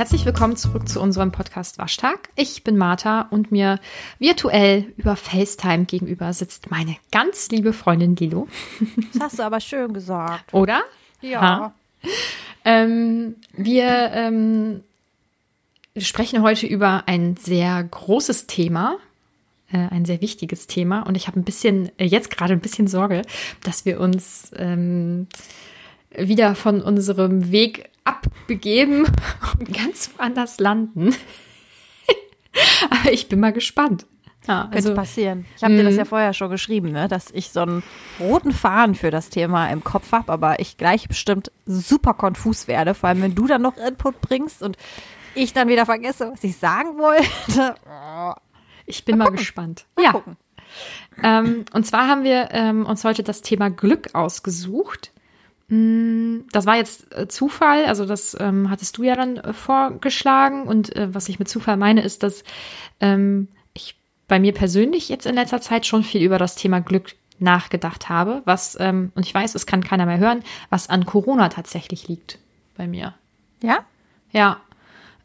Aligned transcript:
herzlich 0.00 0.24
willkommen 0.24 0.56
zurück 0.56 0.88
zu 0.88 0.98
unserem 0.98 1.30
Podcast 1.30 1.76
Waschtag. 1.76 2.30
Ich 2.34 2.64
bin 2.64 2.78
Martha 2.78 3.28
und 3.30 3.52
mir 3.52 3.78
virtuell 4.18 4.86
über 4.96 5.14
FaceTime 5.14 5.84
gegenüber 5.84 6.32
sitzt 6.32 6.70
meine 6.70 6.96
ganz 7.12 7.50
liebe 7.50 7.74
Freundin 7.74 8.16
Lilo. 8.16 8.48
Das 9.12 9.20
hast 9.20 9.38
du 9.40 9.42
aber 9.42 9.60
schön 9.60 9.92
gesagt. 9.92 10.54
Oder? 10.54 10.80
Ja. 11.20 11.74
Ähm, 12.64 13.34
wir 13.52 14.10
ähm, 14.14 14.80
sprechen 15.98 16.40
heute 16.40 16.66
über 16.66 17.02
ein 17.04 17.36
sehr 17.36 17.84
großes 17.84 18.46
Thema, 18.46 18.96
äh, 19.70 19.86
ein 19.90 20.06
sehr 20.06 20.22
wichtiges 20.22 20.66
Thema. 20.66 21.02
Und 21.02 21.14
ich 21.14 21.26
habe 21.26 21.38
ein 21.38 21.44
bisschen, 21.44 21.90
äh, 21.98 22.06
jetzt 22.06 22.30
gerade 22.30 22.54
ein 22.54 22.60
bisschen 22.60 22.86
Sorge, 22.86 23.20
dass 23.64 23.84
wir 23.84 24.00
uns 24.00 24.50
ähm, 24.56 25.26
wieder 26.16 26.54
von 26.54 26.82
unserem 26.82 27.50
Weg 27.52 27.90
abbegeben 28.04 29.06
und 29.58 29.72
ganz 29.72 30.10
woanders 30.16 30.58
landen. 30.58 31.14
Aber 32.90 33.12
ich 33.12 33.28
bin 33.28 33.40
mal 33.40 33.52
gespannt. 33.52 34.06
Ja, 34.48 34.62
Könnte 34.64 34.76
also, 34.76 34.94
passieren. 34.94 35.44
Ich 35.56 35.62
habe 35.62 35.76
dir 35.76 35.84
das 35.84 35.92
Mhm. 35.92 35.98
ja 35.98 36.04
vorher 36.06 36.32
schon 36.32 36.50
geschrieben, 36.50 36.92
ne? 36.92 37.08
dass 37.08 37.30
ich 37.30 37.50
so 37.50 37.60
einen 37.60 37.82
roten 38.18 38.52
Faden 38.52 38.94
für 38.94 39.10
das 39.10 39.28
Thema 39.28 39.68
im 39.70 39.84
Kopf 39.84 40.12
habe, 40.12 40.32
aber 40.32 40.60
ich 40.60 40.78
gleich 40.78 41.06
bestimmt 41.08 41.52
super 41.66 42.14
konfus 42.14 42.66
werde, 42.66 42.94
vor 42.94 43.10
allem 43.10 43.20
wenn 43.22 43.34
du 43.34 43.46
dann 43.46 43.60
noch 43.62 43.76
Input 43.76 44.20
bringst 44.22 44.62
und 44.62 44.78
ich 45.34 45.52
dann 45.52 45.68
wieder 45.68 45.84
vergesse, 45.84 46.30
was 46.32 46.42
ich 46.42 46.56
sagen 46.56 46.96
wollte. 46.98 47.76
ich 48.86 49.04
bin 49.04 49.18
mal, 49.18 49.30
gespannt. 49.30 49.84
Mal 49.96 50.04
ja. 50.04 50.22
Ähm, 51.22 51.64
und 51.72 51.86
zwar 51.86 52.08
haben 52.08 52.24
wir 52.24 52.48
ähm, 52.52 52.86
uns 52.86 53.04
heute 53.04 53.22
das 53.22 53.42
Thema 53.42 53.68
Glück 53.70 54.14
ausgesucht. 54.14 55.12
Mm, 55.70 56.40
Das 56.52 56.66
war 56.66 56.76
jetzt 56.76 57.16
äh, 57.16 57.28
Zufall, 57.28 57.84
also 57.86 58.04
das 58.04 58.36
ähm, 58.38 58.68
hattest 58.70 58.98
du 58.98 59.02
ja 59.04 59.14
dann 59.16 59.36
äh, 59.38 59.52
vorgeschlagen. 59.52 60.64
Und 60.64 60.94
äh, 60.96 61.14
was 61.14 61.28
ich 61.28 61.38
mit 61.38 61.48
Zufall 61.48 61.76
meine, 61.76 62.02
ist, 62.02 62.22
dass 62.22 62.44
ähm, 63.00 63.48
ich 63.72 63.96
bei 64.28 64.38
mir 64.38 64.52
persönlich 64.52 65.08
jetzt 65.08 65.26
in 65.26 65.34
letzter 65.36 65.60
Zeit 65.60 65.86
schon 65.86 66.02
viel 66.02 66.22
über 66.22 66.38
das 66.38 66.56
Thema 66.56 66.80
Glück 66.80 67.14
nachgedacht 67.38 68.08
habe, 68.10 68.42
was, 68.44 68.76
ähm, 68.78 69.12
und 69.14 69.24
ich 69.24 69.32
weiß, 69.32 69.54
es 69.54 69.64
kann 69.64 69.82
keiner 69.82 70.04
mehr 70.04 70.18
hören, 70.18 70.42
was 70.68 70.90
an 70.90 71.06
Corona 71.06 71.48
tatsächlich 71.48 72.06
liegt 72.06 72.38
bei 72.76 72.86
mir. 72.86 73.14
Ja? 73.62 73.78
Ja. 74.30 74.60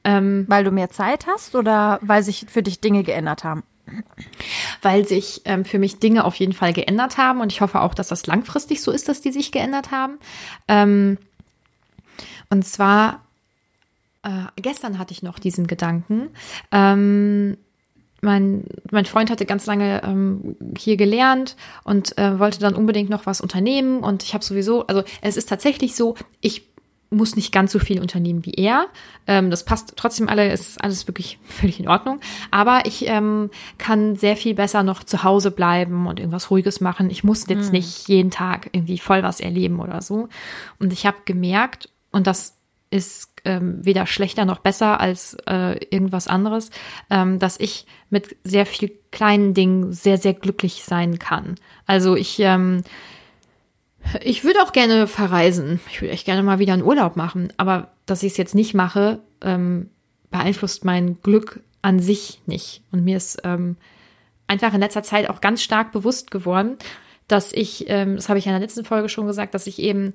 Ähm, 0.06 0.46
Weil 0.48 0.64
du 0.64 0.72
mehr 0.72 0.90
Zeit 0.92 1.26
hast 1.28 1.56
oder 1.56 2.00
weil 2.02 2.24
sich 2.24 2.46
für 2.48 2.64
dich 2.64 2.80
Dinge 2.80 3.04
geändert 3.04 3.44
haben? 3.44 3.64
Weil 4.82 5.08
sich 5.08 5.42
ähm, 5.46 5.66
für 5.66 5.80
mich 5.80 6.00
Dinge 6.00 6.24
auf 6.24 6.36
jeden 6.36 6.54
Fall 6.54 6.74
geändert 6.74 7.18
haben 7.18 7.42
und 7.42 7.52
ich 7.52 7.62
hoffe 7.62 7.82
auch, 7.82 7.94
dass 7.94 8.08
das 8.08 8.28
langfristig 8.28 8.82
so 8.82 8.92
ist, 8.92 9.08
dass 9.10 9.22
die 9.22 9.32
sich 9.32 9.52
geändert 9.52 9.92
haben. 9.92 10.18
Ähm, 10.68 11.18
und 12.50 12.66
zwar, 12.66 13.22
äh, 14.24 14.30
gestern 14.58 15.00
hatte 15.00 15.14
ich 15.14 15.24
noch 15.24 15.40
diesen 15.40 15.68
Gedanken. 15.68 16.30
Ähm, 16.72 17.58
mein, 18.22 18.66
mein 18.92 19.06
Freund 19.06 19.30
hatte 19.30 19.46
ganz 19.46 19.66
lange 19.66 20.02
ähm, 20.04 20.56
hier 20.78 20.98
gelernt 20.98 21.56
und 21.84 22.18
äh, 22.18 22.40
wollte 22.40 22.60
dann 22.60 22.76
unbedingt 22.76 23.10
noch 23.10 23.26
was 23.26 23.40
unternehmen. 23.40 24.00
Und 24.00 24.24
ich 24.24 24.34
habe 24.34 24.44
sowieso, 24.44 24.88
also 24.88 25.04
es 25.22 25.38
ist 25.38 25.48
tatsächlich 25.48 25.96
so, 25.96 26.16
ich 26.42 26.75
muss 27.10 27.36
nicht 27.36 27.52
ganz 27.52 27.72
so 27.72 27.80
viel 27.80 28.02
unternehmen 28.02 28.46
wie 28.46 28.54
er. 28.54 28.88
Ähm, 29.28 29.50
das 29.50 29.64
passt 29.64 29.94
trotzdem 29.96 30.28
alle, 30.28 30.52
ist 30.52 30.84
alles 30.84 31.08
wirklich 31.08 31.40
völlig 31.48 31.80
in 31.80 31.88
Ordnung. 31.88 32.20
Aber 32.52 32.86
ich 32.86 33.08
ähm, 33.08 33.50
kann 33.78 34.16
sehr 34.16 34.36
viel 34.36 34.56
besser 34.56 34.84
noch 34.84 35.04
zu 35.04 35.24
Hause 35.24 35.52
bleiben 35.52 36.08
und 36.08 36.20
irgendwas 36.20 36.52
Ruhiges 36.52 36.82
machen. 36.82 37.10
Ich 37.10 37.24
muss 37.24 37.48
jetzt 37.48 37.72
nicht 37.72 38.08
jeden 38.08 38.32
Tag 38.32 38.70
irgendwie 38.72 38.98
voll 38.98 39.24
was 39.24 39.40
erleben 39.40 39.80
oder 39.80 40.02
so. 40.02 40.30
Und 40.80 40.94
ich 40.94 41.06
habe 41.06 41.18
gemerkt, 41.26 41.90
und 42.12 42.28
das 42.28 42.58
ist 42.92 43.30
ähm, 43.44 43.84
weder 43.84 44.06
schlechter 44.06 44.46
noch 44.46 44.60
besser 44.60 45.00
als 45.00 45.36
äh, 45.48 45.78
irgendwas 45.90 46.28
anderes, 46.28 46.72
ähm, 47.10 47.40
dass 47.40 47.60
ich 47.60 47.86
mit 48.10 48.36
sehr 48.44 48.66
viel 48.66 48.92
kleinen 49.12 49.54
Dingen 49.54 49.92
sehr, 49.92 50.18
sehr 50.18 50.34
glücklich 50.34 50.84
sein 50.84 51.20
kann. 51.20 51.56
Also 51.86 52.16
ich, 52.16 52.40
ähm, 52.40 52.84
ich 54.22 54.44
würde 54.44 54.62
auch 54.62 54.72
gerne 54.72 55.08
verreisen. 55.08 55.80
Ich 55.90 56.02
würde 56.02 56.14
echt 56.14 56.26
gerne 56.26 56.44
mal 56.44 56.60
wieder 56.60 56.74
einen 56.74 56.84
Urlaub 56.84 57.16
machen. 57.16 57.52
Aber 57.58 57.90
dass 58.06 58.24
ich 58.24 58.34
es 58.34 58.38
jetzt 58.38 58.56
nicht 58.56 58.74
mache, 58.74 59.20
ähm, 59.42 59.90
beeinflusst 60.30 60.86
mein 60.86 61.22
Glück 61.22 61.62
an 61.82 62.00
sich 62.00 62.42
nicht. 62.46 62.82
Und 62.92 63.04
mir 63.04 63.18
ist 63.18 63.42
ähm, 63.44 63.78
einfach 64.48 64.74
in 64.74 64.80
letzter 64.80 65.04
Zeit 65.04 65.30
auch 65.30 65.42
ganz 65.42 65.62
stark 65.62 65.92
bewusst 65.92 66.32
geworden, 66.32 66.78
dass 67.28 67.52
ich, 67.52 67.86
ähm, 67.90 68.16
das 68.16 68.30
habe 68.30 68.40
ich 68.40 68.46
in 68.46 68.52
der 68.52 68.62
letzten 68.62 68.86
Folge 68.86 69.10
schon 69.10 69.28
gesagt, 69.28 69.54
dass 69.54 69.68
ich 69.68 69.80
eben 69.80 70.14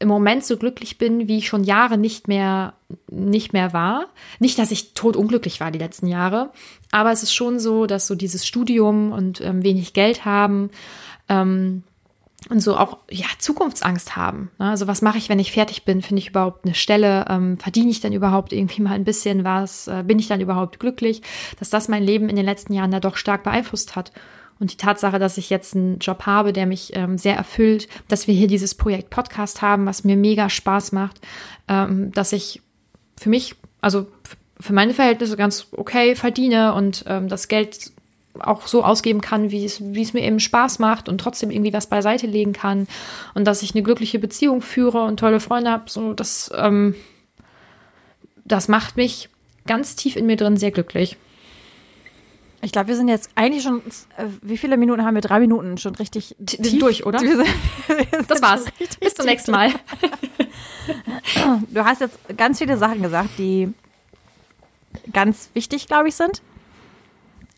im 0.00 0.08
Moment 0.08 0.44
so 0.44 0.56
glücklich 0.56 0.98
bin, 0.98 1.28
wie 1.28 1.38
ich 1.38 1.48
schon 1.48 1.64
Jahre 1.64 1.96
nicht 1.96 2.28
mehr, 2.28 2.74
nicht 3.10 3.52
mehr 3.52 3.72
war. 3.72 4.06
Nicht, 4.38 4.58
dass 4.58 4.70
ich 4.70 4.94
totunglücklich 4.94 5.60
war 5.60 5.70
die 5.70 5.78
letzten 5.78 6.08
Jahre, 6.08 6.50
aber 6.90 7.12
es 7.12 7.22
ist 7.22 7.32
schon 7.32 7.58
so, 7.58 7.86
dass 7.86 8.06
so 8.06 8.14
dieses 8.14 8.46
Studium 8.46 9.12
und 9.12 9.40
ähm, 9.40 9.62
wenig 9.62 9.92
Geld 9.92 10.24
haben 10.24 10.70
ähm, 11.28 11.84
und 12.50 12.60
so 12.60 12.76
auch 12.76 12.98
ja 13.10 13.26
Zukunftsangst 13.38 14.16
haben. 14.16 14.50
Ne? 14.58 14.70
Also 14.70 14.86
was 14.86 15.02
mache 15.02 15.18
ich, 15.18 15.28
wenn 15.28 15.38
ich 15.38 15.52
fertig 15.52 15.84
bin? 15.84 16.02
Finde 16.02 16.20
ich 16.20 16.28
überhaupt 16.28 16.64
eine 16.64 16.74
Stelle? 16.74 17.24
Ähm, 17.28 17.58
verdiene 17.58 17.90
ich 17.90 18.00
dann 18.00 18.12
überhaupt 18.12 18.52
irgendwie 18.52 18.82
mal 18.82 18.92
ein 18.92 19.04
bisschen 19.04 19.44
was? 19.44 19.88
Äh, 19.88 20.04
bin 20.06 20.18
ich 20.18 20.28
dann 20.28 20.40
überhaupt 20.40 20.78
glücklich? 20.80 21.22
Dass 21.58 21.70
das 21.70 21.88
mein 21.88 22.02
Leben 22.02 22.28
in 22.28 22.36
den 22.36 22.44
letzten 22.44 22.72
Jahren 22.72 22.90
da 22.90 23.00
doch 23.00 23.16
stark 23.16 23.44
beeinflusst 23.44 23.96
hat. 23.96 24.12
Und 24.60 24.72
die 24.72 24.76
Tatsache, 24.76 25.18
dass 25.18 25.38
ich 25.38 25.50
jetzt 25.50 25.74
einen 25.74 25.98
Job 25.98 26.26
habe, 26.26 26.52
der 26.52 26.66
mich 26.66 26.94
ähm, 26.94 27.18
sehr 27.18 27.36
erfüllt, 27.36 27.88
dass 28.08 28.28
wir 28.28 28.34
hier 28.34 28.46
dieses 28.46 28.74
Projekt 28.74 29.10
Podcast 29.10 29.62
haben, 29.62 29.86
was 29.86 30.04
mir 30.04 30.16
mega 30.16 30.48
Spaß 30.48 30.92
macht, 30.92 31.20
ähm, 31.66 32.12
dass 32.12 32.32
ich 32.32 32.62
für 33.18 33.30
mich, 33.30 33.56
also 33.80 34.06
für 34.60 34.72
meine 34.72 34.94
Verhältnisse 34.94 35.36
ganz 35.36 35.66
okay 35.72 36.14
verdiene 36.14 36.74
und 36.74 37.04
ähm, 37.08 37.28
das 37.28 37.48
Geld 37.48 37.92
auch 38.40 38.66
so 38.66 38.82
ausgeben 38.82 39.20
kann, 39.20 39.50
wie 39.50 39.64
es, 39.64 39.80
wie 39.80 40.02
es 40.02 40.12
mir 40.12 40.22
eben 40.22 40.40
Spaß 40.40 40.78
macht 40.78 41.08
und 41.08 41.18
trotzdem 41.18 41.50
irgendwie 41.50 41.72
was 41.72 41.86
beiseite 41.86 42.26
legen 42.26 42.52
kann 42.52 42.88
und 43.34 43.44
dass 43.44 43.62
ich 43.62 43.74
eine 43.74 43.82
glückliche 43.82 44.18
Beziehung 44.18 44.60
führe 44.60 45.04
und 45.04 45.20
tolle 45.20 45.40
Freunde 45.40 45.70
habe, 45.70 45.84
so 45.88 46.12
das, 46.14 46.50
ähm, 46.56 46.94
das 48.44 48.68
macht 48.68 48.96
mich 48.96 49.28
ganz 49.66 49.96
tief 49.96 50.16
in 50.16 50.26
mir 50.26 50.36
drin 50.36 50.56
sehr 50.56 50.70
glücklich. 50.70 51.16
Ich 52.60 52.72
glaube, 52.72 52.88
wir 52.88 52.96
sind 52.96 53.08
jetzt 53.08 53.30
eigentlich 53.34 53.62
schon, 53.62 53.80
äh, 54.16 54.24
wie 54.40 54.56
viele 54.56 54.78
Minuten 54.78 55.04
haben 55.04 55.14
wir? 55.14 55.20
Drei 55.20 55.38
Minuten 55.38 55.76
schon 55.76 55.94
richtig. 55.96 56.34
Wir 56.38 56.70
sind 56.70 56.80
durch, 56.80 57.04
oder? 57.04 57.20
Wir 57.20 57.36
sind, 57.36 57.46
wir 57.88 58.18
sind 58.18 58.30
Das 58.30 58.40
war's. 58.40 58.64
Bis 59.00 59.14
zum 59.14 59.26
tief 59.26 59.26
nächsten 59.26 59.50
Mal. 59.50 59.70
Du 61.68 61.84
hast 61.84 62.00
jetzt 62.00 62.18
ganz 62.36 62.58
viele 62.58 62.78
Sachen 62.78 63.02
gesagt, 63.02 63.30
die 63.38 63.72
ganz 65.12 65.50
wichtig, 65.52 65.86
glaube 65.86 66.08
ich, 66.08 66.14
sind. 66.14 66.40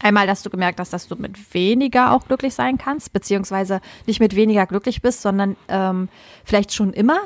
Einmal, 0.06 0.28
dass 0.28 0.44
du 0.44 0.50
gemerkt 0.50 0.78
hast, 0.78 0.93
dass 0.93 1.09
du 1.09 1.17
mit 1.17 1.53
weniger 1.53 2.12
auch 2.12 2.28
glücklich 2.28 2.55
sein 2.55 2.78
kannst, 2.78 3.12
beziehungsweise 3.12 3.81
nicht 4.06 4.21
mit 4.21 4.37
weniger 4.37 4.65
glücklich 4.65 5.03
bist, 5.03 5.21
sondern 5.21 5.56
ähm, 5.67 6.09
vielleicht 6.44 6.72
schon 6.72 6.93
immer, 6.93 7.19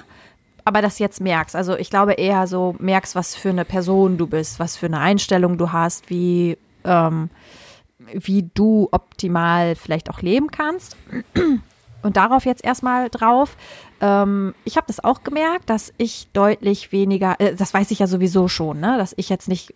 aber 0.65 0.81
das 0.81 0.99
jetzt 0.99 1.21
merkst. 1.21 1.55
Also 1.55 1.77
ich 1.77 1.91
glaube 1.91 2.15
eher 2.15 2.47
so 2.47 2.75
merkst, 2.79 3.15
was 3.15 3.37
für 3.37 3.51
eine 3.51 3.67
Person 3.67 4.17
du 4.17 4.27
bist, 4.27 4.59
was 4.61 4.79
für 4.79 4.87
eine 4.87 4.99
Einstellung 4.99 5.59
du 5.59 5.73
hast, 5.73 6.09
wie, 6.09 6.57
ähm, 6.85 7.29
wie 8.15 8.49
du 8.55 8.89
optimal 8.93 9.75
vielleicht 9.77 10.09
auch 10.09 10.23
leben 10.23 10.51
kannst. 10.51 10.97
Und 12.03 12.17
darauf 12.17 12.47
jetzt 12.47 12.65
erstmal 12.65 13.11
drauf. 13.11 13.59
Ähm, 14.01 14.55
ich 14.65 14.79
habe 14.79 14.87
das 14.87 15.05
auch 15.05 15.23
gemerkt, 15.23 15.69
dass 15.69 15.93
ich 15.99 16.29
deutlich 16.33 16.93
weniger, 16.93 17.39
äh, 17.41 17.55
das 17.55 17.75
weiß 17.75 17.91
ich 17.91 17.99
ja 17.99 18.07
sowieso 18.07 18.49
schon, 18.49 18.81
ne, 18.81 18.97
dass 18.97 19.13
ich 19.19 19.29
jetzt 19.29 19.49
nicht 19.49 19.75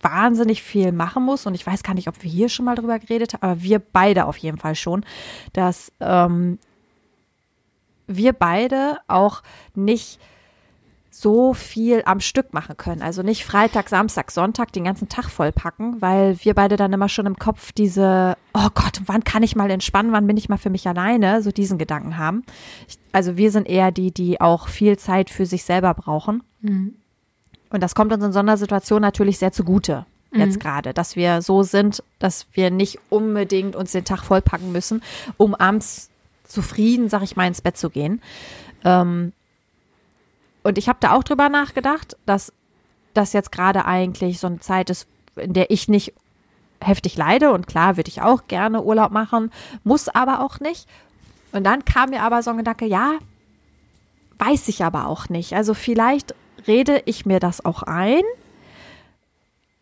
wahnsinnig 0.00 0.62
viel 0.62 0.92
machen 0.92 1.24
muss 1.24 1.46
und 1.46 1.54
ich 1.54 1.66
weiß 1.66 1.82
gar 1.82 1.94
nicht, 1.94 2.08
ob 2.08 2.22
wir 2.22 2.30
hier 2.30 2.48
schon 2.48 2.64
mal 2.64 2.74
drüber 2.74 2.98
geredet 2.98 3.34
haben, 3.34 3.42
aber 3.42 3.62
wir 3.62 3.78
beide 3.78 4.26
auf 4.26 4.36
jeden 4.36 4.58
Fall 4.58 4.74
schon, 4.74 5.04
dass 5.52 5.92
ähm, 6.00 6.58
wir 8.06 8.32
beide 8.32 8.98
auch 9.06 9.42
nicht 9.74 10.20
so 11.10 11.52
viel 11.52 12.02
am 12.04 12.20
Stück 12.20 12.54
machen 12.54 12.76
können. 12.76 13.02
Also 13.02 13.22
nicht 13.22 13.44
Freitag, 13.44 13.88
Samstag, 13.88 14.30
Sonntag 14.30 14.72
den 14.72 14.84
ganzen 14.84 15.08
Tag 15.08 15.28
vollpacken, 15.28 16.00
weil 16.00 16.36
wir 16.44 16.54
beide 16.54 16.76
dann 16.76 16.92
immer 16.92 17.08
schon 17.08 17.26
im 17.26 17.36
Kopf 17.36 17.72
diese, 17.72 18.36
oh 18.54 18.68
Gott, 18.74 19.00
wann 19.06 19.24
kann 19.24 19.42
ich 19.42 19.56
mal 19.56 19.70
entspannen, 19.70 20.12
wann 20.12 20.26
bin 20.26 20.36
ich 20.36 20.48
mal 20.48 20.58
für 20.58 20.70
mich 20.70 20.86
alleine, 20.86 21.42
so 21.42 21.50
diesen 21.50 21.76
Gedanken 21.78 22.18
haben. 22.18 22.44
Ich, 22.86 22.98
also 23.10 23.36
wir 23.36 23.50
sind 23.50 23.68
eher 23.68 23.90
die, 23.90 24.12
die 24.12 24.40
auch 24.40 24.68
viel 24.68 24.96
Zeit 24.96 25.28
für 25.30 25.46
sich 25.46 25.64
selber 25.64 25.92
brauchen. 25.94 26.42
Und 27.70 27.82
das 27.82 27.94
kommt 27.94 28.12
uns 28.12 28.24
in 28.24 28.32
so 28.32 28.38
einer 28.38 28.56
Situation 28.56 29.02
natürlich 29.02 29.38
sehr 29.38 29.52
zugute. 29.52 30.06
Jetzt 30.30 30.60
gerade, 30.60 30.92
dass 30.92 31.16
wir 31.16 31.40
so 31.40 31.62
sind, 31.62 32.02
dass 32.18 32.46
wir 32.52 32.70
nicht 32.70 32.98
unbedingt 33.08 33.74
uns 33.74 33.92
den 33.92 34.04
Tag 34.04 34.22
vollpacken 34.22 34.72
müssen, 34.72 35.02
um 35.38 35.54
abends 35.54 36.10
zufrieden, 36.44 37.08
sag 37.08 37.22
ich 37.22 37.34
mal, 37.34 37.46
ins 37.46 37.62
Bett 37.62 37.78
zu 37.78 37.88
gehen. 37.88 38.20
Ähm, 38.84 39.32
und 40.62 40.76
ich 40.76 40.88
habe 40.88 40.98
da 41.00 41.12
auch 41.12 41.24
drüber 41.24 41.48
nachgedacht, 41.48 42.16
dass 42.26 42.52
das 43.14 43.32
jetzt 43.32 43.52
gerade 43.52 43.86
eigentlich 43.86 44.38
so 44.38 44.48
eine 44.48 44.60
Zeit 44.60 44.90
ist, 44.90 45.06
in 45.36 45.54
der 45.54 45.70
ich 45.70 45.88
nicht 45.88 46.12
heftig 46.80 47.16
leide. 47.16 47.52
Und 47.52 47.66
klar, 47.66 47.96
würde 47.96 48.10
ich 48.10 48.20
auch 48.20 48.48
gerne 48.48 48.82
Urlaub 48.82 49.10
machen, 49.10 49.50
muss 49.82 50.08
aber 50.08 50.40
auch 50.40 50.60
nicht. 50.60 50.86
Und 51.52 51.64
dann 51.64 51.86
kam 51.86 52.10
mir 52.10 52.22
aber 52.22 52.42
so 52.42 52.50
ein 52.50 52.58
Gedanke, 52.58 52.84
ja, 52.84 53.12
weiß 54.38 54.68
ich 54.68 54.84
aber 54.84 55.06
auch 55.06 55.30
nicht. 55.30 55.54
Also 55.54 55.72
vielleicht 55.72 56.34
rede 56.68 57.02
ich 57.06 57.26
mir 57.26 57.40
das 57.40 57.64
auch 57.64 57.82
ein. 57.82 58.22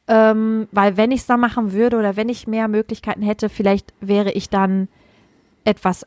Ähm, 0.09 0.69
weil 0.71 0.97
wenn 0.97 1.11
ich 1.11 1.21
es 1.21 1.27
da 1.27 1.37
machen 1.37 1.73
würde 1.73 1.99
oder 1.99 2.17
wenn 2.17 2.29
ich 2.29 2.47
mehr 2.47 2.69
Möglichkeiten 2.69 3.23
hätte, 3.23 3.49
vielleicht 3.49 3.93
wäre 4.01 4.31
ich 4.31 4.49
dann 4.49 4.89
etwas 5.65 6.07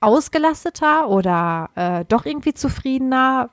ausgelasteter 0.00 1.08
oder 1.08 1.70
äh, 1.74 2.04
doch 2.06 2.26
irgendwie 2.26 2.54
zufriedener. 2.54 3.50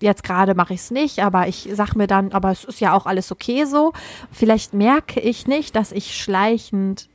Jetzt 0.00 0.22
gerade 0.22 0.54
mache 0.54 0.74
ich 0.74 0.80
es 0.80 0.90
nicht, 0.90 1.18
aber 1.20 1.48
ich 1.48 1.68
sage 1.72 1.98
mir 1.98 2.06
dann, 2.06 2.32
aber 2.32 2.50
es 2.50 2.64
ist 2.64 2.80
ja 2.80 2.94
auch 2.94 3.04
alles 3.04 3.30
okay 3.32 3.64
so. 3.64 3.92
Vielleicht 4.32 4.72
merke 4.72 5.20
ich 5.20 5.46
nicht, 5.46 5.76
dass 5.76 5.92
ich 5.92 6.16
schleichend, 6.16 7.08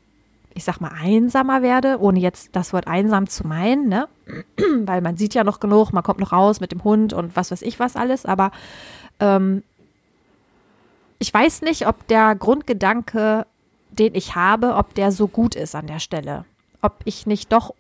ich 0.56 0.64
sag 0.64 0.80
mal, 0.80 0.92
einsamer 0.92 1.62
werde, 1.62 2.00
ohne 2.00 2.20
jetzt 2.20 2.56
das 2.56 2.74
Wort 2.74 2.88
einsam 2.88 3.28
zu 3.28 3.48
meinen, 3.48 3.88
ne? 3.88 4.08
Weil 4.86 5.02
man 5.02 5.18
sieht 5.18 5.34
ja 5.34 5.44
noch 5.44 5.60
genug, 5.60 5.92
man 5.94 6.04
kommt 6.04 6.20
noch 6.20 6.32
raus 6.32 6.60
mit 6.60 6.72
dem 6.72 6.84
Hund 6.84 7.14
und 7.14 7.36
was 7.36 7.52
weiß 7.52 7.62
ich 7.62 7.80
was 7.80 7.96
alles, 7.96 8.26
aber 8.26 8.52
ähm, 9.20 9.64
ich 11.20 11.34
weiß 11.34 11.62
nicht, 11.62 11.88
ob 11.88 12.08
der 12.08 12.36
Grundgedanke, 12.36 13.46
den 13.92 14.14
ich 14.16 14.36
habe, 14.36 14.76
ob 14.76 14.94
der 14.94 15.12
so 15.12 15.28
gut 15.28 15.56
ist 15.56 15.76
an 15.76 15.88
der 15.88 16.00
Stelle. 16.00 16.46
Ob 16.82 16.96
ich 17.06 17.26
nicht 17.26 17.52
doch 17.52 17.74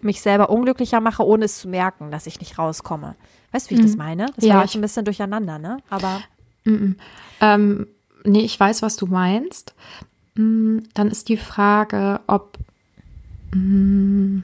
mich 0.00 0.22
selber 0.22 0.48
unglücklicher 0.48 1.00
mache, 1.00 1.26
ohne 1.26 1.44
es 1.44 1.58
zu 1.58 1.68
merken, 1.68 2.10
dass 2.10 2.26
ich 2.26 2.40
nicht 2.40 2.58
rauskomme. 2.58 3.16
Weißt 3.52 3.66
du, 3.66 3.70
wie 3.70 3.80
ich 3.80 3.84
das 3.84 3.92
mhm. 3.92 3.98
meine? 3.98 4.26
Das 4.36 4.44
ja, 4.44 4.54
war 4.54 4.62
jetzt 4.62 4.74
ein 4.76 4.80
bisschen 4.80 5.04
durcheinander, 5.04 5.58
ne? 5.58 5.78
Aber. 5.90 6.22
-mm. 6.64 6.94
Ähm, 7.40 7.86
nee, 8.24 8.40
ich 8.40 8.58
weiß, 8.58 8.80
was 8.80 8.96
du 8.96 9.06
meinst. 9.06 9.74
Mm, 10.40 10.80
dann 10.94 11.08
ist 11.08 11.28
die 11.28 11.36
Frage, 11.36 12.20
ob. 12.26 12.56
Mm, 13.52 14.40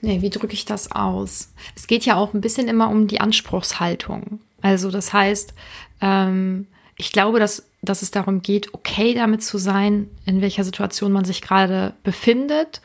nee, 0.00 0.22
wie 0.22 0.30
drücke 0.30 0.54
ich 0.54 0.64
das 0.64 0.90
aus? 0.90 1.52
Es 1.76 1.86
geht 1.86 2.04
ja 2.04 2.16
auch 2.16 2.34
ein 2.34 2.40
bisschen 2.40 2.68
immer 2.68 2.88
um 2.88 3.06
die 3.06 3.20
Anspruchshaltung. 3.20 4.40
Also, 4.62 4.90
das 4.90 5.12
heißt, 5.12 5.54
ähm, 6.00 6.66
ich 6.96 7.12
glaube, 7.12 7.38
dass, 7.38 7.66
dass 7.82 8.02
es 8.02 8.10
darum 8.10 8.42
geht, 8.42 8.74
okay 8.74 9.14
damit 9.14 9.42
zu 9.42 9.58
sein, 9.58 10.10
in 10.24 10.40
welcher 10.40 10.64
Situation 10.64 11.12
man 11.12 11.24
sich 11.24 11.42
gerade 11.42 11.94
befindet. 12.02 12.80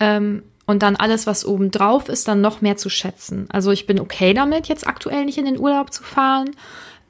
Ähm, 0.00 0.42
und 0.64 0.82
dann 0.82 0.96
alles, 0.96 1.26
was 1.26 1.46
oben 1.46 1.70
drauf 1.70 2.08
ist, 2.08 2.28
dann 2.28 2.42
noch 2.42 2.60
mehr 2.60 2.76
zu 2.76 2.90
schätzen. 2.90 3.46
Also 3.50 3.70
ich 3.70 3.86
bin 3.86 3.98
okay 3.98 4.34
damit, 4.34 4.68
jetzt 4.68 4.86
aktuell 4.86 5.24
nicht 5.24 5.38
in 5.38 5.46
den 5.46 5.58
Urlaub 5.58 5.92
zu 5.92 6.02
fahren. 6.02 6.50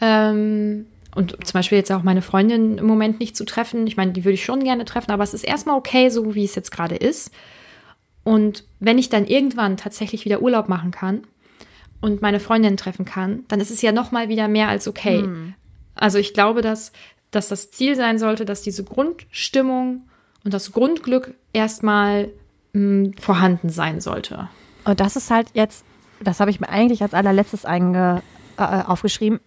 Ähm, 0.00 0.86
und 1.18 1.32
zum 1.44 1.52
Beispiel 1.52 1.78
jetzt 1.78 1.90
auch 1.90 2.04
meine 2.04 2.22
Freundin 2.22 2.78
im 2.78 2.86
Moment 2.86 3.18
nicht 3.18 3.36
zu 3.36 3.44
treffen. 3.44 3.88
Ich 3.88 3.96
meine, 3.96 4.12
die 4.12 4.24
würde 4.24 4.34
ich 4.34 4.44
schon 4.44 4.62
gerne 4.62 4.84
treffen, 4.84 5.10
aber 5.10 5.24
es 5.24 5.34
ist 5.34 5.42
erstmal 5.42 5.76
okay, 5.76 6.10
so 6.10 6.36
wie 6.36 6.44
es 6.44 6.54
jetzt 6.54 6.70
gerade 6.70 6.94
ist. 6.94 7.32
Und 8.22 8.64
wenn 8.78 8.98
ich 8.98 9.08
dann 9.08 9.26
irgendwann 9.26 9.76
tatsächlich 9.76 10.24
wieder 10.24 10.42
Urlaub 10.42 10.68
machen 10.68 10.92
kann 10.92 11.22
und 12.00 12.22
meine 12.22 12.38
Freundin 12.38 12.76
treffen 12.76 13.04
kann, 13.04 13.42
dann 13.48 13.58
ist 13.58 13.72
es 13.72 13.82
ja 13.82 13.90
noch 13.90 14.12
mal 14.12 14.28
wieder 14.28 14.46
mehr 14.46 14.68
als 14.68 14.86
okay. 14.86 15.22
Hm. 15.22 15.54
Also 15.96 16.18
ich 16.18 16.34
glaube, 16.34 16.62
dass, 16.62 16.92
dass 17.32 17.48
das 17.48 17.72
Ziel 17.72 17.96
sein 17.96 18.20
sollte, 18.20 18.44
dass 18.44 18.62
diese 18.62 18.84
Grundstimmung 18.84 20.04
und 20.44 20.54
das 20.54 20.70
Grundglück 20.70 21.34
erstmal 21.52 22.30
mh, 22.74 23.06
hm, 23.06 23.12
vorhanden 23.14 23.70
sein 23.70 24.00
sollte. 24.00 24.48
Und 24.84 25.00
das 25.00 25.16
ist 25.16 25.32
halt 25.32 25.48
jetzt, 25.54 25.84
das 26.20 26.38
habe 26.38 26.52
ich 26.52 26.60
mir 26.60 26.68
eigentlich 26.68 27.02
als 27.02 27.12
allerletztes 27.12 27.64
einge, 27.64 28.22
äh, 28.56 28.62
aufgeschrieben, 28.62 29.40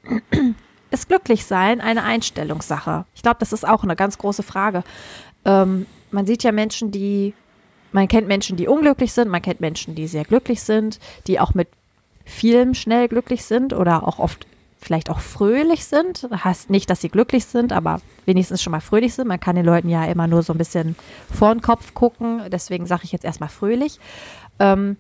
ist 0.92 1.08
glücklich 1.08 1.46
sein 1.46 1.82
eine 1.82 2.04
Einstellungssache? 2.04 3.06
Ich 3.16 3.24
glaube, 3.24 3.38
das 3.40 3.54
ist 3.54 3.68
auch 3.68 3.84
eine 3.84 3.96
ganz 3.96 4.18
große 4.18 4.44
Frage. 4.44 4.84
Ähm, 5.46 5.86
man 6.12 6.28
sieht 6.28 6.44
ja 6.44 6.52
Menschen, 6.52 6.92
die, 6.92 7.34
man 7.92 8.08
kennt 8.08 8.28
Menschen, 8.28 8.58
die 8.58 8.68
unglücklich 8.68 9.14
sind, 9.14 9.30
man 9.30 9.42
kennt 9.42 9.62
Menschen, 9.62 9.96
die 9.96 10.08
sehr 10.08 10.26
glücklich 10.26 10.62
sind, 10.62 11.00
die 11.28 11.40
auch 11.40 11.54
mit 11.54 11.70
vielem 12.26 12.74
schnell 12.74 13.08
glücklich 13.08 13.46
sind 13.46 13.74
oder 13.74 14.08
auch 14.08 14.20
oft 14.20 14.46
vielleicht 14.82 15.10
auch 15.10 15.20
fröhlich 15.20 15.86
sind. 15.86 16.28
Heißt 16.32 16.70
nicht, 16.70 16.90
dass 16.90 17.02
sie 17.02 17.10
glücklich 17.10 17.46
sind, 17.46 17.72
aber 17.72 18.02
wenigstens 18.26 18.62
schon 18.62 18.72
mal 18.72 18.82
fröhlich 18.82 19.14
sind. 19.14 19.28
Man 19.28 19.40
kann 19.40 19.56
den 19.56 19.66
Leuten 19.66 19.90
ja 19.90 20.06
immer 20.06 20.28
nur 20.28 20.44
so 20.44 20.54
ein 20.54 20.58
bisschen 20.58 20.96
vor 21.32 21.54
den 21.54 21.62
Kopf 21.62 21.94
gucken. 21.94 22.42
Deswegen 22.52 22.88
sage 22.88 23.04
ich 23.04 23.12
jetzt 23.12 23.26
erstmal 23.26 23.50
fröhlich. 23.50 24.00
Ähm, 24.60 24.98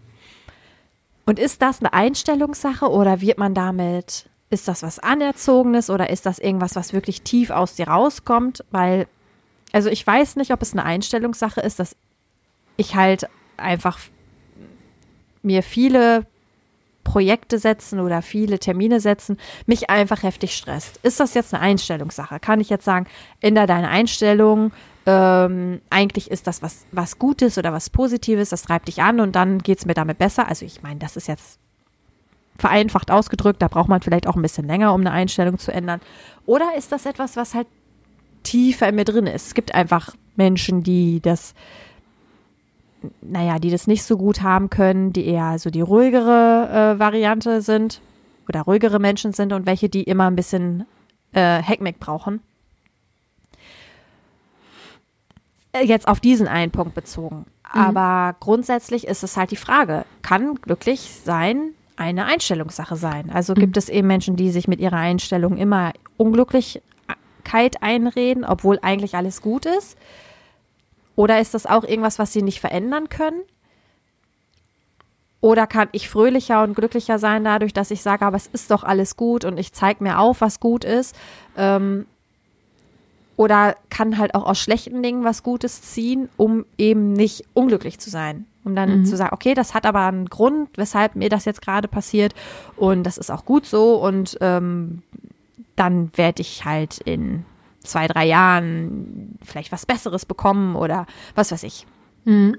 und 1.25 1.39
ist 1.39 1.61
das 1.61 1.79
eine 1.79 1.93
Einstellungssache 1.93 2.89
oder 2.89 3.21
wird 3.21 3.37
man 3.37 3.53
damit, 3.53 4.25
ist 4.51 4.67
das 4.67 4.83
was 4.83 4.99
Anerzogenes 4.99 5.89
oder 5.89 6.09
ist 6.09 6.25
das 6.25 6.37
irgendwas, 6.37 6.75
was 6.75 6.93
wirklich 6.93 7.23
tief 7.23 7.49
aus 7.49 7.75
dir 7.75 7.87
rauskommt? 7.87 8.63
Weil, 8.69 9.07
also 9.71 9.89
ich 9.89 10.05
weiß 10.05 10.35
nicht, 10.35 10.51
ob 10.51 10.61
es 10.61 10.73
eine 10.73 10.83
Einstellungssache 10.83 11.61
ist, 11.61 11.79
dass 11.79 11.95
ich 12.77 12.95
halt 12.95 13.27
einfach 13.57 13.97
mir 15.41 15.63
viele 15.63 16.27
Projekte 17.03 17.57
setzen 17.57 17.99
oder 17.99 18.21
viele 18.21 18.59
Termine 18.59 18.99
setzen, 18.99 19.37
mich 19.65 19.89
einfach 19.89 20.21
heftig 20.21 20.55
stresst. 20.55 20.99
Ist 21.01 21.19
das 21.19 21.33
jetzt 21.33 21.53
eine 21.53 21.63
Einstellungssache? 21.63 22.39
Kann 22.39 22.59
ich 22.59 22.69
jetzt 22.69 22.85
sagen, 22.85 23.07
ändere 23.39 23.65
deine 23.65 23.89
Einstellung, 23.89 24.71
ähm, 25.05 25.81
eigentlich 25.89 26.29
ist 26.29 26.45
das 26.45 26.61
was, 26.61 26.85
was 26.91 27.17
Gutes 27.17 27.57
oder 27.57 27.73
was 27.73 27.89
Positives, 27.89 28.49
das 28.49 28.63
treibt 28.63 28.87
dich 28.87 29.01
an 29.01 29.19
und 29.19 29.35
dann 29.35 29.59
geht 29.59 29.79
es 29.79 29.85
mir 29.85 29.95
damit 29.95 30.19
besser. 30.19 30.47
Also 30.47 30.65
ich 30.65 30.83
meine, 30.83 30.99
das 30.99 31.17
ist 31.17 31.27
jetzt 31.27 31.59
vereinfacht 32.57 33.11
ausgedrückt, 33.11 33.61
da 33.61 33.67
braucht 33.67 33.89
man 33.89 34.01
vielleicht 34.01 34.27
auch 34.27 34.35
ein 34.35 34.41
bisschen 34.41 34.67
länger, 34.67 34.93
um 34.93 35.01
eine 35.01 35.11
Einstellung 35.11 35.57
zu 35.57 35.71
ändern. 35.71 36.01
Oder 36.45 36.75
ist 36.77 36.91
das 36.91 37.05
etwas, 37.05 37.35
was 37.35 37.53
halt 37.53 37.67
tiefer 38.43 38.89
in 38.89 38.95
mir 38.95 39.05
drin 39.05 39.27
ist? 39.27 39.47
Es 39.47 39.53
gibt 39.53 39.73
einfach 39.73 40.15
Menschen, 40.35 40.83
die 40.83 41.21
das 41.21 41.53
naja, 43.21 43.59
die 43.59 43.71
das 43.71 43.87
nicht 43.87 44.03
so 44.03 44.17
gut 44.17 44.41
haben 44.41 44.69
können, 44.69 45.13
die 45.13 45.25
eher 45.25 45.57
so 45.59 45.69
die 45.69 45.81
ruhigere 45.81 46.95
äh, 46.95 46.99
Variante 46.99 47.61
sind 47.61 48.01
oder 48.47 48.61
ruhigere 48.61 48.99
Menschen 48.99 49.33
sind 49.33 49.53
und 49.53 49.65
welche, 49.65 49.89
die 49.89 50.03
immer 50.03 50.27
ein 50.27 50.35
bisschen 50.35 50.85
äh, 51.33 51.61
Heckmeck 51.61 51.99
brauchen. 51.99 52.41
Äh, 55.73 55.85
jetzt 55.85 56.07
auf 56.07 56.19
diesen 56.19 56.47
einen 56.47 56.71
Punkt 56.71 56.93
bezogen. 56.93 57.45
Mhm. 57.73 57.81
Aber 57.81 58.35
grundsätzlich 58.39 59.07
ist 59.07 59.23
es 59.23 59.37
halt 59.37 59.51
die 59.51 59.55
Frage, 59.55 60.05
kann 60.21 60.55
glücklich 60.55 61.21
sein 61.23 61.73
eine 62.01 62.25
Einstellungssache 62.25 62.95
sein? 62.95 63.29
Also 63.29 63.53
gibt 63.53 63.75
mhm. 63.75 63.79
es 63.79 63.89
eben 63.89 64.07
Menschen, 64.07 64.35
die 64.35 64.51
sich 64.51 64.67
mit 64.67 64.79
ihrer 64.79 64.97
Einstellung 64.97 65.57
immer 65.57 65.93
Unglücklichkeit 66.17 67.81
einreden, 67.81 68.43
obwohl 68.43 68.79
eigentlich 68.81 69.15
alles 69.15 69.41
gut 69.41 69.65
ist. 69.65 69.97
Oder 71.15 71.39
ist 71.39 71.53
das 71.53 71.65
auch 71.65 71.83
irgendwas, 71.83 72.19
was 72.19 72.33
sie 72.33 72.41
nicht 72.41 72.59
verändern 72.59 73.09
können? 73.09 73.41
Oder 75.41 75.65
kann 75.65 75.89
ich 75.91 76.07
fröhlicher 76.07 76.63
und 76.63 76.75
glücklicher 76.75 77.17
sein 77.17 77.43
dadurch, 77.43 77.73
dass 77.73 77.91
ich 77.91 78.01
sage, 78.01 78.25
aber 78.25 78.37
es 78.37 78.47
ist 78.47 78.69
doch 78.69 78.83
alles 78.83 79.17
gut 79.17 79.43
und 79.43 79.59
ich 79.59 79.73
zeige 79.73 80.03
mir 80.03 80.19
auf, 80.19 80.41
was 80.41 80.59
gut 80.59 80.83
ist? 80.83 81.15
Ähm, 81.57 82.05
oder 83.41 83.75
kann 83.89 84.19
halt 84.19 84.35
auch 84.35 84.45
aus 84.45 84.59
schlechten 84.59 85.01
Dingen 85.01 85.23
was 85.23 85.41
Gutes 85.41 85.81
ziehen, 85.81 86.29
um 86.37 86.63
eben 86.77 87.13
nicht 87.13 87.43
unglücklich 87.55 87.97
zu 87.97 88.11
sein? 88.11 88.45
Um 88.63 88.75
dann 88.75 88.99
mhm. 88.99 89.05
zu 89.05 89.17
sagen, 89.17 89.33
okay, 89.33 89.55
das 89.55 89.73
hat 89.73 89.87
aber 89.87 90.05
einen 90.05 90.27
Grund, 90.27 90.69
weshalb 90.75 91.15
mir 91.15 91.27
das 91.27 91.45
jetzt 91.45 91.63
gerade 91.63 91.87
passiert 91.87 92.35
und 92.75 93.01
das 93.01 93.17
ist 93.17 93.31
auch 93.31 93.43
gut 93.43 93.65
so 93.65 93.95
und 93.95 94.37
ähm, 94.41 95.01
dann 95.75 96.11
werde 96.15 96.41
ich 96.43 96.65
halt 96.65 96.99
in 96.99 97.43
zwei, 97.83 98.07
drei 98.07 98.27
Jahren 98.27 99.39
vielleicht 99.43 99.71
was 99.71 99.87
Besseres 99.87 100.27
bekommen 100.27 100.75
oder 100.75 101.07
was 101.33 101.51
weiß 101.51 101.63
ich. 101.63 101.87
Mhm. 102.25 102.57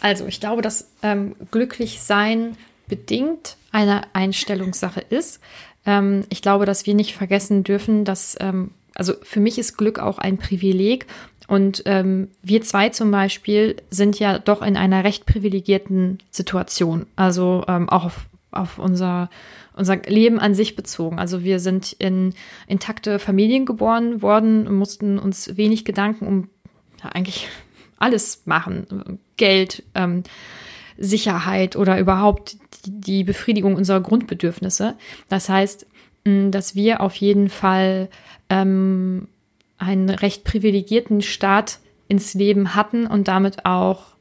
Also 0.00 0.24
ich 0.24 0.40
glaube, 0.40 0.62
dass 0.62 0.90
ähm, 1.02 1.36
glücklich 1.50 2.00
sein 2.00 2.56
bedingt 2.88 3.58
eine 3.72 4.04
Einstellungssache 4.14 5.00
ist. 5.00 5.42
Ähm, 5.84 6.24
ich 6.30 6.40
glaube, 6.40 6.64
dass 6.64 6.86
wir 6.86 6.94
nicht 6.94 7.14
vergessen 7.14 7.62
dürfen, 7.62 8.06
dass, 8.06 8.38
ähm, 8.40 8.70
also 8.94 9.14
für 9.22 9.40
mich 9.40 9.58
ist 9.58 9.76
Glück 9.76 9.98
auch 9.98 10.18
ein 10.18 10.38
Privileg. 10.38 11.06
Und 11.46 11.82
ähm, 11.84 12.28
wir 12.42 12.62
zwei 12.62 12.88
zum 12.88 13.10
Beispiel 13.10 13.76
sind 13.90 14.18
ja 14.18 14.38
doch 14.38 14.62
in 14.62 14.76
einer 14.76 15.04
recht 15.04 15.26
privilegierten 15.26 16.18
Situation. 16.30 17.06
Also 17.16 17.64
ähm, 17.68 17.88
auch 17.88 18.04
auf, 18.04 18.26
auf 18.50 18.78
unser 18.78 19.28
unser 19.76 19.96
Leben 19.96 20.38
an 20.38 20.54
sich 20.54 20.76
bezogen. 20.76 21.18
Also 21.18 21.42
wir 21.42 21.58
sind 21.58 21.92
in 21.98 22.32
intakte 22.66 23.18
Familien 23.18 23.66
geboren 23.66 24.22
worden 24.22 24.66
und 24.66 24.76
mussten 24.76 25.18
uns 25.18 25.56
wenig 25.56 25.84
Gedanken 25.84 26.26
um 26.26 26.48
ja, 27.02 27.10
eigentlich 27.10 27.48
alles 27.98 28.42
machen. 28.44 29.18
Geld, 29.36 29.82
ähm, 29.94 30.22
Sicherheit 30.96 31.74
oder 31.74 31.98
überhaupt 31.98 32.56
die 32.84 33.24
Befriedigung 33.24 33.74
unserer 33.74 34.00
Grundbedürfnisse. 34.00 34.94
Das 35.28 35.48
heißt, 35.48 35.86
dass 36.24 36.74
wir 36.74 37.00
auf 37.00 37.14
jeden 37.16 37.48
Fall 37.48 38.08
ähm, 38.48 39.28
einen 39.78 40.08
recht 40.08 40.44
privilegierten 40.44 41.20
Start 41.22 41.78
ins 42.08 42.34
Leben 42.34 42.74
hatten 42.74 43.06
und 43.06 43.28
damit 43.28 43.66
auch 43.66 44.14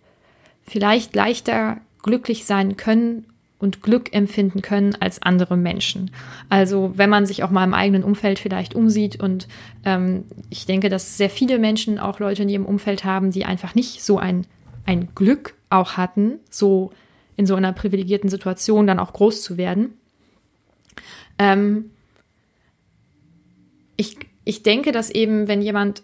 vielleicht 0.65 1.15
leichter 1.15 1.77
glücklich 2.01 2.45
sein 2.45 2.77
können 2.77 3.25
und 3.59 3.81
Glück 3.81 4.13
empfinden 4.13 4.61
können 4.61 4.95
als 4.99 5.21
andere 5.21 5.55
Menschen. 5.55 6.11
Also 6.49 6.91
wenn 6.95 7.09
man 7.09 7.25
sich 7.25 7.43
auch 7.43 7.49
mal 7.49 7.63
im 7.63 7.73
eigenen 7.73 8.03
Umfeld 8.03 8.39
vielleicht 8.39 8.75
umsieht 8.75 9.21
und 9.21 9.47
ähm, 9.85 10.25
ich 10.49 10.65
denke, 10.65 10.89
dass 10.89 11.15
sehr 11.15 11.29
viele 11.29 11.59
Menschen 11.59 11.97
auch 11.97 12.19
Leute 12.19 12.43
in 12.43 12.49
ihrem 12.49 12.65
Umfeld 12.65 13.05
haben, 13.05 13.31
die 13.31 13.45
einfach 13.45 13.73
nicht 13.73 14.03
so 14.03 14.19
ein, 14.19 14.45
ein 14.85 15.15
Glück 15.15 15.55
auch 15.69 15.93
hatten, 15.93 16.39
so 16.49 16.91
in 17.37 17.45
so 17.45 17.55
einer 17.55 17.71
privilegierten 17.71 18.29
Situation 18.29 18.85
dann 18.85 18.99
auch 18.99 19.13
groß 19.13 19.41
zu 19.41 19.55
werden. 19.55 19.93
Ähm, 21.39 21.91
ich, 23.95 24.17
ich 24.45 24.63
denke, 24.63 24.91
dass 24.91 25.09
eben, 25.09 25.47
wenn 25.47 25.61
jemand 25.61 26.03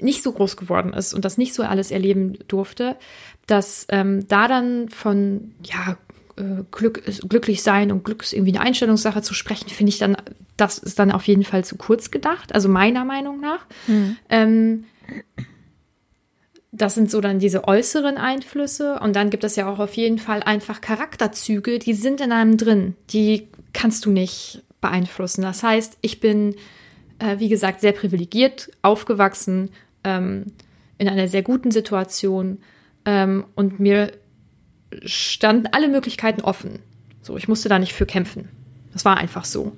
nicht 0.00 0.22
so 0.22 0.32
groß 0.32 0.56
geworden 0.56 0.92
ist 0.92 1.14
und 1.14 1.24
das 1.24 1.38
nicht 1.38 1.54
so 1.54 1.62
alles 1.62 1.90
erleben 1.90 2.38
durfte, 2.48 2.96
dass 3.46 3.86
ähm, 3.90 4.26
da 4.26 4.48
dann 4.48 4.88
von 4.88 5.52
ja 5.62 5.96
äh, 6.36 6.64
Glück 6.70 7.02
glücklich 7.28 7.62
sein 7.62 7.92
und 7.92 8.04
Glück 8.04 8.22
ist 8.22 8.32
irgendwie 8.32 8.56
eine 8.56 8.66
Einstellungssache 8.66 9.22
zu 9.22 9.32
sprechen, 9.32 9.68
finde 9.68 9.90
ich 9.90 9.98
dann, 9.98 10.16
das 10.56 10.78
ist 10.78 10.98
dann 10.98 11.12
auf 11.12 11.26
jeden 11.28 11.44
Fall 11.44 11.64
zu 11.64 11.76
kurz 11.76 12.10
gedacht, 12.10 12.54
also 12.54 12.68
meiner 12.68 13.04
Meinung 13.04 13.40
nach. 13.40 13.66
Mhm. 13.86 14.16
Ähm, 14.28 14.84
das 16.72 16.94
sind 16.94 17.10
so 17.10 17.20
dann 17.20 17.38
diese 17.38 17.66
äußeren 17.66 18.18
Einflüsse 18.18 18.98
und 19.00 19.16
dann 19.16 19.30
gibt 19.30 19.44
es 19.44 19.56
ja 19.56 19.70
auch 19.70 19.78
auf 19.78 19.94
jeden 19.94 20.18
Fall 20.18 20.42
einfach 20.42 20.80
Charakterzüge, 20.80 21.78
die 21.78 21.94
sind 21.94 22.20
in 22.20 22.32
einem 22.32 22.56
drin, 22.56 22.96
die 23.10 23.48
kannst 23.72 24.04
du 24.04 24.10
nicht 24.10 24.62
beeinflussen. 24.80 25.42
Das 25.42 25.62
heißt, 25.62 25.98
ich 26.02 26.20
bin, 26.20 26.54
äh, 27.18 27.38
wie 27.38 27.48
gesagt, 27.48 27.80
sehr 27.80 27.92
privilegiert 27.92 28.70
aufgewachsen, 28.82 29.70
ähm, 30.04 30.52
in 30.98 31.08
einer 31.08 31.28
sehr 31.28 31.42
guten 31.42 31.70
Situation 31.70 32.58
ähm, 33.04 33.44
und 33.54 33.80
mir 33.80 34.12
standen 35.04 35.68
alle 35.72 35.88
Möglichkeiten 35.88 36.42
offen. 36.42 36.80
So, 37.22 37.36
ich 37.36 37.48
musste 37.48 37.68
da 37.68 37.78
nicht 37.78 37.92
für 37.92 38.06
kämpfen. 38.06 38.48
Das 38.92 39.04
war 39.04 39.16
einfach 39.16 39.44
so. 39.44 39.76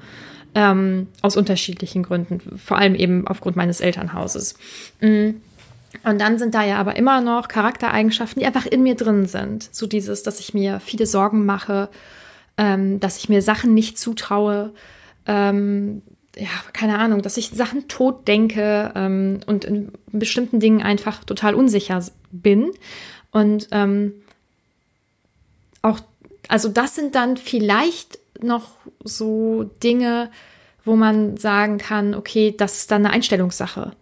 Ähm, 0.54 1.08
aus 1.22 1.36
unterschiedlichen 1.36 2.02
Gründen, 2.02 2.40
vor 2.58 2.78
allem 2.78 2.94
eben 2.94 3.26
aufgrund 3.26 3.56
meines 3.56 3.80
Elternhauses. 3.80 4.54
Mm. 5.00 5.30
Und 6.04 6.20
dann 6.20 6.38
sind 6.38 6.54
da 6.54 6.64
ja 6.64 6.76
aber 6.76 6.96
immer 6.96 7.22
noch 7.22 7.48
Charaktereigenschaften, 7.48 8.40
die 8.40 8.46
einfach 8.46 8.66
in 8.66 8.82
mir 8.82 8.94
drin 8.94 9.26
sind. 9.26 9.74
So 9.74 9.86
dieses, 9.86 10.22
dass 10.22 10.38
ich 10.38 10.52
mir 10.52 10.80
viele 10.80 11.06
Sorgen 11.06 11.46
mache, 11.46 11.88
ähm, 12.58 13.00
dass 13.00 13.16
ich 13.16 13.28
mir 13.30 13.40
Sachen 13.40 13.72
nicht 13.72 13.98
zutraue, 13.98 14.72
ähm, 15.26 16.02
ja, 16.38 16.48
keine 16.72 16.98
Ahnung, 16.98 17.22
dass 17.22 17.36
ich 17.36 17.50
Sachen 17.50 17.88
tot 17.88 18.28
denke 18.28 18.92
ähm, 18.94 19.40
und 19.46 19.64
in 19.64 19.92
bestimmten 20.12 20.60
Dingen 20.60 20.82
einfach 20.82 21.24
total 21.24 21.54
unsicher 21.54 22.02
bin. 22.30 22.70
Und 23.32 23.68
ähm, 23.72 24.14
auch, 25.82 26.00
also 26.48 26.68
das 26.68 26.94
sind 26.94 27.14
dann 27.14 27.36
vielleicht 27.36 28.18
noch 28.40 28.70
so 29.02 29.64
Dinge, 29.82 30.30
wo 30.84 30.96
man 30.96 31.36
sagen 31.36 31.78
kann, 31.78 32.14
okay, 32.14 32.54
das 32.56 32.78
ist 32.78 32.90
dann 32.90 33.04
eine 33.04 33.14
Einstellungssache. 33.14 33.92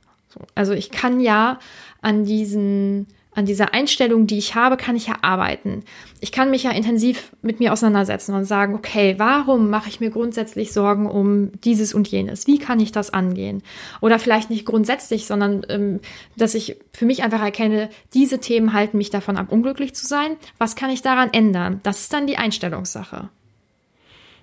Also 0.55 0.75
ich 0.75 0.90
kann 0.90 1.21
ja 1.21 1.59
an 2.02 2.25
diesen 2.25 3.07
an 3.37 3.45
dieser 3.45 3.75
Einstellung, 3.75 4.26
die 4.26 4.38
ich 4.38 4.55
habe, 4.55 4.78
kann 4.78 4.97
ich 4.97 5.09
ja 5.09 5.16
arbeiten. 5.21 5.85
Ich 6.21 6.33
kann 6.33 6.50
mich 6.50 6.62
ja 6.62 6.71
intensiv 6.71 7.33
mit 7.43 7.61
mir 7.61 7.71
auseinandersetzen 7.71 8.35
und 8.35 8.47
sagen, 8.47 8.75
okay, 8.75 9.14
warum 9.19 9.69
mache 9.69 9.90
ich 9.90 10.00
mir 10.00 10.09
grundsätzlich 10.09 10.73
Sorgen 10.73 11.07
um 11.07 11.52
dieses 11.61 11.93
und 11.93 12.09
jenes? 12.09 12.47
Wie 12.47 12.59
kann 12.59 12.81
ich 12.81 12.93
das 12.93 13.12
angehen? 13.12 13.62
Oder 14.00 14.19
vielleicht 14.19 14.49
nicht 14.49 14.64
grundsätzlich, 14.64 15.26
sondern 15.26 15.66
ähm, 15.69 16.00
dass 16.37 16.55
ich 16.55 16.78
für 16.95 17.05
mich 17.05 17.23
einfach 17.23 17.43
erkenne, 17.43 17.90
diese 18.14 18.38
Themen 18.40 18.73
halten 18.73 18.97
mich 18.97 19.11
davon 19.11 19.37
ab, 19.37 19.52
unglücklich 19.52 19.95
zu 19.95 20.07
sein. 20.07 20.37
Was 20.57 20.75
kann 20.75 20.88
ich 20.88 21.02
daran 21.02 21.28
ändern? 21.33 21.81
Das 21.83 22.00
ist 22.00 22.14
dann 22.14 22.26
die 22.26 22.38
Einstellungssache. 22.38 23.28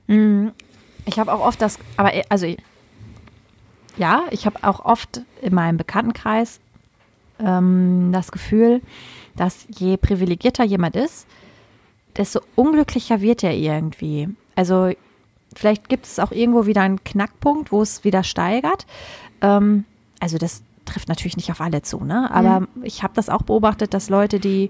Mhm. 0.06 0.52
Ich 1.06 1.18
habe 1.18 1.34
auch 1.34 1.44
oft 1.44 1.60
das, 1.62 1.80
aber 1.98 2.12
also 2.30 2.46
ja, 3.98 4.24
ich 4.30 4.46
habe 4.46 4.60
auch 4.62 4.86
oft 4.86 5.22
in 5.42 5.56
meinem 5.56 5.78
Bekanntenkreis 5.78 6.60
ähm, 7.44 8.12
das 8.12 8.32
Gefühl, 8.32 8.82
dass 9.36 9.66
je 9.70 9.98
privilegierter 9.98 10.64
jemand 10.64 10.96
ist, 10.96 11.28
desto 12.16 12.42
unglücklicher 12.56 13.22
wird 13.22 13.44
er 13.44 13.54
irgendwie. 13.54 14.30
Also 14.56 14.92
vielleicht 15.56 15.90
gibt 15.90 16.06
es 16.06 16.20
auch 16.20 16.32
irgendwo 16.32 16.66
wieder 16.66 16.82
einen 16.82 17.04
Knackpunkt, 17.04 17.72
wo 17.72 17.82
es 17.82 18.04
wieder 18.04 18.24
steigert. 18.24 18.86
Ähm, 19.42 19.86
also 20.20 20.38
das 20.38 20.64
trifft 20.86 21.08
natürlich 21.08 21.38
nicht 21.38 21.50
auf 21.50 21.62
alle 21.62 21.82
zu, 21.82 22.04
ne? 22.04 22.30
Aber 22.32 22.62
mhm. 22.62 22.68
ich 22.84 23.04
habe 23.04 23.14
das 23.16 23.30
auch 23.30 23.44
beobachtet, 23.44 23.94
dass 23.94 24.10
Leute, 24.10 24.40
die 24.40 24.70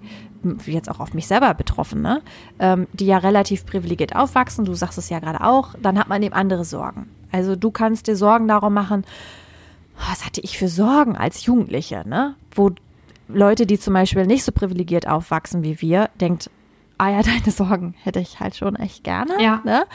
jetzt 0.65 0.89
auch 0.89 0.99
auf 0.99 1.13
mich 1.13 1.27
selber 1.27 1.53
betroffen, 1.53 2.01
ne, 2.01 2.21
ähm, 2.59 2.87
die 2.93 3.05
ja 3.05 3.17
relativ 3.17 3.65
privilegiert 3.65 4.15
aufwachsen, 4.15 4.65
du 4.65 4.73
sagst 4.73 4.97
es 4.97 5.09
ja 5.09 5.19
gerade 5.19 5.41
auch, 5.41 5.75
dann 5.81 5.97
hat 5.97 6.09
man 6.09 6.21
eben 6.21 6.33
andere 6.33 6.65
Sorgen. 6.65 7.09
Also 7.31 7.55
du 7.55 7.71
kannst 7.71 8.07
dir 8.07 8.15
Sorgen 8.15 8.47
darum 8.47 8.73
machen, 8.73 9.05
was 9.95 10.25
hatte 10.25 10.41
ich 10.41 10.57
für 10.57 10.67
Sorgen 10.67 11.15
als 11.15 11.45
Jugendliche, 11.45 12.03
ne? 12.07 12.35
Wo 12.53 12.71
Leute, 13.27 13.65
die 13.65 13.79
zum 13.79 13.93
Beispiel 13.93 14.25
nicht 14.25 14.43
so 14.43 14.51
privilegiert 14.51 15.07
aufwachsen 15.07 15.63
wie 15.63 15.81
wir, 15.81 16.09
denkt, 16.19 16.49
ah 16.97 17.09
ja, 17.09 17.21
deine 17.23 17.51
Sorgen 17.51 17.95
hätte 18.03 18.19
ich 18.19 18.39
halt 18.39 18.55
schon 18.55 18.75
echt 18.75 19.03
gerne. 19.03 19.41
Ja. 19.41 19.61
Ne? 19.63 19.85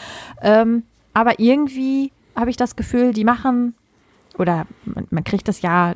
Ähm, 0.43 0.83
aber 1.15 1.41
irgendwie 1.41 2.13
habe 2.35 2.51
ich 2.51 2.57
das 2.57 2.77
Gefühl, 2.77 3.13
die 3.13 3.25
machen, 3.25 3.75
oder 4.39 4.67
man, 4.85 5.07
man 5.11 5.25
kriegt 5.25 5.49
das 5.49 5.63
ja 5.63 5.95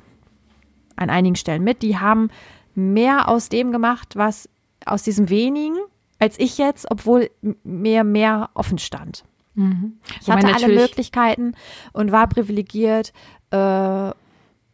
an 0.96 1.10
einigen 1.10 1.36
Stellen 1.36 1.64
mit, 1.64 1.82
die 1.82 1.98
haben 1.98 2.30
mehr 2.74 3.28
aus 3.28 3.48
dem 3.48 3.72
gemacht, 3.72 4.16
was 4.16 4.48
aus 4.84 5.02
diesem 5.02 5.28
wenigen, 5.28 5.76
als 6.18 6.38
ich 6.38 6.58
jetzt, 6.58 6.90
obwohl 6.90 7.30
mir 7.62 8.04
mehr 8.04 8.50
offen 8.54 8.78
stand. 8.78 9.24
Mhm. 9.54 9.98
Ich 10.20 10.30
hatte 10.30 10.54
alle 10.54 10.68
Möglichkeiten 10.68 11.54
und 11.92 12.12
war 12.12 12.26
privilegiert 12.26 13.12
äh, 13.52 14.10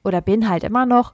oder 0.04 0.20
bin 0.22 0.48
halt 0.48 0.64
immer 0.64 0.86
noch, 0.86 1.12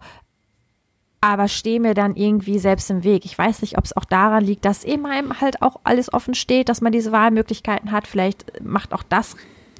aber 1.20 1.48
stehe 1.48 1.80
mir 1.80 1.94
dann 1.94 2.16
irgendwie 2.16 2.58
selbst 2.58 2.90
im 2.90 3.02
Weg. 3.02 3.24
Ich 3.24 3.36
weiß 3.36 3.62
nicht, 3.62 3.78
ob 3.78 3.84
es 3.84 3.96
auch 3.96 4.04
daran 4.04 4.44
liegt, 4.44 4.64
dass 4.64 4.84
eben 4.84 5.06
halt 5.40 5.62
auch 5.62 5.80
alles 5.82 6.12
offen 6.12 6.34
steht, 6.34 6.68
dass 6.68 6.82
man 6.82 6.92
diese 6.92 7.12
Wahlmöglichkeiten 7.12 7.92
hat. 7.92 8.06
Vielleicht 8.06 8.62
macht 8.62 8.92
auch 8.92 9.02
das 9.02 9.34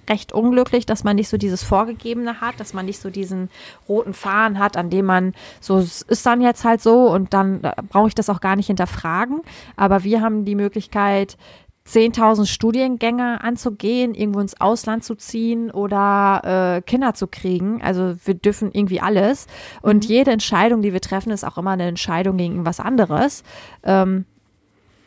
recht 0.08 0.32
unglücklich, 0.32 0.86
dass 0.86 1.04
man 1.04 1.16
nicht 1.16 1.28
so 1.28 1.36
dieses 1.36 1.62
Vorgegebene 1.62 2.40
hat, 2.40 2.58
dass 2.60 2.72
man 2.74 2.86
nicht 2.86 3.00
so 3.00 3.10
diesen 3.10 3.50
roten 3.88 4.14
Faden 4.14 4.58
hat, 4.58 4.76
an 4.76 4.90
dem 4.90 5.06
man 5.06 5.34
so, 5.60 5.78
ist 5.78 6.26
dann 6.26 6.40
jetzt 6.40 6.64
halt 6.64 6.80
so 6.80 7.10
und 7.10 7.34
dann 7.34 7.60
brauche 7.90 8.08
ich 8.08 8.14
das 8.14 8.30
auch 8.30 8.40
gar 8.40 8.56
nicht 8.56 8.66
hinterfragen. 8.68 9.40
Aber 9.76 10.04
wir 10.04 10.20
haben 10.20 10.44
die 10.44 10.54
Möglichkeit, 10.54 11.36
10.000 11.86 12.46
Studiengänge 12.46 13.42
anzugehen, 13.42 14.14
irgendwo 14.14 14.40
ins 14.40 14.58
Ausland 14.58 15.04
zu 15.04 15.14
ziehen 15.16 15.70
oder 15.70 16.76
äh, 16.78 16.82
Kinder 16.82 17.12
zu 17.12 17.26
kriegen. 17.26 17.82
Also 17.82 18.14
wir 18.24 18.34
dürfen 18.34 18.72
irgendwie 18.72 19.00
alles. 19.00 19.46
Und 19.82 20.04
mhm. 20.04 20.10
jede 20.10 20.30
Entscheidung, 20.30 20.80
die 20.80 20.94
wir 20.94 21.02
treffen, 21.02 21.30
ist 21.30 21.44
auch 21.44 21.58
immer 21.58 21.72
eine 21.72 21.86
Entscheidung 21.86 22.38
gegen 22.38 22.64
was 22.64 22.80
anderes. 22.80 23.44
Ähm, 23.82 24.24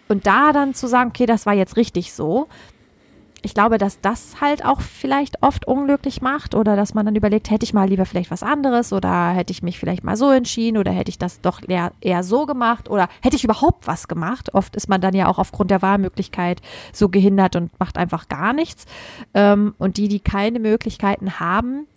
und 0.08 0.28
da 0.28 0.54
dann 0.54 0.76
zu 0.76 0.88
sagen, 0.88 1.10
okay, 1.10 1.26
das 1.26 1.46
war 1.48 1.54
jetzt 1.54 1.78
richtig 1.78 2.14
so, 2.14 2.48
ich 3.48 3.54
glaube, 3.54 3.78
dass 3.78 4.02
das 4.02 4.42
halt 4.42 4.66
auch 4.66 4.82
vielleicht 4.82 5.42
oft 5.42 5.66
unglücklich 5.66 6.22
macht 6.22 6.54
oder 6.54 6.76
dass 6.76 6.94
man 6.94 7.06
dann 7.06 7.16
überlegt, 7.16 7.50
hätte 7.50 7.64
ich 7.64 7.74
mal 7.74 7.88
lieber 7.88 8.06
vielleicht 8.06 8.30
was 8.30 8.44
anderes 8.44 8.92
oder 8.92 9.30
hätte 9.30 9.52
ich 9.52 9.64
mich 9.64 9.80
vielleicht 9.80 10.04
mal 10.04 10.18
so 10.18 10.30
entschieden 10.32 10.78
oder 10.78 10.92
hätte 10.92 11.08
ich 11.08 11.18
das 11.18 11.40
doch 11.40 11.62
eher, 11.66 11.94
eher 12.02 12.24
so 12.24 12.46
gemacht 12.46 12.90
oder 12.90 13.08
hätte 13.22 13.38
ich 13.38 13.46
überhaupt 13.46 13.88
was 13.88 14.10
gemacht. 14.10 14.54
Oft 14.54 14.76
ist 14.76 14.90
man 14.90 15.00
dann 15.00 15.16
ja 15.16 15.30
auch 15.30 15.40
aufgrund 15.40 15.72
der 15.72 15.82
Wahlmöglichkeit 15.82 16.62
so 16.92 17.08
gehindert 17.08 17.56
und 17.56 17.72
macht 17.80 17.98
einfach 17.98 18.28
gar 18.28 18.52
nichts. 18.52 18.86
Ähm, 19.34 19.74
und 19.78 19.96
die, 19.96 20.10
die 20.10 20.20
keine 20.20 20.60
Möglichkeiten 20.60 21.40
haben, 21.40 21.88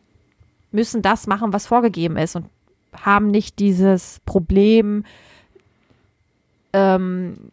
müssen 0.71 1.03
das 1.03 1.27
machen, 1.27 1.53
was 1.53 1.67
vorgegeben 1.67 2.17
ist 2.17 2.37
und 2.37 2.47
haben 2.93 3.27
nicht 3.27 3.59
dieses 3.59 4.21
Problem, 4.25 5.05
ähm, 6.73 7.51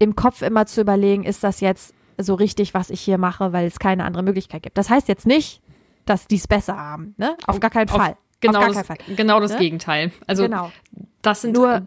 im 0.00 0.16
Kopf 0.16 0.42
immer 0.42 0.66
zu 0.66 0.80
überlegen, 0.80 1.22
ist 1.22 1.44
das 1.44 1.60
jetzt 1.60 1.94
so 2.18 2.34
richtig, 2.34 2.74
was 2.74 2.90
ich 2.90 3.00
hier 3.00 3.18
mache, 3.18 3.52
weil 3.52 3.66
es 3.66 3.78
keine 3.78 4.04
andere 4.04 4.22
Möglichkeit 4.22 4.62
gibt. 4.62 4.78
Das 4.78 4.90
heißt 4.90 5.08
jetzt 5.08 5.26
nicht, 5.26 5.60
dass 6.04 6.26
die 6.26 6.36
es 6.36 6.46
besser 6.46 6.76
haben, 6.76 7.14
ne? 7.16 7.36
Auf 7.46 7.60
gar 7.60 7.70
keinen 7.70 7.88
Fall. 7.88 8.12
Auf, 8.12 8.16
genau, 8.40 8.58
Auf 8.58 8.64
gar 8.66 8.74
das, 8.74 8.86
Fall. 8.86 8.98
genau 9.16 9.40
das 9.40 9.52
ne? 9.52 9.58
Gegenteil. 9.58 10.12
Also 10.26 10.44
genau. 10.44 10.70
das 11.22 11.42
sind 11.42 11.54
nur 11.54 11.86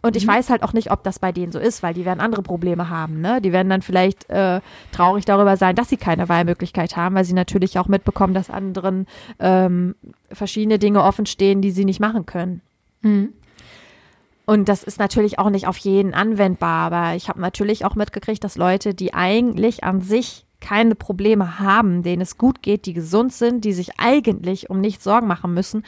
und 0.00 0.16
ich 0.16 0.26
mhm. 0.26 0.30
weiß 0.30 0.50
halt 0.50 0.62
auch 0.62 0.72
nicht, 0.72 0.90
ob 0.90 1.02
das 1.02 1.18
bei 1.18 1.32
denen 1.32 1.52
so 1.52 1.58
ist, 1.58 1.82
weil 1.82 1.94
die 1.94 2.04
werden 2.04 2.20
andere 2.20 2.42
Probleme 2.42 2.88
haben. 2.88 3.20
Ne? 3.20 3.40
Die 3.40 3.52
werden 3.52 3.68
dann 3.68 3.82
vielleicht 3.82 4.28
äh, 4.30 4.60
traurig 4.92 5.24
darüber 5.24 5.56
sein, 5.56 5.74
dass 5.74 5.88
sie 5.88 5.96
keine 5.96 6.28
Wahlmöglichkeit 6.28 6.96
haben, 6.96 7.14
weil 7.14 7.24
sie 7.24 7.34
natürlich 7.34 7.78
auch 7.78 7.88
mitbekommen, 7.88 8.34
dass 8.34 8.50
anderen 8.50 9.06
ähm, 9.40 9.94
verschiedene 10.30 10.78
Dinge 10.78 11.02
offen 11.02 11.26
stehen, 11.26 11.62
die 11.62 11.70
sie 11.70 11.84
nicht 11.84 12.00
machen 12.00 12.26
können. 12.26 12.60
Mhm. 13.02 13.32
Und 14.48 14.70
das 14.70 14.82
ist 14.82 14.98
natürlich 14.98 15.38
auch 15.38 15.50
nicht 15.50 15.66
auf 15.66 15.76
jeden 15.76 16.14
anwendbar, 16.14 16.90
aber 16.90 17.14
ich 17.16 17.28
habe 17.28 17.38
natürlich 17.38 17.84
auch 17.84 17.96
mitgekriegt, 17.96 18.42
dass 18.42 18.56
Leute, 18.56 18.94
die 18.94 19.12
eigentlich 19.12 19.84
an 19.84 20.00
sich 20.00 20.46
keine 20.58 20.94
Probleme 20.94 21.58
haben, 21.58 22.02
denen 22.02 22.22
es 22.22 22.38
gut 22.38 22.62
geht, 22.62 22.86
die 22.86 22.94
gesund 22.94 23.34
sind, 23.34 23.66
die 23.66 23.74
sich 23.74 24.00
eigentlich 24.00 24.70
um 24.70 24.80
nichts 24.80 25.04
Sorgen 25.04 25.26
machen 25.26 25.52
müssen, 25.52 25.84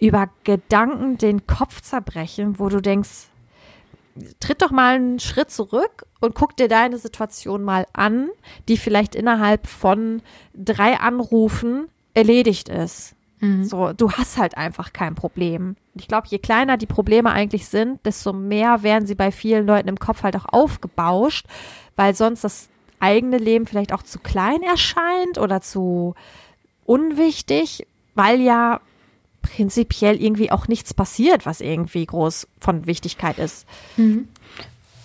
über 0.00 0.28
Gedanken 0.42 1.18
den 1.18 1.46
Kopf 1.46 1.82
zerbrechen, 1.82 2.58
wo 2.58 2.68
du 2.68 2.82
denkst, 2.82 3.28
tritt 4.40 4.60
doch 4.62 4.72
mal 4.72 4.96
einen 4.96 5.20
Schritt 5.20 5.52
zurück 5.52 6.04
und 6.20 6.34
guck 6.34 6.56
dir 6.56 6.66
deine 6.66 6.98
Situation 6.98 7.62
mal 7.62 7.86
an, 7.92 8.30
die 8.66 8.76
vielleicht 8.76 9.14
innerhalb 9.14 9.68
von 9.68 10.20
drei 10.52 10.98
Anrufen 10.98 11.86
erledigt 12.14 12.70
ist. 12.70 13.14
Mhm. 13.40 13.64
So, 13.64 13.92
du 13.92 14.10
hast 14.12 14.38
halt 14.38 14.56
einfach 14.56 14.92
kein 14.92 15.14
Problem. 15.14 15.76
Ich 15.94 16.08
glaube, 16.08 16.28
je 16.28 16.38
kleiner 16.38 16.76
die 16.76 16.86
Probleme 16.86 17.30
eigentlich 17.30 17.66
sind, 17.66 18.04
desto 18.04 18.32
mehr 18.32 18.82
werden 18.82 19.06
sie 19.06 19.14
bei 19.14 19.32
vielen 19.32 19.66
Leuten 19.66 19.88
im 19.88 19.98
Kopf 19.98 20.22
halt 20.22 20.36
auch 20.36 20.46
aufgebauscht, 20.46 21.46
weil 21.96 22.14
sonst 22.14 22.44
das 22.44 22.68
eigene 23.00 23.38
Leben 23.38 23.66
vielleicht 23.66 23.92
auch 23.92 24.02
zu 24.02 24.18
klein 24.18 24.62
erscheint 24.62 25.38
oder 25.38 25.60
zu 25.60 26.14
unwichtig, 26.84 27.86
weil 28.14 28.40
ja 28.40 28.80
prinzipiell 29.42 30.22
irgendwie 30.22 30.52
auch 30.52 30.68
nichts 30.68 30.92
passiert, 30.92 31.46
was 31.46 31.62
irgendwie 31.62 32.04
groß 32.04 32.46
von 32.60 32.86
Wichtigkeit 32.86 33.38
ist. 33.38 33.66
Mhm. 33.96 34.28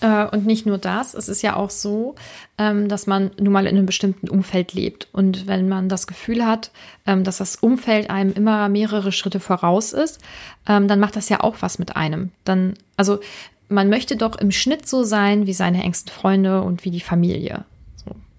Äh, 0.06 0.28
und 0.28 0.46
nicht 0.46 0.68
nur 0.68 0.78
das, 0.78 1.16
es 1.16 1.28
ist 1.28 1.42
ja 1.42 1.56
auch 1.56 1.72
so, 1.72 2.14
ähm, 2.60 2.88
dass 2.88 3.08
man 3.08 3.32
nun 3.40 3.52
mal 3.52 3.66
in 3.66 3.76
einem 3.76 3.88
bestimmten 3.88 4.30
Umfeld 4.30 4.74
lebt. 4.74 5.08
Und 5.12 5.48
wenn 5.48 5.68
man 5.68 5.90
das 5.90 6.06
Gefühl 6.06 6.46
hat, 6.46 6.70
ähm, 7.08 7.24
dass 7.24 7.38
das 7.38 7.56
Umfeld 7.56 8.12
einem 8.12 8.32
immer 8.34 8.70
mehrere 8.70 9.12
Schritte 9.12 9.40
voraus 9.40 9.94
ist, 9.94 10.22
ähm, 10.68 10.88
dann 10.88 11.00
macht 11.00 11.16
das 11.16 11.30
ja 11.30 11.42
auch 11.42 11.56
was 11.62 11.80
mit 11.80 11.96
einem. 11.96 12.32
Dann, 12.44 12.76
also 12.98 13.20
man 13.68 13.90
möchte 13.90 14.16
doch 14.16 14.36
im 14.36 14.52
Schnitt 14.52 14.88
so 14.88 15.04
sein 15.04 15.48
wie 15.48 15.54
seine 15.54 15.84
engsten 15.84 16.14
Freunde 16.14 16.62
und 16.62 16.86
wie 16.86 16.92
die 16.92 17.00
Familie. 17.00 17.66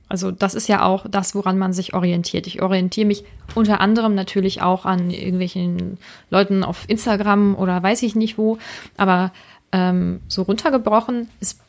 Also 0.09 0.31
das 0.31 0.55
ist 0.55 0.69
ja 0.69 0.85
auch 0.85 1.05
das, 1.11 1.35
woran 1.35 1.59
man 1.59 1.73
sich 1.73 1.93
orientiert. 1.93 2.47
Ich 2.47 2.63
orientiere 2.63 3.09
mich 3.09 3.25
unter 3.57 3.81
anderem 3.81 4.15
natürlich 4.15 4.63
auch 4.63 4.85
an 4.87 5.11
irgendwelchen 5.11 5.99
Leuten 6.31 6.63
auf 6.63 6.85
Instagram 6.87 7.57
oder 7.57 7.83
weiß 7.83 8.05
ich 8.05 8.15
nicht 8.15 8.39
wo. 8.39 8.59
Aber 8.97 9.33
ähm, 9.77 10.21
so 10.27 10.43
runtergebrochen 10.43 11.29
ist, 11.39 11.61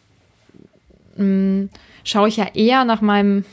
ähm, 1.20 1.70
schaue 2.06 2.30
ich 2.30 2.38
ja 2.38 2.48
eher 2.54 2.86
nach 2.86 3.02
meinem, 3.02 3.44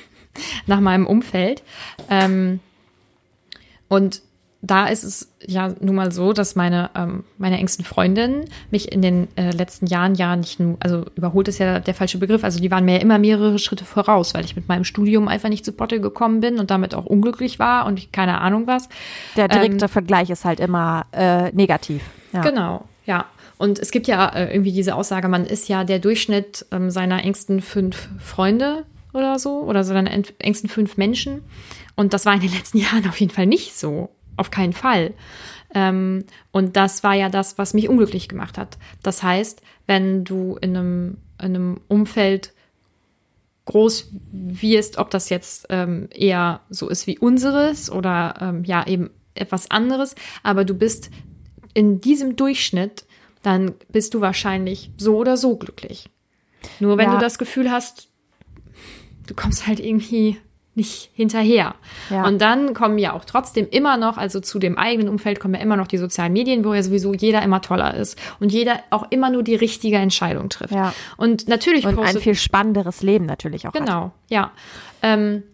nach 0.66 0.80
meinem 0.80 1.06
Umfeld. 1.06 1.62
Ähm, 2.10 2.60
und 3.88 4.20
da 4.60 4.86
ist 4.86 5.04
es 5.04 5.32
ja 5.46 5.72
nun 5.80 5.94
mal 5.94 6.12
so, 6.12 6.32
dass 6.32 6.56
meine, 6.56 6.90
ähm, 6.94 7.24
meine 7.38 7.58
engsten 7.58 7.84
Freundinnen 7.84 8.46
mich 8.70 8.90
in 8.92 9.00
den 9.00 9.28
äh, 9.36 9.50
letzten 9.52 9.86
Jahren 9.86 10.14
ja 10.14 10.34
nicht 10.34 10.60
nur, 10.60 10.76
also 10.80 11.06
überholt 11.14 11.48
ist 11.48 11.58
ja 11.58 11.78
der 11.78 11.94
falsche 11.94 12.18
Begriff, 12.18 12.42
also 12.42 12.58
die 12.58 12.70
waren 12.70 12.84
mir 12.84 13.00
immer 13.00 13.18
mehrere 13.18 13.58
Schritte 13.58 13.84
voraus, 13.84 14.34
weil 14.34 14.44
ich 14.44 14.56
mit 14.56 14.68
meinem 14.68 14.84
Studium 14.84 15.28
einfach 15.28 15.48
nicht 15.48 15.64
zu 15.64 15.72
Potte 15.72 16.00
gekommen 16.00 16.40
bin 16.40 16.58
und 16.58 16.70
damit 16.70 16.94
auch 16.94 17.06
unglücklich 17.06 17.58
war 17.58 17.86
und 17.86 17.98
ich 17.98 18.12
keine 18.12 18.40
Ahnung 18.40 18.66
was. 18.66 18.88
Der 19.36 19.48
direkte 19.48 19.84
ähm, 19.84 19.90
Vergleich 19.90 20.30
ist 20.30 20.44
halt 20.44 20.58
immer 20.60 21.06
äh, 21.12 21.52
negativ. 21.52 22.02
Ja. 22.32 22.40
Genau, 22.40 22.84
ja. 23.06 23.26
Und 23.58 23.78
es 23.78 23.90
gibt 23.90 24.06
ja 24.06 24.28
äh, 24.28 24.52
irgendwie 24.52 24.72
diese 24.72 24.94
Aussage, 24.94 25.28
man 25.28 25.46
ist 25.46 25.68
ja 25.68 25.84
der 25.84 25.98
Durchschnitt 25.98 26.66
ähm, 26.72 26.90
seiner 26.90 27.24
engsten 27.24 27.62
fünf 27.62 28.08
Freunde 28.18 28.84
oder 29.12 29.38
so 29.38 29.62
oder 29.62 29.82
seiner 29.82 30.10
engsten 30.12 30.68
fünf 30.68 30.96
Menschen. 30.96 31.42
Und 31.94 32.12
das 32.12 32.26
war 32.26 32.34
in 32.34 32.40
den 32.40 32.52
letzten 32.52 32.78
Jahren 32.78 33.08
auf 33.08 33.18
jeden 33.18 33.32
Fall 33.32 33.46
nicht 33.46 33.76
so 33.76 34.10
auf 34.36 34.50
keinen 34.50 34.74
Fall. 34.74 35.14
Ähm, 35.74 36.24
und 36.52 36.76
das 36.76 37.02
war 37.02 37.14
ja 37.14 37.28
das, 37.28 37.58
was 37.58 37.74
mich 37.74 37.88
unglücklich 37.88 38.28
gemacht 38.28 38.58
hat. 38.58 38.78
Das 39.02 39.22
heißt, 39.22 39.62
wenn 39.86 40.24
du 40.24 40.58
in 40.60 40.76
einem, 40.76 41.16
in 41.40 41.54
einem 41.54 41.80
Umfeld 41.88 42.52
groß 43.64 44.10
wirst, 44.32 44.98
ob 44.98 45.10
das 45.10 45.28
jetzt 45.28 45.66
ähm, 45.70 46.08
eher 46.14 46.60
so 46.70 46.88
ist 46.88 47.06
wie 47.06 47.18
unseres 47.18 47.90
oder 47.90 48.34
ähm, 48.40 48.64
ja 48.64 48.86
eben 48.86 49.10
etwas 49.34 49.70
anderes, 49.70 50.14
aber 50.42 50.64
du 50.64 50.74
bist 50.74 51.10
in 51.74 52.00
diesem 52.00 52.36
Durchschnitt, 52.36 53.04
dann 53.46 53.74
bist 53.90 54.12
du 54.12 54.20
wahrscheinlich 54.20 54.90
so 54.96 55.16
oder 55.18 55.36
so 55.36 55.54
glücklich. 55.56 56.10
Nur 56.80 56.98
wenn 56.98 57.10
ja. 57.10 57.14
du 57.14 57.20
das 57.20 57.38
Gefühl 57.38 57.70
hast, 57.70 58.08
du 59.28 59.34
kommst 59.34 59.68
halt 59.68 59.78
irgendwie 59.78 60.36
nicht 60.74 61.10
hinterher. 61.14 61.76
Ja. 62.10 62.26
Und 62.26 62.40
dann 62.40 62.74
kommen 62.74 62.98
ja 62.98 63.12
auch 63.12 63.24
trotzdem 63.24 63.68
immer 63.70 63.98
noch, 63.98 64.16
also 64.16 64.40
zu 64.40 64.58
dem 64.58 64.76
eigenen 64.76 65.08
Umfeld 65.08 65.38
kommen 65.38 65.54
ja 65.54 65.60
immer 65.60 65.76
noch 65.76 65.86
die 65.86 65.96
sozialen 65.96 66.32
Medien, 66.32 66.64
wo 66.64 66.74
ja 66.74 66.82
sowieso 66.82 67.14
jeder 67.14 67.40
immer 67.42 67.62
toller 67.62 67.94
ist 67.94 68.18
und 68.40 68.50
jeder 68.52 68.80
auch 68.90 69.06
immer 69.10 69.30
nur 69.30 69.44
die 69.44 69.54
richtige 69.54 69.98
Entscheidung 69.98 70.48
trifft. 70.48 70.74
Ja. 70.74 70.92
Und 71.16 71.46
natürlich 71.46 71.86
und 71.86 72.00
ein 72.00 72.18
viel 72.18 72.34
spannenderes 72.34 73.02
Leben 73.02 73.26
natürlich 73.26 73.68
auch. 73.68 73.72
Genau, 73.72 74.06
hat. 74.06 74.12
ja. 74.28 74.50
Ähm, 75.02 75.44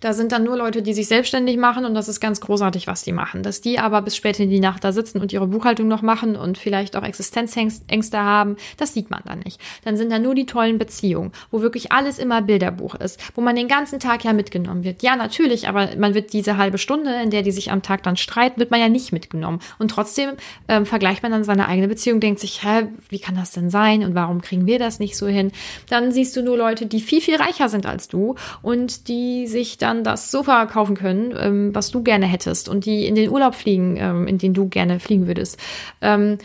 da 0.00 0.12
sind 0.12 0.32
dann 0.32 0.44
nur 0.44 0.56
Leute, 0.56 0.82
die 0.82 0.94
sich 0.94 1.08
selbstständig 1.08 1.56
machen 1.56 1.84
und 1.84 1.94
das 1.94 2.08
ist 2.08 2.20
ganz 2.20 2.40
großartig, 2.40 2.86
was 2.86 3.02
die 3.02 3.12
machen. 3.12 3.42
Dass 3.42 3.60
die 3.60 3.78
aber 3.78 4.02
bis 4.02 4.16
spät 4.16 4.38
in 4.38 4.50
die 4.50 4.60
Nacht 4.60 4.84
da 4.84 4.92
sitzen 4.92 5.20
und 5.20 5.32
ihre 5.32 5.48
Buchhaltung 5.48 5.88
noch 5.88 6.02
machen 6.02 6.36
und 6.36 6.56
vielleicht 6.56 6.94
auch 6.94 7.02
Existenzängste 7.02 8.18
haben, 8.18 8.56
das 8.76 8.94
sieht 8.94 9.10
man 9.10 9.22
dann 9.24 9.40
nicht. 9.40 9.60
Dann 9.84 9.96
sind 9.96 10.12
da 10.12 10.18
nur 10.18 10.34
die 10.34 10.46
tollen 10.46 10.78
Beziehungen, 10.78 11.32
wo 11.50 11.62
wirklich 11.62 11.90
alles 11.90 12.18
immer 12.18 12.42
Bilderbuch 12.42 12.94
ist, 12.94 13.20
wo 13.34 13.40
man 13.40 13.56
den 13.56 13.66
ganzen 13.66 13.98
Tag 13.98 14.24
ja 14.24 14.32
mitgenommen 14.32 14.84
wird. 14.84 15.02
Ja, 15.02 15.16
natürlich, 15.16 15.68
aber 15.68 15.88
man 15.96 16.14
wird 16.14 16.32
diese 16.32 16.56
halbe 16.56 16.78
Stunde, 16.78 17.14
in 17.22 17.30
der 17.30 17.42
die 17.42 17.52
sich 17.52 17.72
am 17.72 17.82
Tag 17.82 18.02
dann 18.04 18.16
streiten, 18.16 18.60
wird 18.60 18.70
man 18.70 18.80
ja 18.80 18.88
nicht 18.88 19.12
mitgenommen. 19.12 19.60
Und 19.78 19.90
trotzdem 19.90 20.30
ähm, 20.68 20.86
vergleicht 20.86 21.22
man 21.22 21.32
dann 21.32 21.44
seine 21.44 21.66
eigene 21.66 21.88
Beziehung, 21.88 22.20
denkt 22.20 22.40
sich, 22.40 22.62
hä, 22.62 22.88
wie 23.08 23.18
kann 23.18 23.34
das 23.34 23.50
denn 23.50 23.70
sein 23.70 24.04
und 24.04 24.14
warum 24.14 24.42
kriegen 24.42 24.66
wir 24.66 24.78
das 24.78 25.00
nicht 25.00 25.16
so 25.16 25.26
hin? 25.26 25.50
Dann 25.88 26.12
siehst 26.12 26.36
du 26.36 26.42
nur 26.42 26.56
Leute, 26.56 26.86
die 26.86 27.00
viel, 27.00 27.20
viel 27.20 27.36
reicher 27.36 27.68
sind 27.68 27.86
als 27.86 28.06
du 28.08 28.36
und 28.62 29.08
die 29.08 29.46
sich 29.48 29.78
dann 29.78 29.87
dann 29.88 30.04
das 30.04 30.30
Sofa 30.30 30.66
kaufen 30.66 30.96
können, 30.96 31.34
ähm, 31.36 31.74
was 31.74 31.90
du 31.90 32.02
gerne 32.02 32.26
hättest 32.26 32.68
und 32.68 32.84
die 32.84 33.06
in 33.06 33.14
den 33.14 33.30
Urlaub 33.30 33.54
fliegen, 33.54 33.96
ähm, 33.96 34.26
in 34.26 34.38
den 34.38 34.54
du 34.54 34.68
gerne 34.68 35.00
fliegen 35.00 35.26
würdest. 35.26 35.58
Ähm, 36.00 36.38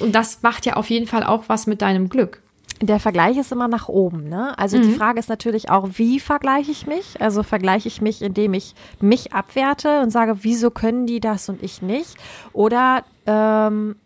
und 0.00 0.14
das 0.14 0.42
macht 0.42 0.66
ja 0.66 0.74
auf 0.74 0.88
jeden 0.90 1.06
Fall 1.06 1.24
auch 1.24 1.44
was 1.48 1.66
mit 1.66 1.82
deinem 1.82 2.08
Glück. 2.08 2.42
Der 2.82 2.98
Vergleich 2.98 3.36
ist 3.36 3.52
immer 3.52 3.68
nach 3.68 3.88
oben, 3.88 4.28
ne? 4.28 4.58
Also 4.58 4.78
mhm. 4.78 4.82
die 4.82 4.92
Frage 4.92 5.18
ist 5.18 5.28
natürlich 5.28 5.68
auch, 5.68 5.86
wie 5.96 6.18
vergleiche 6.18 6.70
ich 6.70 6.86
mich? 6.86 7.20
Also 7.20 7.42
vergleiche 7.42 7.88
ich 7.88 8.00
mich, 8.00 8.22
indem 8.22 8.54
ich 8.54 8.74
mich 9.00 9.34
abwerte 9.34 10.00
und 10.00 10.10
sage, 10.10 10.38
wieso 10.42 10.70
können 10.70 11.06
die 11.06 11.20
das 11.20 11.50
und 11.50 11.62
ich 11.62 11.82
nicht? 11.82 12.16
Oder 12.54 13.04
ähm, 13.26 13.96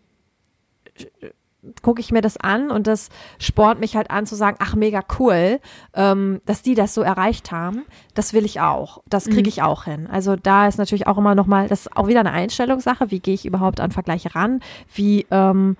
gucke 1.81 2.01
ich 2.01 2.11
mir 2.11 2.21
das 2.21 2.37
an 2.37 2.71
und 2.71 2.87
das 2.87 3.09
spornt 3.39 3.79
mich 3.79 3.95
halt 3.95 4.11
an 4.11 4.25
zu 4.25 4.35
sagen, 4.35 4.57
ach 4.59 4.75
mega 4.75 5.01
cool, 5.19 5.59
ähm, 5.93 6.41
dass 6.45 6.61
die 6.61 6.75
das 6.75 6.93
so 6.93 7.01
erreicht 7.01 7.51
haben. 7.51 7.83
Das 8.13 8.33
will 8.33 8.45
ich 8.45 8.61
auch. 8.61 9.01
Das 9.07 9.25
kriege 9.25 9.41
mhm. 9.41 9.47
ich 9.47 9.61
auch 9.61 9.85
hin. 9.85 10.07
Also 10.11 10.35
da 10.35 10.67
ist 10.67 10.77
natürlich 10.77 11.07
auch 11.07 11.17
immer 11.17 11.35
noch 11.35 11.47
mal, 11.47 11.67
das 11.67 11.81
ist 11.81 11.97
auch 11.97 12.07
wieder 12.07 12.19
eine 12.19 12.31
Einstellungssache. 12.31 13.11
Wie 13.11 13.19
gehe 13.19 13.33
ich 13.33 13.45
überhaupt 13.45 13.79
an 13.79 13.91
Vergleiche 13.91 14.35
ran? 14.35 14.61
Wie 14.93 15.25
ähm, 15.31 15.77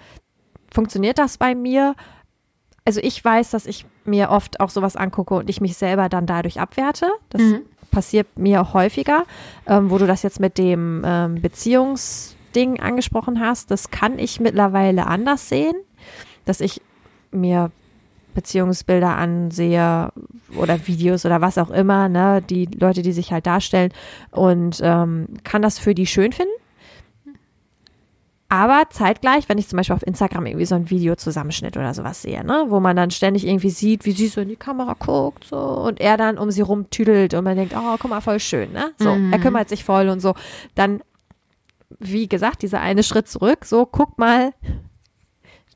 funktioniert 0.74 1.18
das 1.18 1.38
bei 1.38 1.56
mir? 1.56 1.96
Also 2.86 3.00
ich 3.02 3.24
weiß, 3.24 3.50
dass 3.50 3.66
ich 3.66 3.86
mir 4.04 4.30
oft 4.30 4.60
auch 4.60 4.70
sowas 4.70 4.96
angucke 4.96 5.34
und 5.34 5.50
ich 5.50 5.60
mich 5.60 5.76
selber 5.76 6.08
dann 6.10 6.28
dadurch 6.28 6.60
abwerte. 6.60 7.08
Das 7.30 7.42
mhm. 7.42 7.62
passiert 7.92 8.38
mir 8.38 8.74
häufiger, 8.74 9.26
ähm, 9.66 9.90
wo 9.90 9.98
du 9.98 10.06
das 10.06 10.22
jetzt 10.22 10.40
mit 10.40 10.58
dem 10.58 11.02
ähm, 11.04 11.42
Beziehungs 11.42 12.35
Ding 12.56 12.80
angesprochen 12.80 13.40
hast, 13.40 13.72
das 13.72 13.92
kann 13.92 14.20
ich 14.20 14.40
mittlerweile 14.40 15.08
anders 15.08 15.50
sehen, 15.50 15.76
dass 16.46 16.62
ich 16.62 16.82
mir 17.32 17.72
Beziehungsbilder 18.36 19.16
ansehe 19.16 20.12
oder 20.56 20.88
Videos 20.88 21.26
oder 21.26 21.42
was 21.42 21.58
auch 21.58 21.72
immer, 21.72 22.10
ne, 22.10 22.42
die 22.42 22.66
Leute, 22.66 23.02
die 23.02 23.14
sich 23.14 23.32
halt 23.32 23.48
darstellen 23.48 23.92
und 24.32 24.80
ähm, 24.84 25.28
kann 25.44 25.62
das 25.62 25.80
für 25.80 25.96
die 25.96 26.06
schön 26.06 26.34
finden. 26.34 26.52
Aber 28.48 28.84
zeitgleich, 28.92 29.50
wenn 29.50 29.58
ich 29.58 29.68
zum 29.68 29.78
Beispiel 29.78 29.96
auf 29.96 30.06
Instagram 30.06 30.46
irgendwie 30.46 30.68
so 30.68 30.76
ein 30.76 30.90
Videozusammenschnitt 30.90 31.78
oder 31.78 31.94
sowas 31.96 32.22
sehe, 32.22 32.44
ne, 32.46 32.66
wo 32.68 32.80
man 32.80 32.96
dann 32.96 33.10
ständig 33.10 33.48
irgendwie 33.48 33.72
sieht, 33.72 34.06
wie 34.06 34.12
sie 34.12 34.28
so 34.28 34.42
in 34.42 34.50
die 34.50 34.56
Kamera 34.56 34.96
guckt, 35.00 35.46
so, 35.46 35.58
und 35.58 36.00
er 36.00 36.16
dann 36.16 36.38
um 36.38 36.52
sie 36.52 36.62
rumtüdelt 36.62 37.34
und 37.34 37.44
man 37.44 37.58
denkt, 37.58 37.74
oh, 37.76 37.96
guck 38.00 38.12
mal, 38.12 38.22
voll 38.22 38.40
schön, 38.40 38.72
ne, 38.72 38.92
so, 39.00 39.16
mhm. 39.16 39.34
er 39.34 39.40
kümmert 39.40 39.68
sich 39.68 39.84
voll 39.84 40.10
und 40.10 40.20
so, 40.20 40.36
dann 40.76 41.02
wie 42.00 42.28
gesagt, 42.28 42.62
dieser 42.62 42.82
eine 42.82 43.04
Schritt 43.04 43.28
zurück, 43.28 43.66
so 43.66 43.86
guck 43.86 44.18
mal, 44.18 44.54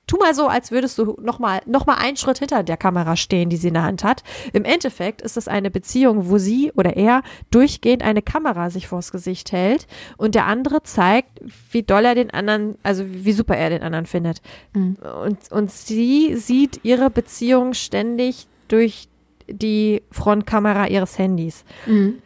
tu 0.10 0.18
mal 0.18 0.34
so, 0.34 0.48
als 0.48 0.72
würdest 0.72 0.98
du 0.98 1.16
noch 1.22 1.38
mal, 1.38 1.62
noch 1.66 1.86
mal 1.86 1.96
einen 1.96 2.18
Schritt 2.18 2.40
hinter 2.40 2.64
der 2.64 2.78
Kamera 2.78 3.16
stehen, 3.16 3.50
die 3.50 3.58
sie 3.58 3.68
in 3.68 3.76
der 3.76 3.84
Hand 3.84 4.04
hat. 4.04 4.24
Im 4.54 4.66
Endeffekt 4.66 5.22
ist 5.22 5.38
es 5.38 5.48
eine 5.48 5.70
Beziehung, 5.70 6.30
wo 6.30 6.40
sie 6.40 6.72
oder 6.76 6.98
er 6.98 7.22
durchgehend 7.52 8.02
eine 8.02 8.24
Kamera 8.24 8.72
sich 8.72 8.88
vors 8.88 9.12
Gesicht 9.12 9.52
hält 9.52 9.86
und 10.18 10.34
der 10.34 10.48
andere 10.48 10.82
zeigt, 10.82 11.40
wie 11.72 11.84
doll 11.84 12.06
er 12.06 12.16
den 12.16 12.32
anderen, 12.32 12.76
also 12.82 13.04
wie 13.08 13.34
super 13.34 13.56
er 13.56 13.70
den 13.70 13.84
anderen 13.84 14.08
findet. 14.08 14.42
Mhm. 14.74 14.98
Und, 15.24 15.52
und 15.52 15.72
sie 15.72 16.36
sieht 16.36 16.80
ihre 16.84 17.12
Beziehung 17.12 17.76
ständig 17.76 18.48
durch 18.68 19.10
die 19.48 20.02
Frontkamera 20.12 20.88
ihres 20.88 21.18
Handys. 21.18 21.64
Mhm. 21.86 22.22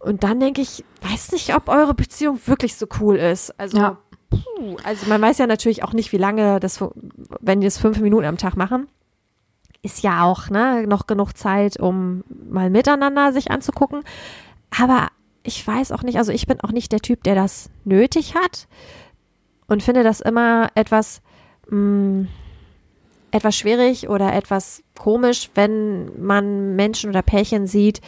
Und 0.00 0.24
dann 0.24 0.40
denke 0.40 0.62
ich, 0.62 0.84
weiß 1.02 1.32
nicht, 1.32 1.54
ob 1.54 1.68
eure 1.68 1.94
Beziehung 1.94 2.40
wirklich 2.46 2.74
so 2.76 2.86
cool 3.00 3.16
ist. 3.16 3.58
Also, 3.60 3.76
ja. 3.76 3.98
puh, 4.30 4.76
also 4.82 5.06
man 5.06 5.20
weiß 5.20 5.38
ja 5.38 5.46
natürlich 5.46 5.84
auch 5.84 5.92
nicht, 5.92 6.10
wie 6.12 6.18
lange 6.18 6.58
das, 6.58 6.82
wenn 7.40 7.60
die 7.60 7.66
das 7.66 7.78
fünf 7.78 8.00
Minuten 8.00 8.24
am 8.24 8.38
Tag 8.38 8.56
machen, 8.56 8.88
ist 9.82 10.02
ja 10.02 10.24
auch 10.24 10.48
ne, 10.48 10.86
noch 10.86 11.06
genug 11.06 11.36
Zeit, 11.36 11.78
um 11.78 12.24
mal 12.28 12.70
miteinander 12.70 13.32
sich 13.32 13.50
anzugucken. 13.50 14.02
Aber 14.76 15.08
ich 15.42 15.66
weiß 15.66 15.92
auch 15.92 16.02
nicht, 16.02 16.18
also 16.18 16.32
ich 16.32 16.46
bin 16.46 16.60
auch 16.60 16.72
nicht 16.72 16.92
der 16.92 17.00
Typ, 17.00 17.22
der 17.22 17.34
das 17.34 17.70
nötig 17.84 18.34
hat 18.34 18.68
und 19.66 19.82
finde 19.82 20.02
das 20.02 20.20
immer 20.20 20.68
etwas, 20.74 21.20
mh, 21.68 21.76
mm, 21.76 22.28
etwas 23.32 23.56
schwierig 23.56 24.08
oder 24.08 24.34
etwas 24.34 24.82
komisch, 24.98 25.50
wenn 25.54 26.20
man 26.20 26.74
Menschen 26.74 27.10
oder 27.10 27.22
Pärchen 27.22 27.66
sieht, 27.66 28.00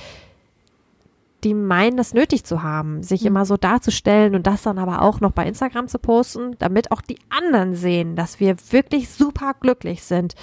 die 1.44 1.54
meinen, 1.54 1.96
das 1.96 2.14
nötig 2.14 2.44
zu 2.44 2.62
haben, 2.62 3.02
sich 3.02 3.22
mhm. 3.22 3.28
immer 3.28 3.44
so 3.44 3.56
darzustellen 3.56 4.34
und 4.34 4.46
das 4.46 4.62
dann 4.62 4.78
aber 4.78 5.02
auch 5.02 5.20
noch 5.20 5.32
bei 5.32 5.46
Instagram 5.46 5.88
zu 5.88 5.98
posten, 5.98 6.56
damit 6.58 6.92
auch 6.92 7.00
die 7.00 7.18
anderen 7.30 7.74
sehen, 7.74 8.16
dass 8.16 8.40
wir 8.40 8.56
wirklich 8.70 9.10
super 9.10 9.54
glücklich 9.58 10.04
sind. 10.04 10.34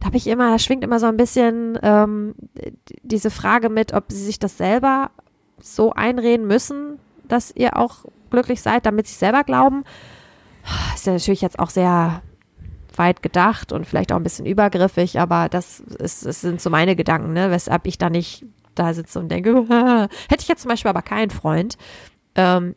Da 0.00 0.06
habe 0.06 0.16
ich 0.16 0.26
immer, 0.26 0.50
da 0.50 0.58
schwingt 0.58 0.84
immer 0.84 1.00
so 1.00 1.06
ein 1.06 1.16
bisschen 1.16 1.78
ähm, 1.82 2.34
diese 3.02 3.30
Frage 3.30 3.68
mit, 3.68 3.92
ob 3.92 4.04
sie 4.08 4.24
sich 4.24 4.38
das 4.38 4.58
selber 4.58 5.10
so 5.58 5.92
einreden 5.92 6.46
müssen, 6.46 6.98
dass 7.28 7.54
ihr 7.54 7.76
auch 7.76 8.04
glücklich 8.30 8.60
seid, 8.62 8.84
damit 8.86 9.06
sie 9.06 9.14
selber 9.14 9.44
glauben. 9.44 9.84
Ist 10.94 11.06
ja 11.06 11.14
natürlich 11.14 11.40
jetzt 11.40 11.58
auch 11.58 11.70
sehr 11.70 12.22
weit 12.96 13.22
gedacht 13.22 13.72
und 13.72 13.86
vielleicht 13.86 14.12
auch 14.12 14.16
ein 14.16 14.22
bisschen 14.22 14.46
übergriffig, 14.46 15.18
aber 15.18 15.48
das, 15.48 15.80
ist, 15.80 16.26
das 16.26 16.40
sind 16.40 16.60
so 16.60 16.68
meine 16.68 16.94
Gedanken, 16.94 17.32
ne? 17.32 17.50
weshalb 17.50 17.86
ich 17.86 17.96
da 17.96 18.10
nicht 18.10 18.44
da 18.74 18.94
sitze 18.94 19.18
und 19.18 19.28
denke, 19.28 19.66
hätte 20.28 20.42
ich 20.42 20.48
jetzt 20.48 20.62
zum 20.62 20.68
Beispiel 20.70 20.88
aber 20.88 21.02
keinen 21.02 21.30
Freund, 21.30 21.76
ähm, 22.34 22.74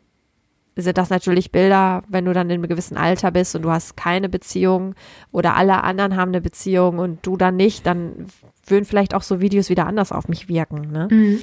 sind 0.76 0.98
das 0.98 1.08
natürlich 1.08 1.52
Bilder, 1.52 2.02
wenn 2.06 2.26
du 2.26 2.34
dann 2.34 2.50
in 2.50 2.54
einem 2.58 2.68
gewissen 2.68 2.98
Alter 2.98 3.30
bist 3.30 3.56
und 3.56 3.62
du 3.62 3.70
hast 3.70 3.96
keine 3.96 4.28
Beziehung 4.28 4.94
oder 5.32 5.56
alle 5.56 5.82
anderen 5.82 6.16
haben 6.16 6.28
eine 6.30 6.42
Beziehung 6.42 6.98
und 6.98 7.24
du 7.24 7.38
dann 7.38 7.56
nicht, 7.56 7.86
dann 7.86 8.26
würden 8.66 8.84
vielleicht 8.84 9.14
auch 9.14 9.22
so 9.22 9.40
Videos 9.40 9.70
wieder 9.70 9.86
anders 9.86 10.12
auf 10.12 10.28
mich 10.28 10.48
wirken. 10.48 10.92
Ne? 10.92 11.08
Mhm. 11.10 11.42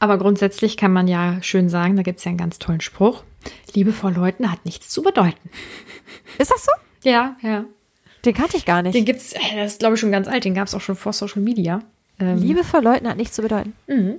Aber 0.00 0.18
grundsätzlich 0.18 0.76
kann 0.76 0.92
man 0.92 1.06
ja 1.06 1.40
schön 1.42 1.68
sagen, 1.68 1.96
da 1.96 2.02
gibt 2.02 2.18
es 2.18 2.24
ja 2.24 2.30
einen 2.30 2.38
ganz 2.38 2.58
tollen 2.58 2.80
Spruch. 2.80 3.22
Liebe 3.74 3.92
vor 3.92 4.10
Leuten 4.10 4.50
hat 4.50 4.64
nichts 4.64 4.88
zu 4.88 5.02
bedeuten. 5.02 5.50
Ist 6.38 6.50
das 6.50 6.64
so? 6.64 6.72
Ja, 7.08 7.36
ja. 7.42 7.64
Den 8.24 8.34
kannte 8.34 8.56
ich 8.56 8.64
gar 8.64 8.82
nicht. 8.82 8.94
Den 8.94 9.04
gibt's, 9.04 9.32
äh, 9.32 9.56
das 9.56 9.72
ist 9.72 9.78
glaube 9.80 9.94
ich 9.94 10.00
schon 10.00 10.12
ganz 10.12 10.28
alt, 10.28 10.44
den 10.44 10.54
gab 10.54 10.68
es 10.68 10.74
auch 10.74 10.80
schon 10.80 10.94
vor 10.94 11.12
Social 11.12 11.42
Media. 11.42 11.80
Ähm, 12.18 12.38
Liebe 12.38 12.64
vor 12.64 12.82
Leuten 12.82 13.08
hat 13.08 13.16
nichts 13.16 13.36
zu 13.36 13.42
bedeuten. 13.42 13.74
Mhm. 13.86 14.14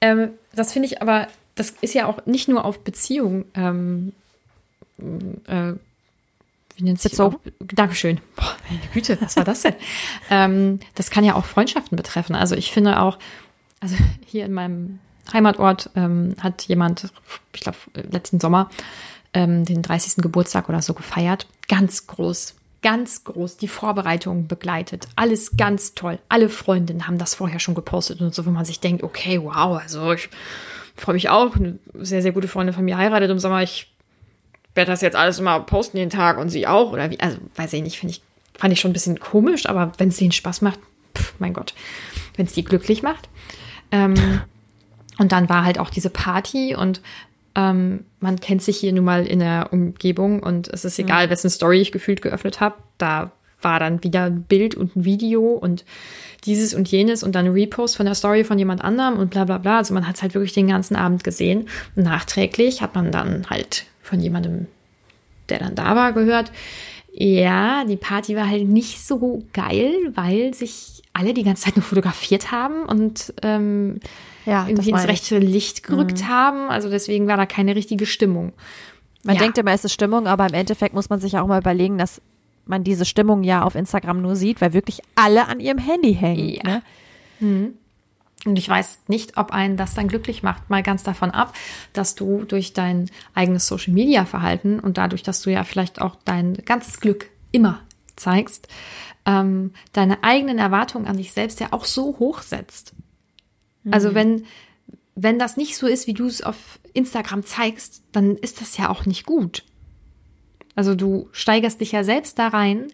Ähm, 0.00 0.30
das 0.54 0.72
finde 0.72 0.86
ich 0.86 1.02
aber, 1.02 1.28
das 1.54 1.70
ist 1.80 1.94
ja 1.94 2.06
auch 2.06 2.24
nicht 2.26 2.48
nur 2.48 2.64
auf 2.64 2.80
Beziehungen 2.84 3.44
ähm, 3.54 4.12
äh, 5.46 5.72
wie 6.76 6.82
nennt 6.82 7.00
sich 7.00 7.12
Bezogen? 7.12 7.36
Auch, 7.36 7.66
Dankeschön. 7.74 8.20
Boah, 8.36 8.56
meine 8.68 8.82
Güte, 8.92 9.20
was 9.20 9.36
war 9.36 9.44
das 9.44 9.62
denn? 9.62 9.74
ähm, 10.30 10.80
das 10.94 11.10
kann 11.10 11.24
ja 11.24 11.34
auch 11.34 11.44
Freundschaften 11.44 11.96
betreffen. 11.96 12.34
Also 12.34 12.56
ich 12.56 12.72
finde 12.72 13.00
auch, 13.00 13.18
also 13.80 13.96
hier 14.26 14.44
in 14.44 14.52
meinem 14.52 14.98
Heimatort 15.32 15.90
ähm, 15.94 16.34
hat 16.40 16.62
jemand, 16.62 17.12
ich 17.54 17.60
glaube, 17.60 17.78
letzten 18.10 18.40
Sommer 18.40 18.70
ähm, 19.32 19.64
den 19.64 19.82
30. 19.82 20.16
Geburtstag 20.16 20.68
oder 20.68 20.82
so 20.82 20.94
gefeiert. 20.94 21.46
Ganz 21.68 22.06
groß, 22.06 22.54
ganz 22.84 23.24
groß 23.24 23.56
die 23.56 23.66
Vorbereitung 23.66 24.46
begleitet. 24.46 25.08
Alles 25.16 25.56
ganz 25.56 25.94
toll. 25.94 26.18
Alle 26.28 26.50
Freundinnen 26.50 27.08
haben 27.08 27.16
das 27.16 27.34
vorher 27.34 27.58
schon 27.58 27.74
gepostet 27.74 28.20
und 28.20 28.34
so, 28.34 28.44
wo 28.44 28.50
man 28.50 28.66
sich 28.66 28.78
denkt, 28.78 29.02
okay, 29.02 29.40
wow, 29.42 29.80
also 29.80 30.12
ich 30.12 30.28
freue 30.94 31.14
mich 31.14 31.30
auch. 31.30 31.56
Eine 31.56 31.78
sehr, 31.94 32.20
sehr 32.20 32.32
gute 32.32 32.46
Freundin 32.46 32.74
von 32.74 32.84
mir 32.84 32.98
heiratet 32.98 33.30
im 33.30 33.38
Sommer. 33.38 33.62
Ich 33.62 33.90
werde 34.74 34.90
das 34.90 35.00
jetzt 35.00 35.16
alles 35.16 35.38
immer 35.38 35.58
posten 35.60 35.96
jeden 35.96 36.10
Tag 36.10 36.36
und 36.36 36.50
sie 36.50 36.66
auch 36.66 36.92
oder 36.92 37.10
wie, 37.10 37.18
also 37.20 37.38
weiß 37.56 37.72
ich 37.72 37.82
nicht, 37.82 37.98
finde 37.98 38.12
ich, 38.12 38.22
fand 38.56 38.72
ich 38.72 38.80
schon 38.80 38.90
ein 38.90 38.94
bisschen 38.94 39.18
komisch, 39.18 39.66
aber 39.66 39.92
wenn 39.96 40.08
es 40.10 40.18
denen 40.18 40.32
Spaß 40.32 40.60
macht, 40.60 40.78
pff, 41.16 41.34
mein 41.38 41.54
Gott, 41.54 41.72
wenn 42.36 42.44
es 42.44 42.52
die 42.52 42.64
glücklich 42.64 43.02
macht. 43.02 43.30
Ähm, 43.92 44.42
und 45.18 45.32
dann 45.32 45.48
war 45.48 45.64
halt 45.64 45.78
auch 45.78 45.88
diese 45.88 46.10
Party 46.10 46.76
und 46.76 47.00
ähm, 47.54 48.04
man 48.20 48.40
kennt 48.40 48.62
sich 48.62 48.78
hier 48.78 48.92
nun 48.92 49.04
mal 49.04 49.26
in 49.26 49.38
der 49.38 49.68
Umgebung 49.72 50.42
und 50.42 50.68
es 50.68 50.84
ist 50.84 50.98
egal, 50.98 51.26
mhm. 51.26 51.30
wessen 51.30 51.50
Story 51.50 51.80
ich 51.80 51.92
gefühlt 51.92 52.22
geöffnet 52.22 52.60
habe. 52.60 52.76
Da 52.98 53.32
war 53.60 53.80
dann 53.80 54.02
wieder 54.02 54.24
ein 54.24 54.42
Bild 54.42 54.74
und 54.74 54.96
ein 54.96 55.04
Video 55.04 55.52
und 55.52 55.84
dieses 56.44 56.74
und 56.74 56.88
jenes 56.88 57.22
und 57.22 57.34
dann 57.34 57.46
ein 57.46 57.52
Repost 57.52 57.96
von 57.96 58.06
der 58.06 58.14
Story 58.14 58.44
von 58.44 58.58
jemand 58.58 58.84
anderem 58.84 59.18
und 59.18 59.30
bla 59.30 59.44
bla 59.44 59.58
bla. 59.58 59.78
Also 59.78 59.94
man 59.94 60.06
hat 60.06 60.16
es 60.16 60.22
halt 60.22 60.34
wirklich 60.34 60.52
den 60.52 60.68
ganzen 60.68 60.96
Abend 60.96 61.24
gesehen. 61.24 61.68
Und 61.96 62.04
nachträglich 62.04 62.82
hat 62.82 62.94
man 62.94 63.10
dann 63.10 63.48
halt 63.48 63.86
von 64.02 64.20
jemandem, 64.20 64.66
der 65.48 65.58
dann 65.58 65.74
da 65.74 65.96
war, 65.96 66.12
gehört. 66.12 66.52
Ja, 67.12 67.84
die 67.84 67.96
Party 67.96 68.36
war 68.36 68.48
halt 68.48 68.68
nicht 68.68 69.00
so 69.06 69.42
geil, 69.52 69.94
weil 70.14 70.52
sich 70.52 71.02
alle 71.12 71.32
die 71.32 71.44
ganze 71.44 71.64
Zeit 71.64 71.76
nur 71.76 71.84
fotografiert 71.84 72.50
haben 72.50 72.84
und 72.84 73.32
ähm, 73.42 74.00
ja, 74.46 74.66
irgendwie 74.68 74.90
ins 74.90 75.06
rechte 75.06 75.38
Licht 75.38 75.82
gerückt 75.82 76.20
mhm. 76.20 76.28
haben. 76.28 76.70
Also 76.70 76.90
deswegen 76.90 77.26
war 77.26 77.36
da 77.36 77.46
keine 77.46 77.74
richtige 77.74 78.06
Stimmung. 78.06 78.52
Man 79.24 79.36
ja. 79.36 79.42
denkt 79.42 79.58
immer, 79.58 79.72
es 79.72 79.84
ist 79.84 79.92
Stimmung, 79.92 80.26
aber 80.26 80.46
im 80.46 80.54
Endeffekt 80.54 80.94
muss 80.94 81.08
man 81.08 81.20
sich 81.20 81.38
auch 81.38 81.46
mal 81.46 81.60
überlegen, 81.60 81.98
dass 81.98 82.20
man 82.66 82.84
diese 82.84 83.04
Stimmung 83.04 83.42
ja 83.42 83.62
auf 83.62 83.74
Instagram 83.74 84.20
nur 84.20 84.36
sieht, 84.36 84.60
weil 84.60 84.72
wirklich 84.72 85.00
alle 85.14 85.48
an 85.48 85.60
ihrem 85.60 85.78
Handy 85.78 86.14
hängen. 86.14 86.48
Ja. 86.50 86.62
Ne? 86.62 86.82
Mhm. 87.40 87.74
Und 88.44 88.58
ich 88.58 88.68
weiß 88.68 89.00
nicht, 89.08 89.38
ob 89.38 89.52
einen 89.52 89.76
das 89.76 89.94
dann 89.94 90.08
glücklich 90.08 90.42
macht. 90.42 90.68
Mal 90.68 90.82
ganz 90.82 91.02
davon 91.02 91.30
ab, 91.30 91.54
dass 91.94 92.14
du 92.14 92.44
durch 92.44 92.74
dein 92.74 93.10
eigenes 93.34 93.66
Social-Media-Verhalten 93.66 94.80
und 94.80 94.98
dadurch, 94.98 95.22
dass 95.22 95.40
du 95.40 95.50
ja 95.50 95.64
vielleicht 95.64 96.00
auch 96.00 96.16
dein 96.24 96.54
ganzes 96.64 97.00
Glück 97.00 97.30
immer 97.52 97.80
zeigst, 98.16 98.68
ähm, 99.24 99.72
deine 99.92 100.22
eigenen 100.22 100.58
Erwartungen 100.58 101.06
an 101.06 101.16
dich 101.16 101.32
selbst 101.32 101.60
ja 101.60 101.68
auch 101.70 101.86
so 101.86 102.18
hoch 102.18 102.42
setzt. 102.42 102.94
Also 103.90 104.10
mhm. 104.10 104.14
Wenn, 104.14 104.44
wenn 105.14 105.38
das 105.38 105.56
nicht 105.56 105.76
so 105.76 105.86
ist, 105.86 106.06
wie 106.06 106.14
du 106.14 106.26
es 106.26 106.42
auf 106.42 106.78
Instagram 106.92 107.44
zeigst, 107.44 108.02
dann 108.12 108.36
ist 108.36 108.60
das 108.60 108.76
ja 108.76 108.88
auch 108.88 109.06
nicht 109.06 109.26
gut. 109.26 109.64
Also 110.74 110.94
du 110.94 111.28
steigerst 111.32 111.80
dich 111.80 111.92
ja 111.92 112.02
selbst 112.02 112.38
da 112.38 112.48
rein, 112.48 112.88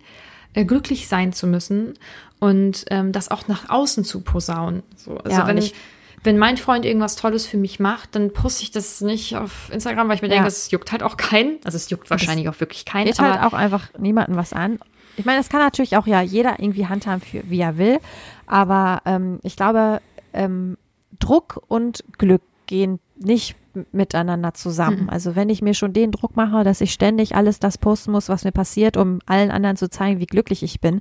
äh, 0.54 0.64
glücklich 0.64 1.08
sein 1.08 1.32
zu 1.32 1.46
müssen 1.46 1.94
und 2.38 2.84
ähm, 2.90 3.12
das 3.12 3.30
auch 3.30 3.48
nach 3.48 3.70
außen 3.70 4.04
zu 4.04 4.20
posaunen. 4.20 4.82
So, 4.96 5.16
also 5.18 5.38
ja, 5.38 5.46
wenn 5.46 5.58
ich 5.58 5.74
wenn 6.22 6.36
mein 6.36 6.56
Freund 6.56 6.84
irgendwas 6.84 7.16
Tolles 7.16 7.46
für 7.46 7.56
mich 7.56 7.80
macht, 7.80 8.14
dann 8.14 8.32
poste 8.32 8.62
ich 8.62 8.70
das 8.70 9.00
nicht 9.00 9.36
auf 9.36 9.70
Instagram, 9.72 10.08
weil 10.08 10.16
ich 10.16 10.22
mir 10.22 10.28
ja. 10.28 10.34
denke, 10.34 10.48
es 10.48 10.70
juckt 10.70 10.92
halt 10.92 11.02
auch 11.02 11.16
keinen. 11.16 11.58
Also 11.64 11.76
es 11.76 11.88
juckt 11.88 12.10
wahrscheinlich 12.10 12.48
auch 12.48 12.60
wirklich 12.60 12.84
keinen. 12.84 13.06
Geht 13.06 13.18
halt 13.18 13.42
auch 13.42 13.54
einfach 13.54 13.88
niemanden 13.98 14.36
was 14.36 14.52
an. 14.52 14.78
Ich 15.16 15.24
meine, 15.24 15.40
es 15.40 15.48
kann 15.48 15.60
natürlich 15.60 15.96
auch 15.96 16.06
ja 16.06 16.20
jeder 16.20 16.60
irgendwie 16.60 16.86
handhaben, 16.86 17.22
für, 17.22 17.42
wie 17.48 17.60
er 17.60 17.78
will. 17.78 17.98
Aber 18.46 19.00
ähm, 19.06 19.38
ich 19.42 19.56
glaube, 19.56 20.00
ähm, 20.32 20.76
Druck 21.18 21.62
und 21.68 22.04
Glück 22.18 22.42
gehen 22.66 23.00
nicht 23.18 23.56
miteinander 23.92 24.54
zusammen. 24.54 25.04
Mhm. 25.04 25.10
Also 25.10 25.36
wenn 25.36 25.48
ich 25.48 25.62
mir 25.62 25.74
schon 25.74 25.92
den 25.92 26.10
Druck 26.10 26.36
mache, 26.36 26.64
dass 26.64 26.80
ich 26.80 26.92
ständig 26.92 27.34
alles 27.34 27.58
das 27.58 27.78
posten 27.78 28.12
muss, 28.12 28.28
was 28.28 28.44
mir 28.44 28.52
passiert, 28.52 28.96
um 28.96 29.20
allen 29.26 29.50
anderen 29.50 29.76
zu 29.76 29.88
zeigen, 29.88 30.20
wie 30.20 30.26
glücklich 30.26 30.62
ich 30.62 30.80
bin 30.80 31.00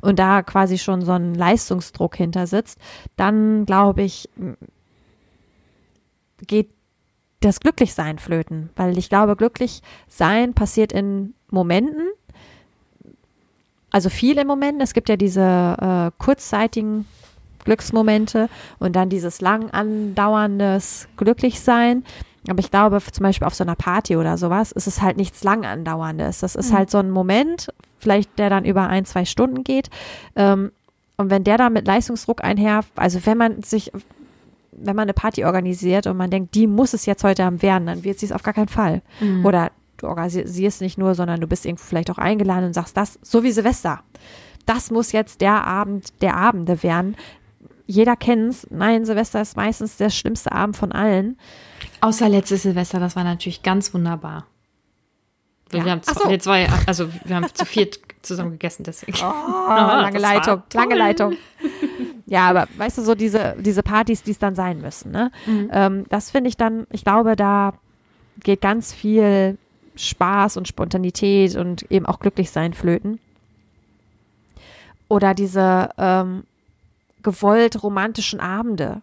und 0.00 0.18
da 0.18 0.42
quasi 0.42 0.78
schon 0.78 1.02
so 1.02 1.12
ein 1.12 1.34
Leistungsdruck 1.34 2.16
hinter 2.16 2.46
sitzt, 2.46 2.78
dann 3.16 3.64
glaube 3.64 4.02
ich, 4.02 4.28
geht 6.46 6.68
das 7.40 7.60
Glücklichsein 7.60 8.18
flöten, 8.18 8.70
weil 8.76 8.98
ich 8.98 9.08
glaube, 9.08 9.34
glücklich 9.36 9.80
sein 10.08 10.52
passiert 10.52 10.92
in 10.92 11.34
Momenten, 11.50 12.08
also 13.90 14.08
viel 14.08 14.38
in 14.38 14.46
Momenten. 14.46 14.80
Es 14.80 14.92
gibt 14.92 15.08
ja 15.08 15.16
diese 15.16 15.40
äh, 15.80 16.10
kurzzeitigen 16.22 17.06
Glücksmomente 17.64 18.48
und 18.78 18.96
dann 18.96 19.08
dieses 19.08 19.40
lang 19.40 19.70
andauerndes 19.70 21.08
Glücklichsein. 21.16 22.04
Aber 22.48 22.58
ich 22.60 22.70
glaube, 22.70 23.00
zum 23.12 23.24
Beispiel 23.24 23.46
auf 23.46 23.54
so 23.54 23.64
einer 23.64 23.76
Party 23.76 24.16
oder 24.16 24.38
sowas, 24.38 24.72
ist 24.72 24.86
es 24.86 25.02
halt 25.02 25.16
nichts 25.16 25.44
lang 25.44 25.64
andauerndes. 25.64 26.40
Das 26.40 26.54
ist 26.54 26.72
mhm. 26.72 26.76
halt 26.76 26.90
so 26.90 26.98
ein 26.98 27.10
Moment, 27.10 27.68
vielleicht 27.98 28.38
der 28.38 28.50
dann 28.50 28.64
über 28.64 28.88
ein, 28.88 29.04
zwei 29.04 29.24
Stunden 29.24 29.62
geht. 29.62 29.90
Ähm, 30.36 30.72
und 31.16 31.28
wenn 31.30 31.44
der 31.44 31.58
dann 31.58 31.74
mit 31.74 31.86
Leistungsdruck 31.86 32.42
einher, 32.42 32.80
also 32.96 33.26
wenn 33.26 33.36
man 33.36 33.62
sich, 33.62 33.92
wenn 34.72 34.96
man 34.96 35.02
eine 35.02 35.12
Party 35.12 35.44
organisiert 35.44 36.06
und 36.06 36.16
man 36.16 36.30
denkt, 36.30 36.54
die 36.54 36.66
muss 36.66 36.94
es 36.94 37.04
jetzt 37.04 37.24
heute 37.24 37.44
Abend 37.44 37.62
werden, 37.62 37.86
dann 37.86 38.04
wird 38.04 38.18
sie 38.18 38.26
es 38.26 38.32
auf 38.32 38.42
gar 38.42 38.54
keinen 38.54 38.68
Fall. 38.68 39.02
Mhm. 39.20 39.44
Oder 39.44 39.70
du 39.98 40.08
organisierst 40.08 40.80
nicht 40.80 40.96
nur, 40.96 41.14
sondern 41.14 41.40
du 41.40 41.46
bist 41.46 41.66
irgendwo 41.66 41.84
vielleicht 41.84 42.10
auch 42.10 42.16
eingeladen 42.16 42.64
und 42.64 42.72
sagst 42.72 42.96
das, 42.96 43.18
so 43.22 43.42
wie 43.42 43.52
Silvester. 43.52 44.00
Das 44.64 44.90
muss 44.90 45.12
jetzt 45.12 45.42
der 45.42 45.66
Abend 45.66 46.22
der 46.22 46.36
Abende 46.36 46.82
werden 46.82 47.16
jeder 47.90 48.16
kennt's. 48.16 48.66
Nein, 48.70 49.04
Silvester 49.04 49.42
ist 49.42 49.56
meistens 49.56 49.96
der 49.96 50.10
schlimmste 50.10 50.52
Abend 50.52 50.76
von 50.76 50.92
allen. 50.92 51.36
Außer 52.00 52.28
letztes 52.28 52.62
Silvester, 52.62 53.00
das 53.00 53.16
war 53.16 53.24
natürlich 53.24 53.62
ganz 53.62 53.92
wunderbar. 53.92 54.46
Ja. 55.72 55.84
Wir 55.84 55.92
haben 55.92 56.02
zwei, 56.02 56.22
so. 56.22 56.28
nee, 56.28 56.38
zwei, 56.38 56.68
also 56.86 57.08
wir 57.24 57.36
haben 57.36 57.46
zu 57.52 57.64
viert 57.64 57.98
zusammen 58.22 58.52
gegessen, 58.52 58.84
deswegen. 58.84 59.18
Oh, 59.22 59.68
lange 59.68 60.18
Leitung, 60.18 60.62
lange 60.72 60.94
Leitung. 60.94 61.36
Ja, 62.26 62.48
aber 62.48 62.68
weißt 62.76 62.98
du, 62.98 63.02
so 63.02 63.14
diese, 63.14 63.56
diese 63.58 63.82
Partys, 63.82 64.22
die 64.22 64.32
es 64.32 64.38
dann 64.38 64.54
sein 64.54 64.80
müssen, 64.80 65.10
ne? 65.10 65.32
Mhm. 65.46 65.70
Ähm, 65.72 66.04
das 66.08 66.30
finde 66.30 66.48
ich 66.48 66.56
dann, 66.56 66.86
ich 66.90 67.04
glaube, 67.04 67.34
da 67.34 67.74
geht 68.42 68.60
ganz 68.60 68.92
viel 68.92 69.58
Spaß 69.96 70.56
und 70.56 70.68
Spontanität 70.68 71.56
und 71.56 71.82
eben 71.90 72.06
auch 72.06 72.20
Glücklichsein 72.20 72.72
flöten. 72.72 73.18
Oder 75.08 75.34
diese 75.34 75.90
ähm, 75.98 76.44
gewollt 77.22 77.82
romantischen 77.82 78.40
Abende. 78.40 79.02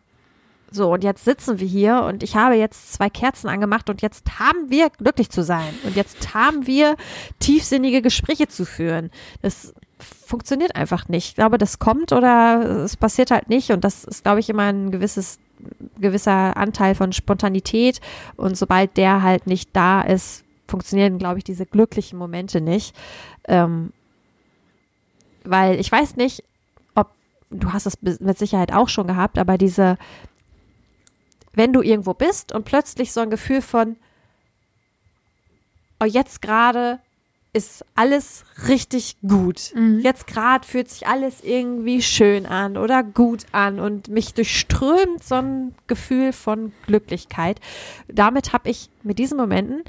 So, 0.69 0.91
und 0.91 1.03
jetzt 1.03 1.23
sitzen 1.23 1.59
wir 1.59 1.67
hier 1.67 2.03
und 2.03 2.23
ich 2.23 2.35
habe 2.35 2.55
jetzt 2.55 2.93
zwei 2.93 3.09
Kerzen 3.09 3.47
angemacht 3.47 3.89
und 3.89 4.01
jetzt 4.01 4.39
haben 4.39 4.69
wir 4.69 4.89
glücklich 4.89 5.29
zu 5.29 5.41
sein. 5.43 5.73
Und 5.85 5.95
jetzt 5.95 6.33
haben 6.33 6.67
wir 6.67 6.97
tiefsinnige 7.39 8.01
Gespräche 8.01 8.47
zu 8.47 8.65
führen. 8.65 9.09
Das 9.41 9.73
funktioniert 9.99 10.75
einfach 10.75 11.07
nicht. 11.07 11.29
Ich 11.29 11.35
glaube, 11.35 11.57
das 11.57 11.79
kommt 11.79 12.11
oder 12.11 12.83
es 12.83 12.97
passiert 12.97 13.31
halt 13.31 13.49
nicht. 13.49 13.71
Und 13.71 13.83
das 13.83 14.03
ist, 14.03 14.23
glaube 14.23 14.41
ich, 14.41 14.49
immer 14.49 14.63
ein 14.63 14.91
gewisses, 14.91 15.39
gewisser 15.99 16.57
Anteil 16.57 16.95
von 16.95 17.13
Spontanität. 17.13 18.01
Und 18.35 18.57
sobald 18.57 18.97
der 18.97 19.23
halt 19.23 19.47
nicht 19.47 19.69
da 19.73 20.01
ist, 20.01 20.43
funktionieren, 20.67 21.17
glaube 21.17 21.37
ich, 21.37 21.45
diese 21.45 21.65
glücklichen 21.65 22.19
Momente 22.19 22.59
nicht. 22.59 22.93
Ähm, 23.47 23.93
weil 25.45 25.79
ich 25.79 25.89
weiß 25.89 26.17
nicht, 26.17 26.43
du 27.49 27.73
hast 27.73 27.85
es 27.85 28.01
mit 28.01 28.37
Sicherheit 28.37 28.73
auch 28.73 28.89
schon 28.89 29.07
gehabt, 29.07 29.37
aber 29.37 29.57
diese, 29.57 29.97
wenn 31.53 31.73
du 31.73 31.81
irgendwo 31.81 32.13
bist 32.13 32.51
und 32.51 32.65
plötzlich 32.65 33.11
so 33.11 33.21
ein 33.21 33.29
Gefühl 33.29 33.61
von, 33.61 33.95
oh, 35.99 36.05
jetzt 36.05 36.41
gerade 36.41 36.99
ist 37.53 37.83
alles 37.95 38.45
richtig 38.67 39.17
gut. 39.27 39.71
Mhm. 39.73 39.99
Jetzt 40.01 40.27
gerade 40.27 40.67
fühlt 40.67 40.89
sich 40.89 41.07
alles 41.07 41.43
irgendwie 41.43 42.01
schön 42.01 42.45
an 42.45 42.77
oder 42.77 43.03
gut 43.03 43.45
an 43.51 43.79
und 43.79 44.09
mich 44.09 44.33
durchströmt 44.33 45.23
so 45.23 45.35
ein 45.35 45.75
Gefühl 45.87 46.33
von 46.33 46.71
Glücklichkeit. 46.85 47.59
Damit 48.07 48.53
habe 48.53 48.69
ich 48.69 48.89
mit 49.01 49.17
diesen 49.17 49.37
Momenten 49.37 49.83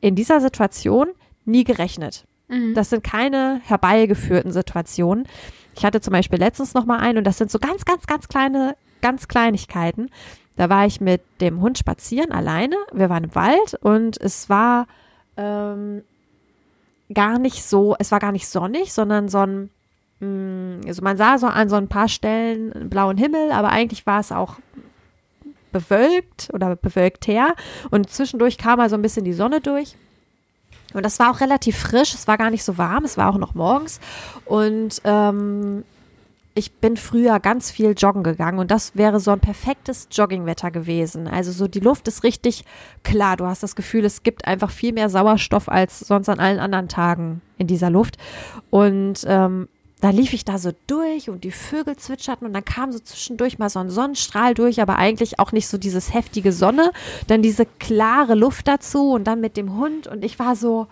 in 0.00 0.14
dieser 0.14 0.40
Situation 0.40 1.08
nie 1.44 1.64
gerechnet. 1.64 2.26
Mhm. 2.52 2.74
Das 2.74 2.90
sind 2.90 3.02
keine 3.02 3.60
herbeigeführten 3.64 4.52
Situationen. 4.52 5.26
Ich 5.74 5.84
hatte 5.84 6.00
zum 6.00 6.12
Beispiel 6.12 6.38
letztens 6.38 6.74
noch 6.74 6.84
mal 6.84 6.98
einen 6.98 7.18
und 7.18 7.24
das 7.24 7.38
sind 7.38 7.50
so 7.50 7.58
ganz, 7.58 7.84
ganz, 7.84 8.06
ganz 8.06 8.28
kleine, 8.28 8.76
ganz 9.00 9.26
Kleinigkeiten. 9.26 10.10
Da 10.56 10.68
war 10.68 10.86
ich 10.86 11.00
mit 11.00 11.22
dem 11.40 11.60
Hund 11.62 11.78
spazieren 11.78 12.30
alleine. 12.30 12.76
Wir 12.92 13.08
waren 13.08 13.24
im 13.24 13.34
Wald 13.34 13.74
und 13.80 14.20
es 14.20 14.50
war 14.50 14.86
ähm, 15.38 16.02
gar 17.12 17.38
nicht 17.38 17.64
so, 17.64 17.96
es 17.98 18.12
war 18.12 18.18
gar 18.18 18.32
nicht 18.32 18.46
sonnig, 18.46 18.92
sondern 18.92 19.28
so 19.28 19.38
ein, 19.38 19.70
mh, 20.20 20.86
also 20.86 21.02
man 21.02 21.16
sah 21.16 21.38
so 21.38 21.46
an 21.46 21.70
so 21.70 21.76
ein 21.76 21.88
paar 21.88 22.08
Stellen 22.08 22.90
blauen 22.90 23.16
Himmel, 23.16 23.50
aber 23.50 23.70
eigentlich 23.70 24.06
war 24.06 24.20
es 24.20 24.30
auch 24.30 24.56
bewölkt 25.72 26.50
oder 26.52 26.76
bewölkt 26.76 27.26
her 27.26 27.54
und 27.90 28.10
zwischendurch 28.10 28.58
kam 28.58 28.76
mal 28.76 28.90
so 28.90 28.96
ein 28.96 29.02
bisschen 29.02 29.24
die 29.24 29.32
Sonne 29.32 29.62
durch. 29.62 29.96
Und 30.94 31.04
das 31.04 31.18
war 31.18 31.30
auch 31.30 31.40
relativ 31.40 31.78
frisch, 31.78 32.14
es 32.14 32.26
war 32.28 32.38
gar 32.38 32.50
nicht 32.50 32.64
so 32.64 32.78
warm, 32.78 33.04
es 33.04 33.16
war 33.16 33.32
auch 33.32 33.38
noch 33.38 33.54
morgens. 33.54 34.00
Und 34.44 35.00
ähm, 35.04 35.84
ich 36.54 36.72
bin 36.72 36.96
früher 36.96 37.40
ganz 37.40 37.70
viel 37.70 37.94
joggen 37.96 38.22
gegangen 38.22 38.58
und 38.58 38.70
das 38.70 38.94
wäre 38.94 39.20
so 39.20 39.30
ein 39.30 39.40
perfektes 39.40 40.08
Joggingwetter 40.10 40.70
gewesen. 40.70 41.26
Also 41.26 41.50
so 41.50 41.66
die 41.66 41.80
Luft 41.80 42.08
ist 42.08 42.24
richtig 42.24 42.64
klar. 43.04 43.36
Du 43.36 43.46
hast 43.46 43.62
das 43.62 43.74
Gefühl, 43.74 44.04
es 44.04 44.22
gibt 44.22 44.46
einfach 44.46 44.70
viel 44.70 44.92
mehr 44.92 45.08
Sauerstoff 45.08 45.68
als 45.68 46.00
sonst 46.00 46.28
an 46.28 46.40
allen 46.40 46.58
anderen 46.58 46.88
Tagen 46.88 47.40
in 47.56 47.66
dieser 47.66 47.88
Luft. 47.88 48.18
Und 48.70 49.24
ähm, 49.26 49.68
da 50.02 50.10
lief 50.10 50.32
ich 50.32 50.44
da 50.44 50.58
so 50.58 50.72
durch 50.88 51.30
und 51.30 51.44
die 51.44 51.52
Vögel 51.52 51.96
zwitscherten 51.96 52.44
und 52.44 52.52
dann 52.52 52.64
kam 52.64 52.90
so 52.90 52.98
zwischendurch 52.98 53.60
mal 53.60 53.70
so 53.70 53.78
ein 53.78 53.88
Sonnenstrahl 53.88 54.52
durch, 54.52 54.82
aber 54.82 54.96
eigentlich 54.98 55.38
auch 55.38 55.52
nicht 55.52 55.68
so 55.68 55.78
dieses 55.78 56.12
heftige 56.12 56.52
Sonne, 56.52 56.90
dann 57.28 57.40
diese 57.40 57.66
klare 57.66 58.34
Luft 58.34 58.66
dazu 58.66 59.12
und 59.12 59.24
dann 59.24 59.40
mit 59.40 59.56
dem 59.56 59.76
Hund 59.76 60.08
und 60.08 60.24
ich 60.24 60.40
war 60.40 60.56
so, 60.56 60.88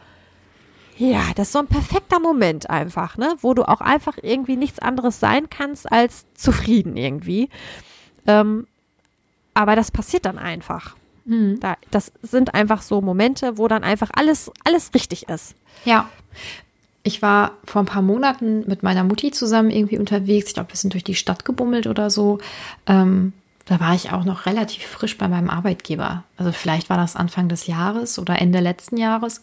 ja, 0.97 1.23
das 1.35 1.49
ist 1.49 1.53
so 1.55 1.59
ein 1.59 1.67
perfekter 1.67 2.21
Moment 2.21 2.71
einfach, 2.71 3.17
ne, 3.17 3.35
wo 3.41 3.53
du 3.53 3.69
auch 3.69 3.81
einfach 3.81 4.17
irgendwie 4.23 4.57
nichts 4.57 4.79
anderes 4.79 5.19
sein 5.19 5.51
kannst 5.51 5.91
als 5.91 6.27
zufrieden 6.35 6.97
irgendwie. 6.97 7.49
Ähm, 8.29 8.69
aber 9.55 9.75
das 9.75 9.91
passiert 9.91 10.25
dann 10.25 10.39
einfach. 10.39 10.95
Mhm. 11.25 11.59
Da, 11.59 11.77
das 11.91 12.13
sind 12.23 12.55
einfach 12.55 12.81
so 12.83 13.01
Momente, 13.01 13.59
wo 13.59 13.67
dann 13.67 13.83
einfach 13.83 14.11
alles, 14.15 14.53
alles 14.63 14.95
richtig 14.95 15.29
ist. 15.29 15.57
Ja. 15.85 16.09
Ich 17.03 17.23
war 17.23 17.53
vor 17.65 17.83
ein 17.83 17.87
paar 17.87 18.03
Monaten 18.03 18.65
mit 18.67 18.83
meiner 18.83 19.05
Mutti 19.05 19.31
zusammen 19.31 19.71
irgendwie 19.71 19.99
unterwegs. 19.99 20.49
Ich 20.49 20.55
glaube, 20.55 20.71
wir 20.71 20.77
sind 20.77 20.93
durch 20.93 21.05
die 21.05 21.15
Stadt 21.15 21.45
gebummelt 21.45 21.87
oder 21.87 22.11
so. 22.11 22.39
Ähm, 22.87 23.33
da 23.65 23.81
war 23.81 23.95
ich 23.95 24.11
auch 24.11 24.25
noch 24.25 24.47
relativ 24.47 24.85
frisch 24.85 25.17
bei 25.17 25.29
meinem 25.29 25.49
Arbeitgeber. 25.49 26.25
Also 26.37 26.53
vielleicht 26.53 26.91
war 26.91 26.97
das 26.97 27.17
Anfang 27.17 27.49
des 27.49 27.67
Jahres 27.67 28.19
oder 28.19 28.41
Ende 28.41 28.61
letzten 28.61 28.97
Jahres. 28.97 29.43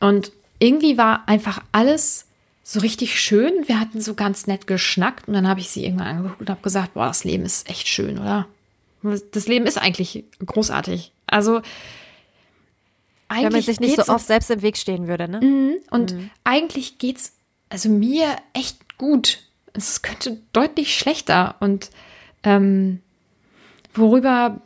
Und 0.00 0.32
irgendwie 0.58 0.98
war 0.98 1.26
einfach 1.26 1.62
alles 1.72 2.26
so 2.62 2.80
richtig 2.80 3.18
schön. 3.18 3.66
Wir 3.66 3.80
hatten 3.80 4.00
so 4.00 4.14
ganz 4.14 4.46
nett 4.46 4.66
geschnackt 4.66 5.26
und 5.26 5.34
dann 5.34 5.48
habe 5.48 5.60
ich 5.60 5.70
sie 5.70 5.84
irgendwann 5.84 6.08
angeguckt 6.08 6.42
und 6.42 6.50
habe 6.50 6.60
gesagt, 6.60 6.94
boah, 6.94 7.06
das 7.06 7.24
Leben 7.24 7.44
ist 7.44 7.70
echt 7.70 7.88
schön, 7.88 8.18
oder? 8.18 8.46
Das 9.32 9.48
Leben 9.48 9.66
ist 9.66 9.78
eigentlich 9.78 10.24
großartig. 10.44 11.12
Also 11.26 11.62
eigentlich 13.28 13.44
Wenn 13.44 13.52
man 13.52 13.62
sich 13.62 13.80
nicht 13.80 13.96
so 14.04 14.12
oft 14.12 14.26
selbst 14.26 14.50
im 14.50 14.62
Weg 14.62 14.76
stehen 14.76 15.06
würde, 15.08 15.28
ne? 15.28 15.40
Mhm. 15.40 15.76
Und 15.90 16.14
eigentlich 16.44 16.98
geht's 16.98 17.32
also 17.68 17.88
mir 17.88 18.36
echt 18.54 18.96
gut. 18.98 19.38
Es 19.74 20.02
könnte 20.02 20.38
deutlich 20.52 20.96
schlechter. 20.96 21.56
Und 21.60 21.90
ähm, 22.42 23.00
worüber 23.94 24.60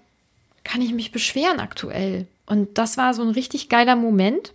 kann 0.65 0.81
ich 0.81 0.93
mich 0.93 1.11
beschweren 1.13 1.59
aktuell? 1.61 2.27
Und 2.47 2.79
das 2.79 2.97
war 2.97 3.15
so 3.15 3.23
ein 3.23 3.31
richtig 3.31 3.69
geiler 3.69 3.97
Moment. 3.97 4.53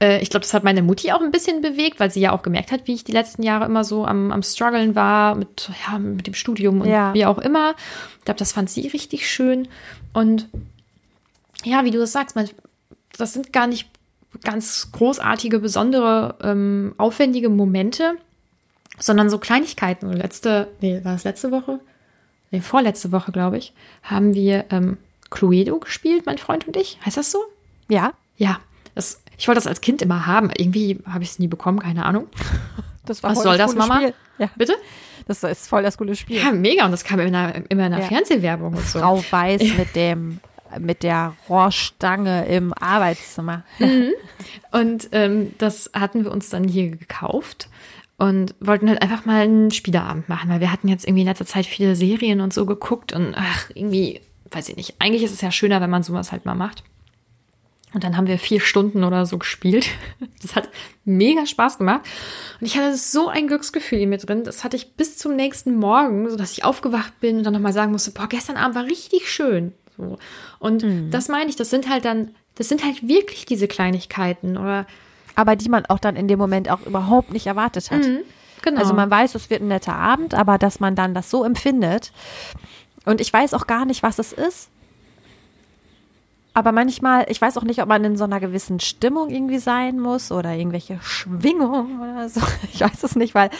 Äh, 0.00 0.20
Ich 0.22 0.30
glaube, 0.30 0.42
das 0.44 0.54
hat 0.54 0.64
meine 0.64 0.82
Mutti 0.82 1.12
auch 1.12 1.20
ein 1.20 1.30
bisschen 1.30 1.60
bewegt, 1.62 2.00
weil 2.00 2.10
sie 2.10 2.20
ja 2.20 2.32
auch 2.32 2.42
gemerkt 2.42 2.72
hat, 2.72 2.86
wie 2.86 2.94
ich 2.94 3.04
die 3.04 3.12
letzten 3.12 3.42
Jahre 3.42 3.64
immer 3.66 3.84
so 3.84 4.04
am, 4.04 4.32
am 4.32 4.42
struggeln 4.42 4.94
war 4.94 5.34
mit, 5.34 5.70
ja, 5.86 5.98
mit 5.98 6.26
dem 6.26 6.34
Studium 6.34 6.80
und 6.80 6.88
Ja. 6.88 7.14
wie 7.14 7.26
auch 7.26 7.38
immer. 7.38 7.74
Ich 8.18 8.24
glaube, 8.24 8.38
das 8.38 8.52
fand 8.52 8.70
sie 8.70 8.88
richtig 8.88 9.28
schön. 9.30 9.68
Und 10.12 10.48
ja, 11.64 11.84
wie 11.84 11.90
du 11.90 11.98
das 11.98 12.12
sagst, 12.12 12.36
man, 12.36 12.48
das 13.16 13.32
sind 13.32 13.52
gar 13.52 13.66
nicht 13.66 13.88
ganz 14.44 14.90
großartige, 14.92 15.58
besondere, 15.58 16.36
ähm, 16.42 16.94
aufwendige 16.98 17.48
Momente, 17.48 18.14
sondern 18.98 19.30
so 19.30 19.38
Kleinigkeiten. 19.38 20.06
Und 20.06 20.16
letzte, 20.16 20.68
nee, 20.80 21.00
war 21.04 21.12
das 21.12 21.24
letzte 21.24 21.50
Woche? 21.50 21.80
Nee, 22.50 22.60
vorletzte 22.60 23.12
Woche, 23.12 23.32
glaube 23.32 23.58
ich, 23.58 23.72
haben 24.02 24.34
wir 24.34 24.66
ähm, 24.70 24.98
Cluedo 25.30 25.78
gespielt, 25.78 26.26
mein 26.26 26.38
Freund 26.38 26.66
und 26.66 26.76
ich. 26.76 26.98
Heißt 27.04 27.16
das 27.16 27.30
so? 27.30 27.38
Ja, 27.88 28.12
Ja. 28.36 28.60
Das, 28.94 29.22
ich 29.38 29.48
wollte 29.48 29.56
das 29.58 29.66
als 29.66 29.80
Kind 29.80 30.02
immer 30.02 30.26
haben. 30.26 30.50
Irgendwie 30.54 30.98
habe 31.06 31.24
ich 31.24 31.30
es 31.30 31.38
nie 31.38 31.48
bekommen, 31.48 31.78
keine 31.78 32.04
Ahnung. 32.04 32.28
das 33.06 33.22
Was 33.22 33.34
voll 33.34 33.42
soll 33.44 33.58
das, 33.58 33.74
Mama? 33.74 33.96
Spiel. 33.96 34.14
Ja, 34.38 34.50
Bitte? 34.54 34.74
das 35.26 35.42
ist 35.44 35.66
voll 35.68 35.82
das 35.82 35.96
coole 35.96 36.14
Spiel. 36.14 36.36
Ja, 36.36 36.52
mega. 36.52 36.84
Und 36.84 36.90
das 36.92 37.02
kam 37.04 37.18
immer 37.18 37.28
in 37.28 37.34
einer, 37.34 37.54
immer 37.70 37.86
in 37.86 37.92
einer 37.94 38.00
Ja. 38.00 38.06
Fernsehwerbung 38.08 38.74
und 38.74 38.86
so. 38.86 38.98
Frau 38.98 39.24
Weiß 39.30 39.62
mit 39.78 39.96
dem 39.96 40.40
mit 40.78 41.02
der 41.02 41.34
Rohrstange 41.48 42.46
im 42.46 42.72
Arbeitszimmer. 42.72 43.64
Und 44.72 45.08
ähm, 45.12 45.54
das 45.58 45.90
hatten 45.94 46.24
wir 46.24 46.32
uns 46.32 46.50
dann 46.50 46.64
hier 46.64 46.90
gekauft 46.90 47.68
und 48.18 48.54
wollten 48.60 48.88
halt 48.88 49.02
einfach 49.02 49.24
mal 49.24 49.42
einen 49.42 49.72
Spieleabend 49.72 50.28
machen, 50.28 50.48
weil 50.48 50.60
wir 50.60 50.70
hatten 50.70 50.86
jetzt 50.86 51.04
irgendwie 51.04 51.22
in 51.22 51.26
letzter 51.26 51.46
Zeit 51.46 51.66
viele 51.66 51.96
Serien 51.96 52.40
und 52.40 52.54
so 52.54 52.66
geguckt 52.66 53.12
und 53.12 53.34
ach, 53.36 53.68
irgendwie, 53.74 54.20
weiß 54.50 54.68
ich 54.68 54.76
nicht. 54.76 54.94
Eigentlich 55.00 55.24
ist 55.24 55.32
es 55.32 55.40
ja 55.40 55.50
schöner, 55.50 55.80
wenn 55.80 55.90
man 55.90 56.04
sowas 56.04 56.30
halt 56.30 56.44
mal 56.44 56.54
macht. 56.54 56.84
Und 57.94 58.04
dann 58.04 58.16
haben 58.16 58.26
wir 58.26 58.38
vier 58.38 58.60
Stunden 58.60 59.04
oder 59.04 59.26
so 59.26 59.38
gespielt. 59.38 59.86
Das 60.40 60.56
hat 60.56 60.68
mega 61.04 61.46
Spaß 61.46 61.78
gemacht. 61.78 62.00
Und 62.60 62.66
ich 62.66 62.76
hatte 62.76 62.96
so 62.96 63.28
ein 63.28 63.46
Glücksgefühl 63.46 64.00
in 64.00 64.08
mir 64.08 64.18
drin. 64.18 64.42
Das 64.42 64.64
hatte 64.64 64.76
ich 64.76 64.94
bis 64.94 65.16
zum 65.16 65.36
nächsten 65.36 65.76
Morgen, 65.76 66.28
so 66.28 66.36
dass 66.36 66.50
ich 66.50 66.64
aufgewacht 66.64 67.20
bin 67.20 67.38
und 67.38 67.44
dann 67.44 67.52
nochmal 67.52 67.72
sagen 67.72 67.92
musste, 67.92 68.10
boah, 68.10 68.26
gestern 68.28 68.56
Abend 68.56 68.74
war 68.74 68.84
richtig 68.84 69.30
schön. 69.30 69.72
So. 69.96 70.18
Und 70.58 70.84
das 71.10 71.28
meine 71.28 71.50
ich, 71.50 71.56
das 71.56 71.70
sind 71.70 71.88
halt 71.88 72.04
dann, 72.04 72.34
das 72.54 72.68
sind 72.68 72.84
halt 72.84 73.06
wirklich 73.06 73.44
diese 73.46 73.68
Kleinigkeiten 73.68 74.56
oder 74.56 74.86
Aber 75.34 75.56
die 75.56 75.68
man 75.68 75.86
auch 75.86 75.98
dann 75.98 76.16
in 76.16 76.28
dem 76.28 76.38
Moment 76.38 76.70
auch 76.70 76.84
überhaupt 76.86 77.32
nicht 77.32 77.46
erwartet 77.46 77.90
hat. 77.90 78.02
genau. 78.62 78.80
Also 78.80 78.94
man 78.94 79.10
weiß, 79.10 79.34
es 79.34 79.50
wird 79.50 79.62
ein 79.62 79.68
netter 79.68 79.94
Abend, 79.94 80.34
aber 80.34 80.58
dass 80.58 80.80
man 80.80 80.94
dann 80.94 81.14
das 81.14 81.30
so 81.30 81.44
empfindet. 81.44 82.12
Und 83.04 83.20
ich 83.20 83.32
weiß 83.32 83.54
auch 83.54 83.66
gar 83.66 83.84
nicht, 83.84 84.02
was 84.02 84.18
es 84.18 84.32
ist. 84.32 84.68
Aber 86.54 86.72
manchmal, 86.72 87.26
ich 87.30 87.40
weiß 87.40 87.56
auch 87.56 87.62
nicht, 87.62 87.80
ob 87.80 87.88
man 87.88 88.04
in 88.04 88.16
so 88.16 88.24
einer 88.24 88.40
gewissen 88.40 88.78
Stimmung 88.78 89.30
irgendwie 89.30 89.58
sein 89.58 89.98
muss 89.98 90.30
oder 90.30 90.52
irgendwelche 90.54 90.98
Schwingungen 91.02 92.00
oder 92.00 92.28
so. 92.28 92.40
Ich 92.72 92.80
weiß 92.80 93.02
es 93.02 93.16
nicht, 93.16 93.34
weil 93.34 93.50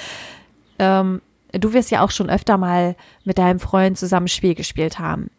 ähm, 0.79 1.23
du 1.53 1.73
wirst 1.73 1.91
ja 1.91 2.03
auch 2.03 2.11
schon 2.11 2.29
öfter 2.29 2.59
mal 2.59 2.97
mit 3.25 3.39
deinem 3.39 3.61
Freund 3.61 3.99
zusammen 3.99 4.29
Spiel 4.29 4.55
gespielt 4.55 4.99
haben. 4.99 5.31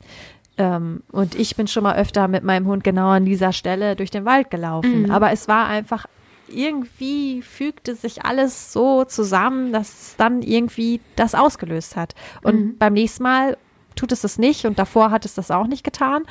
Ähm, 0.57 1.01
und 1.11 1.35
ich 1.35 1.55
bin 1.55 1.67
schon 1.67 1.83
mal 1.83 1.95
öfter 1.95 2.27
mit 2.27 2.43
meinem 2.43 2.67
Hund 2.67 2.83
genau 2.83 3.09
an 3.09 3.25
dieser 3.25 3.53
Stelle 3.53 3.95
durch 3.95 4.11
den 4.11 4.25
Wald 4.25 4.49
gelaufen. 4.51 5.09
Aber 5.11 5.31
es 5.31 5.47
war 5.47 5.67
einfach 5.67 6.05
irgendwie 6.47 7.41
fügte 7.41 7.95
sich 7.95 8.25
alles 8.25 8.71
so 8.73 9.05
zusammen, 9.05 9.71
dass 9.71 9.89
es 9.89 10.15
dann 10.17 10.41
irgendwie 10.41 11.01
das 11.15 11.35
ausgelöst 11.35 11.95
hat. 11.95 12.13
Und 12.43 12.77
beim 12.79 12.93
nächsten 12.93 13.23
Mal 13.23 13.57
tut 13.95 14.11
es 14.11 14.21
das 14.21 14.37
nicht 14.37 14.65
und 14.65 14.79
davor 14.79 15.11
hat 15.11 15.25
es 15.25 15.33
das 15.33 15.51
auch 15.51 15.67
nicht 15.67 15.83
getan. 15.83 16.23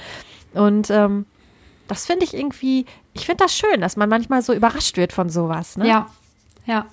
Und 0.54 0.90
ähm, 0.90 1.26
das 1.88 2.06
finde 2.06 2.24
ich 2.24 2.34
irgendwie, 2.34 2.86
ich 3.14 3.26
finde 3.26 3.44
das 3.44 3.56
schön, 3.56 3.80
dass 3.80 3.96
man 3.96 4.08
manchmal 4.08 4.42
so 4.42 4.52
überrascht 4.52 4.96
wird 4.96 5.12
von 5.12 5.28
sowas. 5.28 5.76
Ne? 5.76 5.88
ja, 5.88 6.06
ja. 6.66 6.86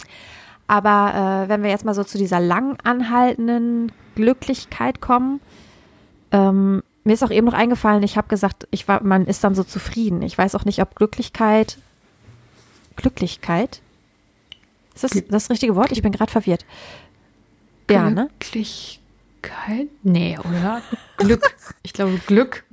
Aber 0.67 1.45
äh, 1.45 1.49
wenn 1.49 1.63
wir 1.63 1.69
jetzt 1.71 1.85
mal 1.85 1.95
so 1.95 2.03
zu 2.03 2.17
dieser 2.17 2.39
lang 2.39 2.77
anhaltenden 2.83 3.91
Glücklichkeit 4.15 5.01
kommen, 5.01 5.41
ähm, 6.31 6.83
mir 7.09 7.15
ist 7.15 7.23
auch 7.23 7.31
eben 7.31 7.47
noch 7.47 7.53
eingefallen, 7.53 8.03
ich 8.03 8.17
habe 8.17 8.27
gesagt, 8.27 8.67
ich 8.69 8.87
war, 8.87 9.01
man 9.01 9.25
ist 9.25 9.43
dann 9.43 9.55
so 9.55 9.63
zufrieden. 9.63 10.21
Ich 10.21 10.37
weiß 10.37 10.53
auch 10.53 10.63
nicht, 10.63 10.79
ob 10.79 10.93
Glücklichkeit, 10.93 11.79
Glücklichkeit, 12.97 13.81
ist 14.93 15.03
das 15.03 15.23
das 15.27 15.49
richtige 15.49 15.75
Wort? 15.75 15.91
Ich 15.91 16.03
bin 16.03 16.11
gerade 16.11 16.31
verwirrt. 16.31 16.65
Ja, 17.89 18.11
ne? 18.11 18.29
Glücklichkeit? 18.37 19.87
Nee, 20.03 20.37
oder? 20.37 20.83
Glück. 21.17 21.55
Ich 21.81 21.93
glaube 21.93 22.19
Glück 22.27 22.63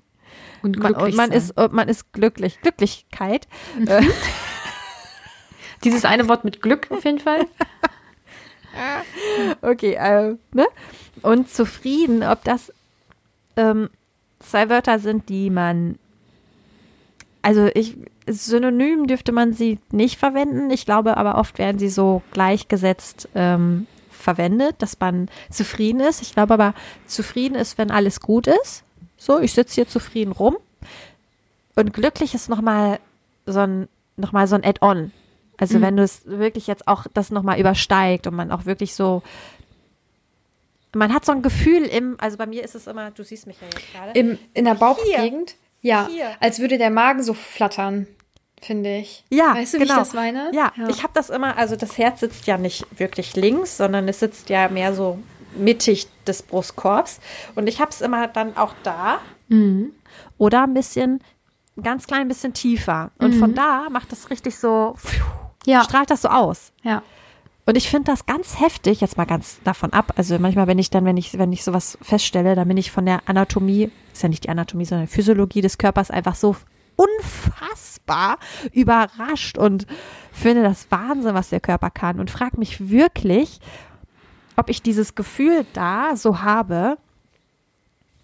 und 0.62 0.76
Man, 0.76 0.92
glücklich 0.92 1.14
und 1.14 1.16
man 1.16 1.32
ist, 1.32 1.56
und 1.56 1.72
man 1.72 1.88
ist 1.88 2.12
glücklich. 2.12 2.60
Glücklichkeit. 2.60 3.48
Äh, 3.86 4.02
Dieses 5.84 6.04
eine 6.04 6.28
Wort 6.28 6.44
mit 6.44 6.60
Glück 6.60 6.88
auf 6.90 7.04
jeden 7.04 7.20
Fall. 7.20 7.46
Okay, 9.62 9.94
äh, 9.94 10.36
ne? 10.52 10.66
Und 11.22 11.48
zufrieden, 11.48 12.22
ob 12.22 12.44
das 12.44 12.70
ähm, 13.56 13.88
zwei 14.46 14.68
Wörter 14.68 14.98
sind, 14.98 15.28
die 15.28 15.50
man 15.50 15.98
also 17.42 17.70
ich, 17.74 17.96
synonym 18.26 19.06
dürfte 19.06 19.30
man 19.30 19.52
sie 19.52 19.78
nicht 19.92 20.18
verwenden. 20.18 20.70
Ich 20.70 20.84
glaube 20.84 21.16
aber 21.16 21.38
oft 21.38 21.58
werden 21.58 21.78
sie 21.78 21.88
so 21.88 22.22
gleichgesetzt 22.32 23.28
ähm, 23.36 23.86
verwendet, 24.10 24.74
dass 24.80 24.98
man 24.98 25.28
zufrieden 25.50 26.00
ist. 26.00 26.22
Ich 26.22 26.32
glaube 26.32 26.54
aber, 26.54 26.74
zufrieden 27.06 27.54
ist, 27.54 27.78
wenn 27.78 27.92
alles 27.92 28.20
gut 28.20 28.48
ist. 28.48 28.82
So, 29.16 29.38
ich 29.38 29.52
sitze 29.52 29.76
hier 29.76 29.88
zufrieden 29.88 30.32
rum. 30.32 30.56
Und 31.76 31.94
glücklich 31.94 32.34
ist 32.34 32.48
nochmal 32.48 32.98
so 33.46 33.60
ein, 33.60 33.88
noch 34.16 34.32
mal 34.32 34.48
so 34.48 34.56
ein 34.56 34.64
Add-on. 34.64 35.12
Also 35.56 35.78
mhm. 35.78 35.82
wenn 35.82 35.96
du 35.96 36.02
es 36.02 36.22
wirklich 36.26 36.66
jetzt 36.66 36.88
auch 36.88 37.06
das 37.14 37.30
nochmal 37.30 37.60
übersteigt 37.60 38.26
und 38.26 38.34
man 38.34 38.50
auch 38.50 38.66
wirklich 38.66 38.94
so 38.94 39.22
man 40.96 41.12
hat 41.12 41.24
so 41.24 41.32
ein 41.32 41.42
Gefühl 41.42 41.84
im, 41.84 42.16
also 42.18 42.36
bei 42.36 42.46
mir 42.46 42.64
ist 42.64 42.74
es 42.74 42.86
immer, 42.86 43.10
du 43.10 43.22
siehst 43.22 43.46
mich 43.46 43.60
ja 43.60 43.66
jetzt 43.66 43.92
gerade. 43.92 44.18
Im, 44.18 44.38
in 44.54 44.64
der 44.64 44.74
Bauchgegend? 44.74 45.56
Ja. 45.82 46.08
Hier. 46.10 46.30
Als 46.40 46.58
würde 46.58 46.78
der 46.78 46.90
Magen 46.90 47.22
so 47.22 47.34
flattern, 47.34 48.06
finde 48.60 48.96
ich. 48.96 49.24
Ja, 49.30 49.54
weißt 49.54 49.74
du, 49.74 49.78
genau. 49.78 49.90
wie 49.90 49.92
ich 49.94 49.98
das 49.98 50.14
meine? 50.14 50.50
Ja, 50.52 50.72
ja. 50.76 50.88
ich 50.88 51.02
habe 51.02 51.12
das 51.14 51.30
immer, 51.30 51.56
also 51.56 51.76
das 51.76 51.98
Herz 51.98 52.20
sitzt 52.20 52.46
ja 52.46 52.58
nicht 52.58 52.86
wirklich 52.98 53.36
links, 53.36 53.76
sondern 53.76 54.08
es 54.08 54.20
sitzt 54.20 54.48
ja 54.48 54.68
mehr 54.68 54.94
so 54.94 55.18
mittig 55.56 56.08
des 56.26 56.42
Brustkorbs. 56.42 57.20
Und 57.54 57.68
ich 57.68 57.80
habe 57.80 57.90
es 57.90 58.00
immer 58.00 58.26
dann 58.26 58.56
auch 58.56 58.74
da. 58.82 59.20
Mhm. 59.48 59.92
Oder 60.38 60.64
ein 60.64 60.74
bisschen, 60.74 61.22
ganz 61.82 62.06
klein 62.06 62.28
bisschen 62.28 62.54
tiefer. 62.54 63.10
Und 63.18 63.34
mhm. 63.34 63.38
von 63.38 63.54
da 63.54 63.88
macht 63.90 64.12
das 64.12 64.30
richtig 64.30 64.58
so, 64.58 64.96
ja. 65.66 65.84
strahlt 65.84 66.10
das 66.10 66.22
so 66.22 66.28
aus. 66.28 66.72
Ja. 66.82 67.02
Und 67.68 67.76
ich 67.76 67.90
finde 67.90 68.12
das 68.12 68.26
ganz 68.26 68.60
heftig, 68.60 69.00
jetzt 69.00 69.16
mal 69.16 69.24
ganz 69.24 69.58
davon 69.64 69.92
ab. 69.92 70.12
Also 70.16 70.38
manchmal, 70.38 70.68
wenn 70.68 70.78
ich 70.78 70.90
dann, 70.90 71.04
wenn 71.04 71.16
ich, 71.16 71.36
wenn 71.36 71.52
ich 71.52 71.64
sowas 71.64 71.98
feststelle, 72.00 72.54
dann 72.54 72.68
bin 72.68 72.76
ich 72.76 72.92
von 72.92 73.04
der 73.04 73.28
Anatomie, 73.28 73.90
ist 74.12 74.22
ja 74.22 74.28
nicht 74.28 74.44
die 74.44 74.48
Anatomie, 74.48 74.84
sondern 74.84 75.08
die 75.08 75.12
Physiologie 75.12 75.62
des 75.62 75.76
Körpers 75.76 76.12
einfach 76.12 76.36
so 76.36 76.54
unfassbar 76.94 78.38
überrascht 78.72 79.58
und 79.58 79.86
finde 80.32 80.62
das 80.62 80.86
Wahnsinn, 80.90 81.34
was 81.34 81.48
der 81.48 81.60
Körper 81.60 81.90
kann 81.90 82.20
und 82.20 82.30
frage 82.30 82.56
mich 82.56 82.88
wirklich, 82.88 83.60
ob 84.54 84.70
ich 84.70 84.80
dieses 84.80 85.16
Gefühl 85.16 85.66
da 85.72 86.14
so 86.14 86.42
habe, 86.42 86.96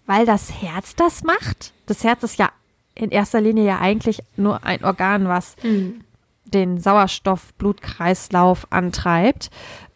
weil 0.05 0.25
das 0.25 0.61
Herz 0.61 0.95
das 0.95 1.23
macht. 1.23 1.73
Das 1.85 2.05
Herz 2.05 2.23
ist 2.23 2.39
ja 2.39 2.49
in 2.95 3.11
erster 3.11 3.41
Linie 3.41 3.65
ja 3.65 3.79
eigentlich 3.79 4.23
nur 4.37 4.63
ein 4.63 4.85
Organ, 4.85 5.27
was 5.27 5.57
mhm 5.63 6.01
den 6.45 6.79
Sauerstoff-Blutkreislauf 6.79 8.67
antreibt. 8.71 9.49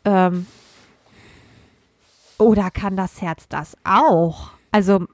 Ähm, 0.06 0.48
oder 2.38 2.72
kann 2.72 2.96
das 2.96 3.22
Herz 3.22 3.48
das 3.48 3.76
auch? 3.84 4.52
Also 4.72 5.06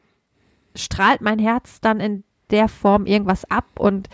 strahlt 0.76 1.22
mein 1.22 1.40
Herz 1.40 1.80
dann 1.82 2.00
in 2.00 2.24
der 2.50 2.68
Form 2.68 3.06
irgendwas 3.06 3.50
ab 3.50 3.66
und 3.78 4.10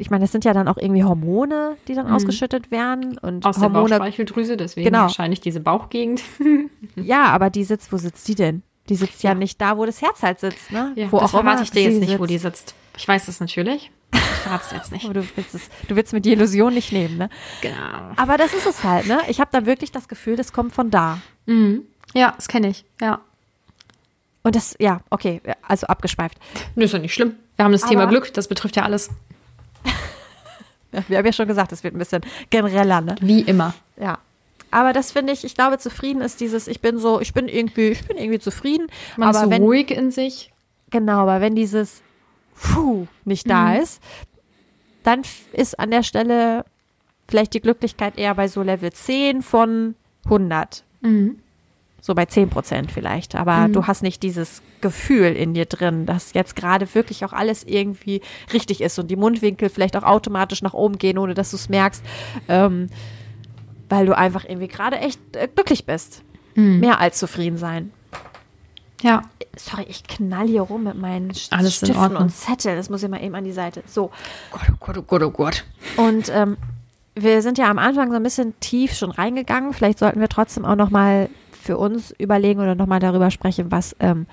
ich 0.00 0.10
meine, 0.10 0.24
es 0.24 0.32
sind 0.32 0.46
ja 0.46 0.54
dann 0.54 0.66
auch 0.66 0.78
irgendwie 0.78 1.04
Hormone, 1.04 1.76
die 1.86 1.94
dann 1.94 2.06
mhm. 2.06 2.14
ausgeschüttet 2.14 2.70
werden 2.70 3.18
und 3.18 3.44
aus 3.44 3.58
Hormone, 3.58 3.88
der 3.88 3.98
Bauchspeicheldrüse, 3.98 4.56
deswegen 4.56 4.86
genau. 4.86 5.02
wahrscheinlich 5.02 5.40
diese 5.40 5.60
Bauchgegend. 5.60 6.22
ja, 6.96 7.24
aber 7.26 7.50
die 7.50 7.64
sitzt, 7.64 7.92
wo 7.92 7.98
sitzt 7.98 8.26
die 8.26 8.34
denn? 8.34 8.62
Die 8.88 8.96
sitzt 8.96 9.22
ja, 9.22 9.32
ja 9.32 9.34
nicht 9.34 9.60
da, 9.60 9.76
wo 9.76 9.84
das 9.84 10.00
Herz 10.00 10.22
halt 10.22 10.40
sitzt, 10.40 10.72
ne? 10.72 10.92
Ja, 10.96 11.12
wo 11.12 11.20
das 11.20 11.32
verrate 11.32 11.64
ich 11.64 11.70
dir 11.70 11.82
jetzt 11.82 11.98
nicht, 11.98 12.08
sitzt. 12.08 12.20
wo 12.20 12.26
die 12.26 12.38
sitzt. 12.38 12.74
Ich 12.96 13.06
weiß 13.06 13.26
das 13.26 13.40
natürlich. 13.40 13.92
Es 14.46 14.70
jetzt 14.72 14.92
nicht. 14.92 15.04
Aber 15.04 15.14
du 15.14 15.24
willst, 15.36 15.54
es, 15.54 15.68
du 15.88 15.96
willst 15.96 16.12
mir 16.12 16.20
die 16.20 16.32
Illusion 16.32 16.74
nicht 16.74 16.92
nehmen, 16.92 17.18
ne? 17.18 17.30
Genau. 17.60 18.12
Aber 18.16 18.36
das 18.36 18.54
ist 18.54 18.66
es 18.66 18.84
halt, 18.84 19.06
ne? 19.06 19.20
Ich 19.28 19.40
habe 19.40 19.50
da 19.52 19.66
wirklich 19.66 19.92
das 19.92 20.08
Gefühl, 20.08 20.36
das 20.36 20.52
kommt 20.52 20.72
von 20.72 20.90
da. 20.90 21.18
Mhm. 21.46 21.82
Ja, 22.14 22.32
das 22.36 22.48
kenne 22.48 22.68
ich, 22.68 22.84
ja. 23.00 23.20
Und 24.42 24.56
das, 24.56 24.74
ja, 24.78 25.00
okay, 25.10 25.42
also 25.66 25.86
abgeschweift. 25.86 26.38
Nö, 26.74 26.84
ist 26.84 26.92
ja 26.92 26.98
nicht 26.98 27.14
schlimm. 27.14 27.36
Wir 27.56 27.64
haben 27.64 27.72
das 27.72 27.82
Aber 27.82 27.90
Thema 27.90 28.06
Glück, 28.06 28.32
das 28.32 28.48
betrifft 28.48 28.76
ja 28.76 28.84
alles. 28.84 29.10
wir 31.08 31.18
haben 31.18 31.26
ja 31.26 31.32
schon 31.32 31.46
gesagt, 31.46 31.72
es 31.72 31.84
wird 31.84 31.94
ein 31.94 31.98
bisschen 31.98 32.22
genereller, 32.48 33.00
ne? 33.00 33.16
Wie 33.20 33.40
immer. 33.40 33.74
Ja. 33.98 34.18
Aber 34.70 34.92
das 34.92 35.12
finde 35.12 35.32
ich, 35.32 35.44
ich 35.44 35.54
glaube, 35.54 35.78
zufrieden 35.78 36.22
ist 36.22 36.40
dieses, 36.40 36.68
ich 36.68 36.80
bin 36.80 36.98
so, 36.98 37.20
ich 37.20 37.34
bin 37.34 37.48
irgendwie, 37.48 37.88
ich 37.88 38.06
bin 38.06 38.16
irgendwie 38.16 38.38
zufrieden. 38.38 38.86
Man 39.16 39.28
aber 39.28 39.38
ist 39.38 39.44
so 39.44 39.50
wenn, 39.50 39.62
ruhig 39.62 39.90
in 39.90 40.10
sich. 40.10 40.52
Genau, 40.90 41.20
aber 41.20 41.40
wenn 41.40 41.54
dieses, 41.54 42.02
puh, 42.54 43.06
nicht 43.24 43.50
da 43.50 43.70
mhm. 43.70 43.82
ist, 43.82 44.00
dann 45.02 45.22
ist 45.52 45.78
an 45.78 45.90
der 45.90 46.02
Stelle 46.02 46.64
vielleicht 47.28 47.54
die 47.54 47.60
Glücklichkeit 47.60 48.18
eher 48.18 48.34
bei 48.34 48.48
so 48.48 48.62
Level 48.62 48.92
10 48.92 49.42
von 49.42 49.94
100. 50.24 50.84
Mhm. 51.00 51.38
So 52.02 52.14
bei 52.14 52.24
10 52.24 52.48
Prozent 52.48 52.90
vielleicht. 52.90 53.34
Aber 53.34 53.68
mhm. 53.68 53.72
du 53.72 53.86
hast 53.86 54.02
nicht 54.02 54.22
dieses 54.22 54.62
Gefühl 54.80 55.32
in 55.36 55.54
dir 55.54 55.66
drin, 55.66 56.06
dass 56.06 56.32
jetzt 56.32 56.56
gerade 56.56 56.92
wirklich 56.94 57.24
auch 57.24 57.32
alles 57.32 57.64
irgendwie 57.64 58.22
richtig 58.52 58.80
ist 58.80 58.98
und 58.98 59.10
die 59.10 59.16
Mundwinkel 59.16 59.68
vielleicht 59.68 59.96
auch 59.96 60.02
automatisch 60.02 60.62
nach 60.62 60.74
oben 60.74 60.98
gehen, 60.98 61.18
ohne 61.18 61.34
dass 61.34 61.50
du 61.50 61.56
es 61.56 61.68
merkst. 61.68 62.02
Ähm, 62.48 62.88
weil 63.88 64.06
du 64.06 64.16
einfach 64.16 64.44
irgendwie 64.44 64.68
gerade 64.68 64.98
echt 64.98 65.20
äh, 65.36 65.48
glücklich 65.52 65.84
bist. 65.84 66.22
Mhm. 66.54 66.80
Mehr 66.80 67.00
als 67.00 67.18
zufrieden 67.18 67.58
sein. 67.58 67.92
Ja. 69.02 69.22
Sorry, 69.56 69.84
ich 69.88 70.04
knall 70.04 70.46
hier 70.46 70.62
rum 70.62 70.84
mit 70.84 70.96
meinen 70.96 71.32
Alles 71.50 71.76
Stiften 71.76 72.16
und 72.16 72.30
Zetteln. 72.30 72.76
Das 72.76 72.88
muss 72.88 73.02
ich 73.02 73.08
mal 73.08 73.22
eben 73.22 73.34
an 73.34 73.44
die 73.44 73.52
Seite. 73.52 73.82
So. 73.86 74.10
Gott, 74.50 74.62
oh 74.70 74.74
Gott, 74.78 74.98
oh 74.98 75.02
Gott, 75.02 75.22
oh 75.22 75.30
Gott. 75.30 75.64
Und 75.96 76.30
ähm, 76.32 76.56
wir 77.14 77.42
sind 77.42 77.58
ja 77.58 77.68
am 77.68 77.78
Anfang 77.78 78.10
so 78.10 78.16
ein 78.16 78.22
bisschen 78.22 78.58
tief 78.60 78.94
schon 78.94 79.10
reingegangen. 79.10 79.72
Vielleicht 79.72 79.98
sollten 79.98 80.20
wir 80.20 80.28
trotzdem 80.28 80.64
auch 80.64 80.76
noch 80.76 80.90
mal 80.90 81.28
für 81.50 81.78
uns 81.78 82.12
überlegen 82.12 82.60
oder 82.60 82.74
noch 82.74 82.86
mal 82.86 83.00
darüber 83.00 83.30
sprechen, 83.30 83.70
was 83.70 83.94
ähm, 84.00 84.26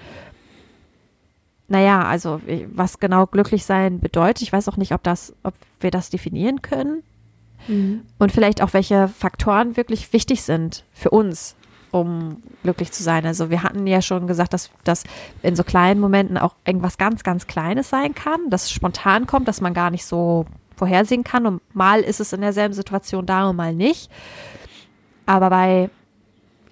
naja, 1.68 2.04
also 2.04 2.40
was 2.74 3.00
genau 3.00 3.26
glücklich 3.26 3.66
sein 3.66 4.00
bedeutet. 4.00 4.42
Ich 4.42 4.54
weiß 4.54 4.70
auch 4.70 4.78
nicht, 4.78 4.94
ob 4.94 5.04
das, 5.04 5.34
ob 5.44 5.54
wir 5.82 5.92
das 5.92 6.10
definieren 6.10 6.62
können. 6.62 7.04
Mhm. 7.68 8.04
Und 8.18 8.32
vielleicht 8.32 8.62
auch, 8.62 8.74
welche 8.74 9.10
Faktoren 9.10 9.76
wirklich 9.76 10.14
wichtig 10.14 10.44
sind 10.44 10.86
für 10.94 11.10
uns 11.10 11.57
um 11.92 12.42
glücklich 12.64 12.92
zu 12.92 13.04
sein. 13.04 13.26
Also 13.26 13.50
wir 13.50 13.64
hatten 13.64 13.88
ja 13.88 14.02
schon 14.02 14.28
gesagt, 14.28 14.54
dass 14.54 14.70
das 14.84 15.04
in 15.42 15.56
so 15.56 15.64
kleinen 15.64 16.00
Momenten 16.00 16.38
auch 16.38 16.56
irgendwas 16.66 16.98
ganz, 16.98 17.24
ganz 17.24 17.48
Kleines 17.48 17.90
sein 17.90 18.14
kann, 18.16 18.50
das 18.50 18.72
spontan 18.72 19.28
kommt, 19.28 19.48
dass 19.48 19.62
man 19.62 19.74
gar 19.74 19.90
nicht 19.90 20.06
so 20.06 20.46
vorhersehen 20.76 21.24
kann. 21.24 21.46
Und 21.46 21.76
mal 21.76 22.02
ist 22.02 22.20
es 22.20 22.34
in 22.34 22.42
derselben 22.42 22.74
Situation 22.74 23.26
da 23.26 23.50
und 23.50 23.56
mal 23.56 23.74
nicht. 23.74 24.12
Aber 25.26 25.50
bei 25.50 25.90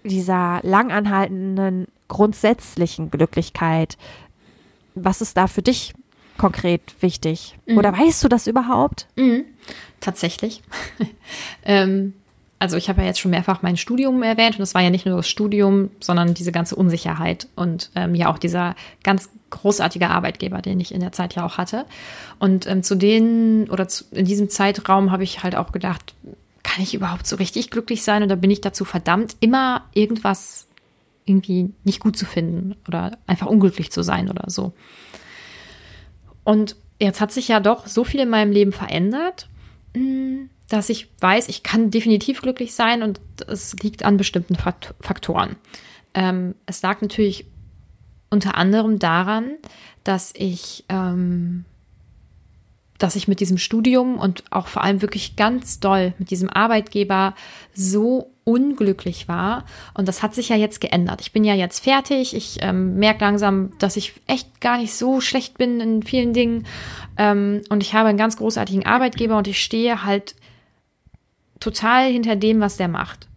dieser 0.04 0.60
langanhaltenden, 0.63 1.88
grundsätzlichen 2.08 3.10
Glücklichkeit, 3.10 3.97
was 4.93 5.21
ist 5.21 5.36
da 5.36 5.47
für 5.47 5.62
dich 5.62 5.93
konkret 6.38 6.95
wichtig? 7.01 7.58
Mhm. 7.65 7.78
Oder 7.78 7.93
weißt 7.93 8.23
du 8.23 8.28
das 8.28 8.47
überhaupt? 8.47 9.08
Mhm. 9.15 9.45
Tatsächlich. 9.99 10.62
ähm, 11.63 12.13
also 12.65 12.78
ich 12.78 12.89
habe 12.89 13.01
ja 13.01 13.08
jetzt 13.08 13.19
schon 13.19 13.30
mehrfach 13.30 13.62
mein 13.62 13.78
Studium 13.78 14.23
erwähnt 14.23 14.58
und 14.58 14.63
es 14.63 14.73
war 14.73 14.82
ja 14.82 14.89
nicht 14.89 15.06
nur 15.06 15.17
das 15.17 15.30
Studium, 15.30 15.91
sondern 15.99 16.34
diese 16.34 16.51
ganze 16.51 16.75
Unsicherheit 16.75 17.47
und 17.56 17.91
ähm, 17.93 18.15
ja 18.15 18.28
auch 18.28 18.39
dieser 18.39 18.75
ganz 19.04 19.30
großartige 19.51 20.10
Arbeitgeber, 20.10 20.63
den 20.63 20.80
ich 20.80 20.91
in 20.91 20.99
der 20.99 21.12
Zeit 21.12 21.36
ja 21.36 21.45
auch 21.45 21.60
hatte. 21.60 21.86
Und 22.39 22.65
ähm, 22.65 22.82
zu 22.82 22.95
denen 22.95 23.69
oder 23.69 23.88
zu, 23.88 24.06
in 24.10 24.25
diesem 24.25 24.49
Zeitraum 24.49 25.12
habe 25.12 25.23
ich 25.23 25.43
halt 25.43 25.56
auch 25.56 25.71
gedacht, 25.71 26.15
kann 26.63 26.82
ich 26.82 26.95
überhaupt 26.95 27.28
so 27.28 27.36
richtig 27.36 27.69
glücklich 27.69 28.01
sein 28.01 28.23
oder 28.23 28.36
bin 28.36 28.49
ich 28.49 28.62
dazu 28.62 28.84
verdammt, 28.84 29.36
immer 29.41 29.84
irgendwas 29.93 30.67
irgendwie 31.25 31.71
nicht 31.84 31.99
gut 31.99 32.17
zu 32.17 32.25
finden 32.25 32.75
oder 32.88 33.19
einfach 33.28 33.45
unglücklich 33.45 33.92
zu 33.92 34.02
sein 34.02 34.27
oder 34.27 34.50
so. 34.50 34.73
Und 36.44 36.77
jetzt 37.00 37.21
hat 37.21 37.31
sich 37.31 37.48
ja 37.48 37.60
doch 37.60 37.85
so 37.85 38.04
viel 38.04 38.21
in 38.21 38.29
meinem 38.29 38.52
Leben 38.52 38.71
verändert. 38.71 39.50
Hm, 39.94 40.50
dass 40.70 40.90
ich 40.90 41.10
weiß, 41.20 41.48
ich 41.50 41.63
kann 41.63 41.92
definitiv 41.92 42.42
glücklich 42.42 42.74
sein 42.74 43.04
und 43.04 43.20
es 43.48 43.76
liegt 43.82 44.04
an 44.04 44.18
bestimmten 44.18 44.56
Faktoren. 44.56 45.56
Ähm, 46.13 46.56
es 46.66 46.82
lag 46.82 47.02
natürlich 47.02 47.46
unter 48.30 48.56
anderem 48.56 49.00
daran, 49.00 49.52
dass 50.04 50.34
ich, 50.36 50.86
ähm, 50.90 51.66
dass 52.98 53.16
ich 53.16 53.28
mit 53.28 53.40
diesem 53.40 53.58
Studium 53.58 54.18
und 54.18 54.44
auch 54.52 54.68
vor 54.68 54.84
allem 54.84 55.02
wirklich 55.02 55.36
ganz 55.36 55.80
doll 55.80 56.13
mit 56.18 56.32
diesem 56.32 56.50
Arbeitgeber 56.50 57.36
so 57.74 58.32
unglücklich 58.44 59.28
war. 59.28 59.66
Und 59.94 60.08
das 60.08 60.24
hat 60.24 60.36
sich 60.36 60.50
ja 60.50 60.56
jetzt 60.56 60.80
geändert. 60.80 61.20
Ich 61.22 61.34
bin 61.34 61.44
ja 61.44 61.56
jetzt 61.56 61.84
fertig. 61.84 62.36
Ich 62.36 62.60
ähm, 62.62 62.96
merke 62.96 63.26
langsam, 63.26 63.72
dass 63.80 63.98
ich 63.98 64.13
echt 64.28 64.62
gar 64.62 64.78
nicht 64.78 64.94
so 64.94 65.20
schlecht 65.20 65.58
bin 65.58 65.80
in 65.80 66.04
vielen 66.04 66.32
Dingen. 66.32 66.66
Ähm, 67.18 67.62
und 67.70 67.82
ich 67.82 67.94
habe 67.94 68.10
einen 68.10 68.18
ganz 68.18 68.38
großartigen 68.38 68.86
Arbeitgeber 68.86 69.38
und 69.38 69.48
ich 69.48 69.62
stehe 69.62 70.06
halt 70.06 70.36
total 71.66 72.12
hinter 72.12 72.36
dem, 72.36 72.60
was 72.60 72.78
der 72.78 72.88
macht. 72.88 73.28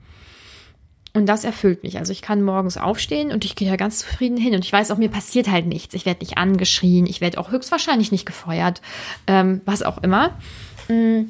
Und 1.15 1.27
das 1.27 1.45
erfüllt 1.45 1.83
mich. 1.83 1.99
Also 1.99 2.13
ich 2.13 2.23
kann 2.23 2.43
morgens 2.43 2.77
aufstehen 2.77 3.33
und 3.33 3.45
ich 3.45 3.57
gehe 3.57 3.69
da 3.69 3.77
ganz 3.77 4.01
zufrieden 4.01 4.37
hin. 4.37 4.55
Und 4.55 4.65
ich 4.65 4.73
weiß 4.73 4.91
auch, 4.91 4.99
mir 4.99 5.09
passiert 5.09 5.49
halt 5.49 5.67
nichts. 5.67 5.95
Ich 5.95 6.07
werde 6.07 6.21
nicht 6.21 6.39
angeschrien. 6.39 7.07
Ich 7.07 7.21
werde 7.21 7.39
auch 7.39 7.51
höchstwahrscheinlich 7.51 8.13
nicht 8.13 8.27
gefeuert. 8.27 8.83
Ähm, 9.27 9.63
was 9.65 9.83
auch 9.83 9.99
immer. 9.99 10.39
Mm, 10.89 11.23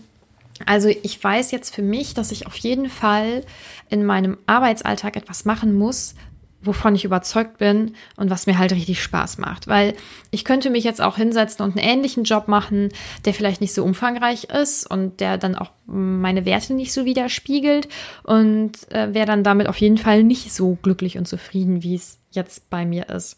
also 0.66 0.88
ich 0.88 1.22
weiß 1.22 1.52
jetzt 1.52 1.74
für 1.74 1.82
mich, 1.82 2.14
dass 2.14 2.32
ich 2.32 2.46
auf 2.46 2.56
jeden 2.56 2.90
Fall 2.90 3.44
in 3.88 4.04
meinem 4.04 4.36
Arbeitsalltag 4.46 5.16
etwas 5.16 5.44
machen 5.44 5.74
muss, 5.74 6.14
wovon 6.60 6.94
ich 6.94 7.04
überzeugt 7.04 7.58
bin 7.58 7.94
und 8.16 8.30
was 8.30 8.46
mir 8.46 8.58
halt 8.58 8.72
richtig 8.72 9.02
Spaß 9.02 9.38
macht. 9.38 9.68
Weil 9.68 9.94
ich 10.30 10.44
könnte 10.44 10.70
mich 10.70 10.84
jetzt 10.84 11.00
auch 11.00 11.16
hinsetzen 11.16 11.64
und 11.64 11.76
einen 11.76 11.86
ähnlichen 11.86 12.24
Job 12.24 12.48
machen, 12.48 12.88
der 13.24 13.34
vielleicht 13.34 13.60
nicht 13.60 13.74
so 13.74 13.84
umfangreich 13.84 14.44
ist 14.44 14.90
und 14.90 15.20
der 15.20 15.38
dann 15.38 15.54
auch 15.54 15.70
meine 15.86 16.44
Werte 16.44 16.74
nicht 16.74 16.92
so 16.92 17.04
widerspiegelt 17.04 17.88
und 18.24 18.90
äh, 18.90 19.14
wäre 19.14 19.26
dann 19.26 19.44
damit 19.44 19.68
auf 19.68 19.78
jeden 19.78 19.98
Fall 19.98 20.24
nicht 20.24 20.52
so 20.52 20.76
glücklich 20.82 21.16
und 21.16 21.28
zufrieden, 21.28 21.82
wie 21.82 21.94
es 21.94 22.18
jetzt 22.30 22.70
bei 22.70 22.84
mir 22.84 23.08
ist. 23.08 23.36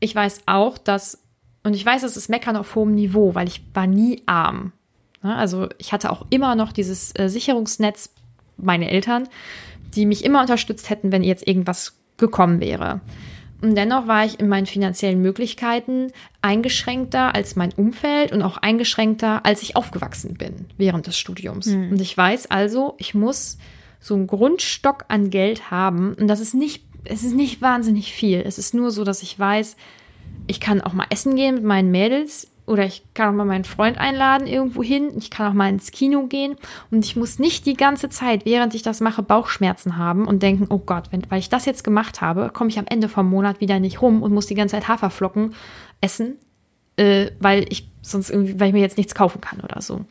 Ich 0.00 0.14
weiß 0.14 0.42
auch, 0.46 0.78
dass, 0.78 1.22
und 1.62 1.74
ich 1.74 1.86
weiß, 1.86 2.02
es 2.02 2.16
ist 2.16 2.28
Meckern 2.28 2.56
auf 2.56 2.74
hohem 2.74 2.94
Niveau, 2.94 3.34
weil 3.34 3.48
ich 3.48 3.62
war 3.72 3.86
nie 3.86 4.22
arm. 4.26 4.72
Also 5.22 5.68
ich 5.78 5.92
hatte 5.92 6.10
auch 6.10 6.26
immer 6.30 6.54
noch 6.54 6.72
dieses 6.72 7.16
äh, 7.18 7.28
Sicherungsnetz, 7.28 8.12
meine 8.56 8.90
Eltern, 8.90 9.28
die 9.94 10.06
mich 10.06 10.24
immer 10.24 10.40
unterstützt 10.40 10.90
hätten, 10.90 11.12
wenn 11.12 11.22
jetzt 11.22 11.46
irgendwas 11.46 11.94
gekommen 12.16 12.60
wäre. 12.60 13.00
Und 13.62 13.74
dennoch 13.74 14.06
war 14.06 14.24
ich 14.24 14.38
in 14.38 14.48
meinen 14.48 14.66
finanziellen 14.66 15.20
Möglichkeiten 15.20 16.12
eingeschränkter 16.42 17.34
als 17.34 17.56
mein 17.56 17.72
Umfeld 17.72 18.32
und 18.32 18.42
auch 18.42 18.58
eingeschränkter, 18.58 19.46
als 19.46 19.62
ich 19.62 19.76
aufgewachsen 19.76 20.34
bin 20.34 20.66
während 20.76 21.06
des 21.06 21.18
Studiums. 21.18 21.66
Mhm. 21.66 21.92
Und 21.92 22.00
ich 22.00 22.16
weiß 22.16 22.50
also, 22.50 22.94
ich 22.98 23.14
muss 23.14 23.58
so 23.98 24.14
einen 24.14 24.26
Grundstock 24.26 25.06
an 25.08 25.30
Geld 25.30 25.70
haben. 25.70 26.14
Und 26.14 26.28
das 26.28 26.40
ist 26.40 26.54
nicht, 26.54 26.84
es 27.04 27.24
ist 27.24 27.34
nicht 27.34 27.62
wahnsinnig 27.62 28.12
viel. 28.12 28.42
Es 28.44 28.58
ist 28.58 28.74
nur 28.74 28.90
so, 28.90 29.04
dass 29.04 29.22
ich 29.22 29.38
weiß, 29.38 29.76
ich 30.46 30.60
kann 30.60 30.80
auch 30.80 30.92
mal 30.92 31.06
essen 31.10 31.34
gehen 31.34 31.56
mit 31.56 31.64
meinen 31.64 31.90
Mädels. 31.90 32.48
Oder 32.66 32.84
ich 32.84 33.04
kann 33.14 33.28
auch 33.30 33.36
mal 33.36 33.44
meinen 33.44 33.64
Freund 33.64 33.96
einladen 33.96 34.46
irgendwo 34.46 34.82
hin. 34.82 35.12
Ich 35.16 35.30
kann 35.30 35.50
auch 35.50 35.54
mal 35.54 35.68
ins 35.68 35.92
Kino 35.92 36.26
gehen. 36.26 36.56
Und 36.90 37.04
ich 37.04 37.14
muss 37.14 37.38
nicht 37.38 37.64
die 37.64 37.74
ganze 37.74 38.08
Zeit, 38.08 38.44
während 38.44 38.74
ich 38.74 38.82
das 38.82 39.00
mache, 39.00 39.22
Bauchschmerzen 39.22 39.96
haben 39.96 40.26
und 40.26 40.42
denken, 40.42 40.66
oh 40.68 40.78
Gott, 40.78 41.12
wenn, 41.12 41.22
weil 41.30 41.38
ich 41.38 41.48
das 41.48 41.64
jetzt 41.64 41.84
gemacht 41.84 42.20
habe, 42.20 42.50
komme 42.52 42.68
ich 42.70 42.78
am 42.78 42.86
Ende 42.88 43.08
vom 43.08 43.30
Monat 43.30 43.60
wieder 43.60 43.78
nicht 43.78 44.02
rum 44.02 44.22
und 44.22 44.34
muss 44.34 44.46
die 44.46 44.56
ganze 44.56 44.74
Zeit 44.74 44.88
Haferflocken 44.88 45.54
essen, 46.00 46.38
äh, 46.96 47.30
weil 47.38 47.66
ich 47.68 47.88
sonst 48.02 48.30
irgendwie, 48.30 48.58
weil 48.58 48.68
ich 48.68 48.74
mir 48.74 48.80
jetzt 48.80 48.96
nichts 48.96 49.14
kaufen 49.14 49.40
kann 49.40 49.60
oder 49.60 49.80
so. 49.80 50.04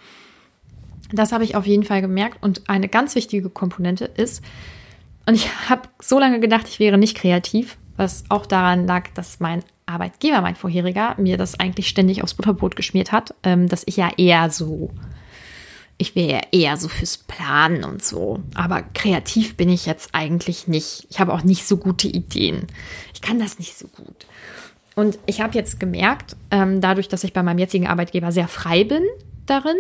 Das 1.12 1.34
habe 1.34 1.44
ich 1.44 1.56
auf 1.56 1.66
jeden 1.66 1.84
Fall 1.84 2.02
gemerkt. 2.02 2.42
Und 2.42 2.70
eine 2.70 2.88
ganz 2.88 3.16
wichtige 3.16 3.50
Komponente 3.50 4.06
ist, 4.06 4.44
und 5.28 5.34
ich 5.34 5.50
habe 5.70 5.90
so 6.00 6.20
lange 6.20 6.40
gedacht, 6.40 6.68
ich 6.68 6.80
wäre 6.80 6.98
nicht 6.98 7.18
kreativ, 7.18 7.78
was 7.98 8.24
auch 8.30 8.46
daran 8.46 8.88
lag, 8.88 9.10
dass 9.14 9.40
mein 9.40 9.64
Arbeitgeber, 9.86 10.42
mein 10.42 10.56
vorheriger, 10.56 11.16
mir 11.18 11.38
das 11.38 11.60
eigentlich 11.60 11.88
ständig 11.88 12.24
aufs 12.24 12.34
Butterbrot 12.34 12.76
geschmiert 12.76 13.12
hat, 13.12 13.34
ähm, 13.44 13.68
dass 13.68 13.84
ich 13.86 13.98
ja 13.98 14.10
eher 14.18 14.50
so, 14.50 14.92
ich 15.98 16.16
wäre 16.16 16.32
ja 16.32 16.42
eher 16.52 16.78
so 16.78 16.88
fürs 16.88 17.18
Planen 17.18 17.84
und 17.84 18.04
so. 18.04 18.40
Aber 18.56 18.82
kreativ 18.82 19.56
bin 19.56 19.70
ich 19.70 19.86
jetzt 19.86 20.10
eigentlich 20.14 20.68
nicht. 20.68 21.08
Ich 21.10 21.20
habe 21.20 21.34
auch 21.34 21.44
nicht 21.44 21.68
so 21.68 21.78
gute 21.78 22.08
Ideen. 22.08 22.68
Ich 23.14 23.22
kann 23.22 23.40
das 23.40 23.60
nicht 23.60 23.78
so 23.78 23.88
gut. 23.88 24.26
Und 24.96 25.20
ich 25.26 25.42
habe 25.42 25.54
jetzt 25.54 25.80
gemerkt, 25.80 26.36
ähm, 26.52 26.82
dadurch, 26.82 27.08
dass 27.08 27.24
ich 27.24 27.34
bei 27.34 27.44
meinem 27.44 27.60
jetzigen 27.60 27.88
Arbeitgeber 27.88 28.32
sehr 28.32 28.48
frei 28.48 28.84
bin 28.84 29.04
darin 29.46 29.78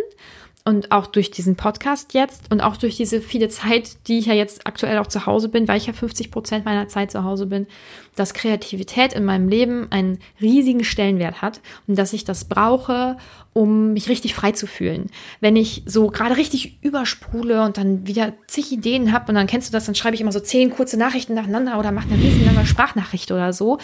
und 0.68 0.92
auch 0.92 1.06
durch 1.06 1.30
diesen 1.30 1.56
Podcast 1.56 2.16
jetzt 2.16 2.52
und 2.52 2.62
auch 2.62 2.76
durch 2.76 2.98
diese 2.98 3.22
viele 3.22 3.50
Zeit, 3.50 4.08
die 4.08 4.18
ich 4.18 4.26
ja 4.26 4.34
jetzt 4.34 4.66
aktuell 4.66 4.98
auch 4.98 5.06
zu 5.06 5.28
Hause 5.28 5.48
bin, 5.48 5.68
weil 5.68 5.78
ich 5.78 5.86
ja 5.86 5.94
50 5.94 6.32
Prozent 6.32 6.66
meiner 6.66 6.88
Zeit 6.88 7.12
zu 7.12 7.24
Hause 7.24 7.46
bin, 7.46 7.68
dass 8.16 8.34
Kreativität 8.34 9.14
in 9.14 9.26
meinem 9.26 9.48
Leben 9.48 9.92
einen 9.92 10.18
riesigen 10.42 10.84
Stellenwert 10.84 11.44
hat 11.44 11.62
und 11.86 12.00
dass 12.00 12.14
ich 12.14 12.24
das 12.24 12.46
brauche, 12.46 13.16
um 13.54 13.94
mich 13.94 14.10
richtig 14.10 14.34
frei 14.34 14.54
zu 14.54 14.66
fühlen. 14.66 15.12
Wenn 15.40 15.56
ich 15.56 15.84
so 15.86 16.08
gerade 16.08 16.36
richtig 16.36 16.80
überspule 16.82 17.64
und 17.64 17.78
dann 17.78 18.08
wieder 18.08 18.34
zig 18.48 18.72
Ideen 18.72 19.14
habe 19.14 19.30
und 19.30 19.36
dann 19.36 19.46
kennst 19.46 19.70
du 19.70 19.72
das, 19.72 19.86
dann 19.86 19.94
schreibe 19.94 20.16
ich 20.16 20.22
immer 20.22 20.32
so 20.32 20.40
zehn 20.40 20.72
kurze 20.72 20.98
Nachrichten 20.98 21.36
nacheinander 21.36 21.78
oder 21.78 21.92
mache 21.92 22.10
eine 22.10 22.22
riesenlange 22.22 22.66
Sprachnachricht 22.66 23.32
oder 23.32 23.54
so, 23.54 23.78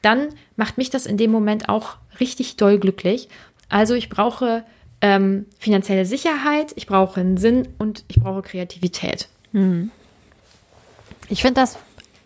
dann 0.00 0.28
macht 0.56 0.78
mich 0.78 0.88
das 0.88 1.04
in 1.04 1.18
dem 1.18 1.30
Moment 1.30 1.68
auch 1.68 1.96
richtig 2.18 2.56
doll 2.56 2.78
glücklich. 2.78 3.28
Also 3.68 3.92
ich 3.92 4.08
brauche 4.08 4.64
ähm, 5.00 5.46
finanzielle 5.58 6.06
Sicherheit, 6.06 6.72
ich 6.76 6.86
brauche 6.86 7.20
einen 7.20 7.36
Sinn 7.36 7.68
und 7.78 8.04
ich 8.08 8.16
brauche 8.16 8.42
Kreativität. 8.42 9.28
Hm. 9.52 9.90
Ich 11.28 11.42
finde 11.42 11.60
das 11.60 11.78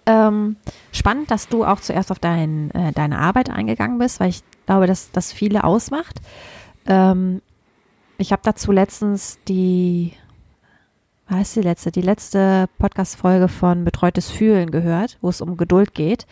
ähm, 0.07 0.57
spannend, 0.93 1.31
dass 1.31 1.49
du 1.49 1.64
auch 1.64 1.81
zuerst 1.81 2.11
auf 2.11 2.19
dein, 2.19 2.71
äh, 2.73 2.93
deine 2.93 3.19
Arbeit 3.19 3.51
eingegangen 3.51 3.99
bist, 3.99 4.21
weil 4.21 4.31
ich 4.31 4.43
glaube, 4.66 4.87
dass 4.87 5.11
das 5.12 5.33
viele 5.33 5.64
ausmacht. 5.64 6.21
Ähm, 6.87 7.43
ich 8.16 8.33
habe 8.33 8.43
dazu 8.45 8.73
letztens 8.73 9.39
die, 9.47 10.12
was 11.29 11.41
ist 11.41 11.57
die 11.57 11.61
letzte, 11.61 11.93
die 11.93 12.03
letzte 12.03 12.69
Podcast-Folge 12.79 13.49
von 13.49 13.85
Betreutes 13.85 14.31
Fühlen 14.31 14.71
gehört, 14.71 15.19
wo 15.21 15.29
es 15.29 15.41
um 15.41 15.57
Geduld 15.57 15.95
geht 15.95 16.27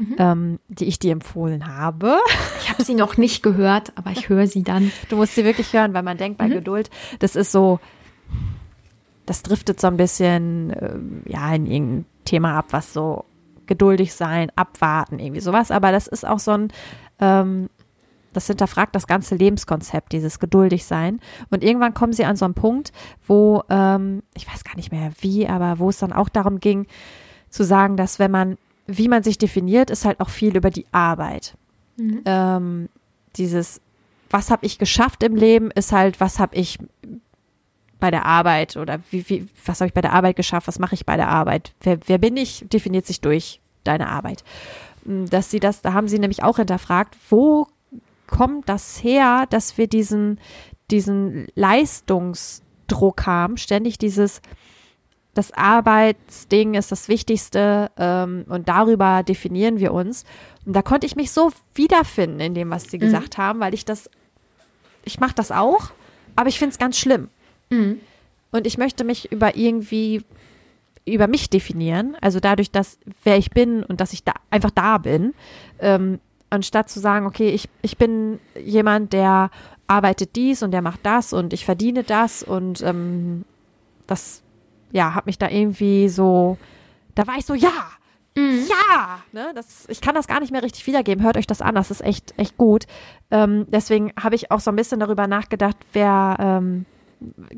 mhm. 0.00 0.16
ähm, 0.18 0.58
die 0.68 0.86
ich 0.86 0.98
dir 0.98 1.12
empfohlen 1.12 1.66
habe. 1.66 2.18
Ich 2.60 2.70
habe 2.70 2.82
sie 2.82 2.94
noch 2.94 3.16
nicht 3.16 3.42
gehört, 3.42 3.92
aber 3.96 4.10
ich 4.10 4.28
höre 4.28 4.46
sie 4.46 4.62
dann. 4.62 4.92
Du 5.08 5.16
musst 5.16 5.34
sie 5.34 5.44
wirklich 5.44 5.72
hören, 5.72 5.94
weil 5.94 6.02
man 6.02 6.16
denkt 6.16 6.38
bei 6.38 6.48
mhm. 6.48 6.54
Geduld, 6.54 6.90
das 7.18 7.36
ist 7.36 7.52
so, 7.52 7.80
das 9.26 9.42
driftet 9.42 9.80
so 9.80 9.86
ein 9.86 9.96
bisschen 9.96 10.70
äh, 10.70 10.98
ja 11.30 11.54
in 11.54 11.66
irgendein 11.66 12.04
Thema 12.24 12.56
ab, 12.56 12.66
was 12.70 12.92
so 12.92 13.24
geduldig 13.66 14.14
sein, 14.14 14.50
abwarten, 14.56 15.18
irgendwie 15.18 15.40
sowas. 15.40 15.70
Aber 15.70 15.92
das 15.92 16.06
ist 16.06 16.26
auch 16.26 16.38
so 16.38 16.52
ein, 16.52 16.72
ähm, 17.20 17.68
das 18.32 18.46
hinterfragt 18.46 18.94
das 18.94 19.06
ganze 19.06 19.34
Lebenskonzept, 19.34 20.12
dieses 20.12 20.38
geduldig 20.38 20.84
sein. 20.84 21.20
Und 21.50 21.64
irgendwann 21.64 21.94
kommen 21.94 22.12
sie 22.12 22.24
an 22.24 22.36
so 22.36 22.44
einen 22.44 22.54
Punkt, 22.54 22.92
wo, 23.26 23.62
ähm, 23.68 24.22
ich 24.34 24.46
weiß 24.46 24.64
gar 24.64 24.76
nicht 24.76 24.92
mehr 24.92 25.12
wie, 25.20 25.48
aber 25.48 25.78
wo 25.78 25.88
es 25.88 25.98
dann 25.98 26.12
auch 26.12 26.28
darum 26.28 26.60
ging, 26.60 26.86
zu 27.48 27.64
sagen, 27.64 27.96
dass 27.96 28.18
wenn 28.18 28.30
man 28.30 28.58
wie 28.96 29.08
man 29.08 29.22
sich 29.22 29.38
definiert, 29.38 29.90
ist 29.90 30.04
halt 30.04 30.20
auch 30.20 30.28
viel 30.28 30.56
über 30.56 30.70
die 30.70 30.86
Arbeit. 30.92 31.56
Mhm. 31.96 32.22
Ähm, 32.24 32.88
dieses, 33.36 33.80
was 34.30 34.50
habe 34.50 34.66
ich 34.66 34.78
geschafft 34.78 35.22
im 35.22 35.36
Leben, 35.36 35.70
ist 35.70 35.92
halt, 35.92 36.20
was 36.20 36.38
habe 36.38 36.56
ich 36.56 36.78
bei 37.98 38.10
der 38.10 38.24
Arbeit 38.24 38.76
oder 38.76 39.00
wie, 39.10 39.28
wie, 39.28 39.46
was 39.64 39.80
habe 39.80 39.88
ich 39.88 39.94
bei 39.94 40.00
der 40.00 40.12
Arbeit 40.12 40.36
geschafft, 40.36 40.66
was 40.66 40.78
mache 40.78 40.94
ich 40.94 41.04
bei 41.04 41.16
der 41.16 41.28
Arbeit? 41.28 41.72
Wer, 41.82 41.98
wer 42.06 42.18
bin 42.18 42.36
ich, 42.36 42.64
definiert 42.68 43.06
sich 43.06 43.20
durch 43.20 43.60
deine 43.84 44.08
Arbeit. 44.08 44.42
Hm, 45.04 45.28
dass 45.28 45.50
sie 45.50 45.60
das, 45.60 45.82
da 45.82 45.92
haben 45.92 46.08
sie 46.08 46.18
nämlich 46.18 46.42
auch 46.42 46.56
hinterfragt, 46.56 47.16
wo 47.28 47.66
kommt 48.26 48.68
das 48.68 49.02
her, 49.02 49.46
dass 49.50 49.76
wir 49.76 49.86
diesen, 49.86 50.40
diesen 50.90 51.48
Leistungsdruck 51.54 53.26
haben, 53.26 53.56
ständig 53.56 53.98
dieses, 53.98 54.40
das 55.34 55.52
Arbeitsding 55.52 56.74
ist 56.74 56.90
das 56.90 57.08
Wichtigste 57.08 57.90
ähm, 57.96 58.44
und 58.48 58.68
darüber 58.68 59.22
definieren 59.22 59.78
wir 59.78 59.92
uns. 59.92 60.24
Und 60.66 60.74
da 60.74 60.82
konnte 60.82 61.06
ich 61.06 61.16
mich 61.16 61.30
so 61.30 61.52
wiederfinden 61.74 62.40
in 62.40 62.54
dem, 62.54 62.70
was 62.70 62.84
sie 62.84 62.96
mhm. 62.96 63.02
gesagt 63.02 63.38
haben, 63.38 63.60
weil 63.60 63.74
ich 63.74 63.84
das, 63.84 64.10
ich 65.04 65.20
mache 65.20 65.34
das 65.34 65.52
auch, 65.52 65.90
aber 66.36 66.48
ich 66.48 66.58
finde 66.58 66.72
es 66.72 66.78
ganz 66.78 66.98
schlimm. 66.98 67.28
Mhm. 67.70 68.00
Und 68.50 68.66
ich 68.66 68.76
möchte 68.76 69.04
mich 69.04 69.30
über 69.30 69.56
irgendwie, 69.56 70.24
über 71.06 71.28
mich 71.28 71.48
definieren, 71.48 72.16
also 72.20 72.40
dadurch, 72.40 72.72
dass 72.72 72.98
wer 73.22 73.38
ich 73.38 73.50
bin 73.50 73.84
und 73.84 74.00
dass 74.00 74.12
ich 74.12 74.24
da 74.24 74.32
einfach 74.50 74.70
da 74.70 74.98
bin, 74.98 75.34
ähm, 75.78 76.18
anstatt 76.50 76.90
zu 76.90 76.98
sagen, 76.98 77.26
okay, 77.26 77.50
ich, 77.50 77.68
ich 77.82 77.96
bin 77.96 78.40
jemand, 78.60 79.12
der 79.12 79.50
arbeitet 79.86 80.34
dies 80.34 80.64
und 80.64 80.72
der 80.72 80.82
macht 80.82 81.00
das 81.04 81.32
und 81.32 81.52
ich 81.52 81.64
verdiene 81.64 82.02
das 82.02 82.42
und 82.42 82.82
ähm, 82.82 83.44
das 84.08 84.42
ja, 84.92 85.14
habe 85.14 85.26
mich 85.26 85.38
da 85.38 85.48
irgendwie 85.48 86.08
so, 86.08 86.58
da 87.14 87.26
war 87.26 87.36
ich 87.36 87.46
so, 87.46 87.54
ja, 87.54 87.90
mhm. 88.36 88.66
ja, 88.68 89.20
ne, 89.32 89.52
das, 89.54 89.86
ich 89.88 90.00
kann 90.00 90.14
das 90.14 90.26
gar 90.26 90.40
nicht 90.40 90.52
mehr 90.52 90.62
richtig 90.62 90.86
wiedergeben. 90.86 91.24
Hört 91.24 91.36
euch 91.36 91.46
das 91.46 91.62
an, 91.62 91.74
das 91.74 91.90
ist 91.90 92.02
echt, 92.02 92.34
echt 92.36 92.56
gut. 92.56 92.86
Ähm, 93.30 93.66
deswegen 93.68 94.12
habe 94.20 94.34
ich 94.34 94.50
auch 94.50 94.60
so 94.60 94.70
ein 94.70 94.76
bisschen 94.76 95.00
darüber 95.00 95.26
nachgedacht, 95.26 95.76
wer 95.92 96.36
ähm, 96.38 96.86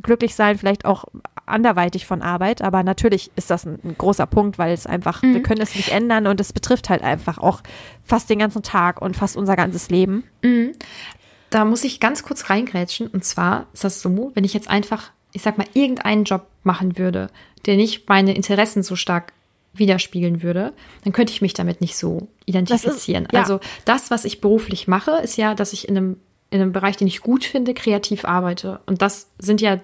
glücklich 0.02 0.34
sein, 0.34 0.58
vielleicht 0.58 0.84
auch 0.84 1.04
anderweitig 1.46 2.06
von 2.06 2.22
Arbeit, 2.22 2.62
aber 2.62 2.82
natürlich 2.82 3.30
ist 3.36 3.50
das 3.50 3.64
ein, 3.64 3.78
ein 3.84 3.96
großer 3.96 4.26
Punkt, 4.26 4.58
weil 4.58 4.72
es 4.72 4.86
einfach, 4.86 5.22
mhm. 5.22 5.34
wir 5.34 5.42
können 5.42 5.60
es 5.60 5.74
nicht 5.74 5.90
ändern 5.90 6.26
und 6.26 6.40
es 6.40 6.52
betrifft 6.52 6.90
halt 6.90 7.02
einfach 7.02 7.38
auch 7.38 7.62
fast 8.04 8.30
den 8.30 8.38
ganzen 8.38 8.62
Tag 8.62 9.00
und 9.00 9.16
fast 9.16 9.36
unser 9.36 9.56
ganzes 9.56 9.90
Leben. 9.90 10.24
Mhm. 10.42 10.72
Da 11.50 11.64
muss 11.64 11.84
ich 11.84 12.00
ganz 12.00 12.22
kurz 12.22 12.48
reingrätschen 12.50 13.08
und 13.08 13.24
zwar 13.24 13.66
ist 13.72 13.84
das 13.84 14.00
so, 14.00 14.32
wenn 14.34 14.44
ich 14.44 14.54
jetzt 14.54 14.70
einfach 14.70 15.12
ich 15.32 15.42
sag 15.42 15.58
mal, 15.58 15.66
irgendeinen 15.74 16.24
Job 16.24 16.46
machen 16.62 16.98
würde, 16.98 17.30
der 17.66 17.76
nicht 17.76 18.08
meine 18.08 18.34
Interessen 18.34 18.82
so 18.82 18.96
stark 18.96 19.32
widerspiegeln 19.74 20.42
würde, 20.42 20.72
dann 21.04 21.12
könnte 21.12 21.32
ich 21.32 21.40
mich 21.40 21.54
damit 21.54 21.80
nicht 21.80 21.96
so 21.96 22.28
identifizieren. 22.44 23.24
Ist, 23.24 23.32
ja. 23.32 23.40
Also 23.40 23.60
das, 23.84 24.10
was 24.10 24.24
ich 24.24 24.40
beruflich 24.40 24.86
mache, 24.86 25.12
ist 25.22 25.36
ja, 25.36 25.54
dass 25.54 25.72
ich 25.72 25.88
in 25.88 25.96
einem, 25.96 26.16
in 26.50 26.60
einem 26.60 26.72
Bereich, 26.72 26.96
den 26.96 27.08
ich 27.08 27.20
gut 27.20 27.44
finde, 27.44 27.72
kreativ 27.72 28.24
arbeite. 28.24 28.80
Und 28.86 29.00
das 29.00 29.30
sind 29.38 29.60
ja 29.60 29.80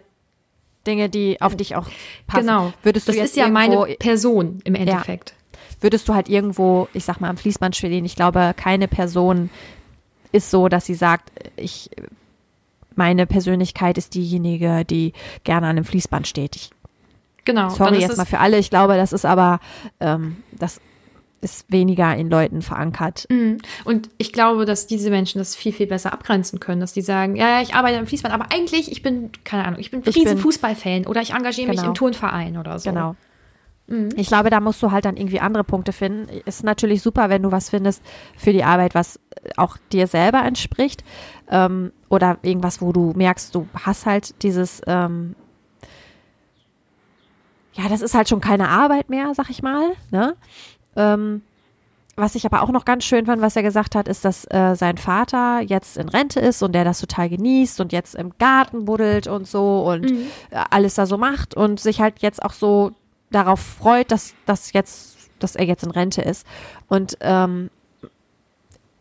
Dinge, 0.87 1.09
die 1.09 1.41
auf 1.41 1.57
dich 1.57 1.77
auch 1.77 1.89
passen. 2.27 2.47
Genau. 2.47 2.73
Würdest 2.83 3.09
du 3.09 3.13
das 3.13 3.23
ist 3.23 3.37
ja 3.37 3.49
meine 3.49 3.97
Person 3.99 4.61
im 4.65 4.75
Endeffekt. 4.75 5.31
Ja. 5.31 5.59
Würdest 5.81 6.09
du 6.09 6.15
halt 6.15 6.29
irgendwo, 6.29 6.89
ich 6.93 7.05
sag 7.05 7.21
mal, 7.21 7.31
am 7.31 7.37
Fließband 7.37 7.77
stehen, 7.77 8.05
ich 8.05 8.17
glaube, 8.17 8.53
keine 8.57 8.89
Person 8.89 9.49
ist 10.33 10.51
so, 10.51 10.69
dass 10.69 10.87
sie 10.87 10.95
sagt, 10.95 11.31
ich 11.57 11.91
meine 12.99 13.27
Persönlichkeit 13.27 13.97
ist 13.97 14.15
diejenige, 14.15 14.85
die 14.85 15.15
gerne 15.45 15.67
an 15.69 15.77
einem 15.77 15.85
Fließband 15.87 16.27
steht. 16.27 16.57
Ich, 16.57 16.71
genau. 17.47 17.71
Sorry 17.71 17.99
jetzt 18.01 18.19
mal 18.19 18.27
für 18.27 18.41
alle. 18.41 18.59
Ich 18.59 18.69
glaube, 18.69 18.97
das 18.97 19.15
ist 19.15 19.25
aber, 19.25 19.61
ähm, 20.01 20.37
das 20.53 20.81
ist 21.41 21.71
weniger 21.71 22.17
in 22.17 22.29
Leuten 22.29 22.63
verankert. 22.63 23.27
Mhm. 23.31 23.59
Und 23.85 24.11
ich 24.19 24.33
glaube, 24.33 24.65
dass 24.65 24.89
diese 24.89 25.09
Menschen 25.09 25.39
das 25.39 25.55
viel, 25.55 25.73
viel 25.73 25.87
besser 25.87 26.13
abgrenzen 26.13 26.59
können, 26.59 26.81
dass 26.81 26.93
die 26.93 27.01
sagen, 27.01 27.37
ja, 27.37 27.61
ich 27.63 27.75
arbeite 27.75 27.97
am 27.99 28.09
Fließband, 28.09 28.35
aber 28.35 28.47
eigentlich, 28.53 28.91
ich 28.91 29.03
bin, 29.03 29.31
keine 29.45 29.65
Ahnung, 29.65 29.79
ich 29.79 29.93
bin 29.93 30.03
Ich 30.05 30.17
riesen 30.17 30.35
bin- 30.35 30.39
Fußballfan 30.39 31.07
oder 31.07 31.23
ich 31.23 31.31
engagiere 31.35 31.69
mich 31.69 31.77
Genau. 31.77 31.91
im 31.91 31.95
Turnverein 31.95 32.59
oder 32.59 32.79
so. 32.81 32.91
Genau. 32.91 33.15
Ich 34.17 34.27
glaube, 34.27 34.51
da 34.51 34.61
musst 34.61 34.83
du 34.83 34.91
halt 34.91 35.07
dann 35.07 35.17
irgendwie 35.17 35.41
andere 35.41 35.65
Punkte 35.65 35.95
finden. 35.95 36.29
Ist 36.45 36.63
natürlich 36.63 37.01
super, 37.01 37.31
wenn 37.31 37.43
du 37.43 37.53
was 37.53 37.71
findest 37.71 38.03
für 38.37 38.53
die 38.53 38.63
Arbeit, 38.63 38.95
was 38.95 39.19
auch 39.57 39.79
dir 39.93 40.07
selber 40.07 40.45
entspricht. 40.45 41.05
Ähm, 41.51 41.93
oder 42.09 42.39
irgendwas, 42.43 42.83
wo 42.83 42.93
du 42.93 43.13
merkst, 43.17 43.55
du 43.55 43.67
hast 43.75 44.07
halt 44.07 44.43
dieses, 44.43 44.83
ähm, 44.87 45.35
ja, 47.73 47.89
das 47.89 48.03
ist 48.03 48.15
halt 48.15 48.29
schon 48.29 48.41
keine 48.41 48.69
Arbeit 48.69 49.09
mehr, 49.09 49.33
sag 49.35 49.51
ich 49.51 49.63
mal. 49.63 49.93
Ne? 50.11 50.37
Ähm, 50.97 51.43
was 52.17 52.35
ich 52.35 52.45
aber 52.45 52.63
auch 52.63 52.71
noch 52.71 52.85
ganz 52.85 53.05
schön 53.05 53.27
fand, 53.27 53.41
was 53.41 53.55
er 53.55 53.63
gesagt 53.63 53.95
hat, 53.95 54.09
ist, 54.09 54.25
dass 54.25 54.45
äh, 54.51 54.75
sein 54.75 54.99
Vater 54.99 55.61
jetzt 55.61 55.97
in 55.97 56.09
Rente 56.09 56.41
ist 56.41 56.63
und 56.63 56.73
der 56.73 56.85
das 56.85 56.99
total 56.99 57.29
genießt 57.29 57.81
und 57.81 57.93
jetzt 57.93 58.17
im 58.17 58.33
Garten 58.39 58.85
buddelt 58.85 59.29
und 59.29 59.47
so 59.47 59.85
und 59.89 60.11
äh, 60.11 60.65
alles 60.71 60.97
da 60.97 61.07
so 61.07 61.17
macht 61.17 61.55
und 61.55 61.79
sich 61.79 62.01
halt 62.01 62.19
jetzt 62.19 62.43
auch 62.43 62.53
so 62.53 62.91
darauf 63.31 63.61
freut, 63.61 64.11
dass, 64.11 64.35
dass 64.47 64.73
jetzt, 64.73 65.31
dass 65.39 65.55
er 65.55 65.65
jetzt 65.67 65.85
in 65.85 65.93
Rente 65.93 66.23
ist. 66.23 66.45
Und 66.89 67.17
ähm, 67.21 67.71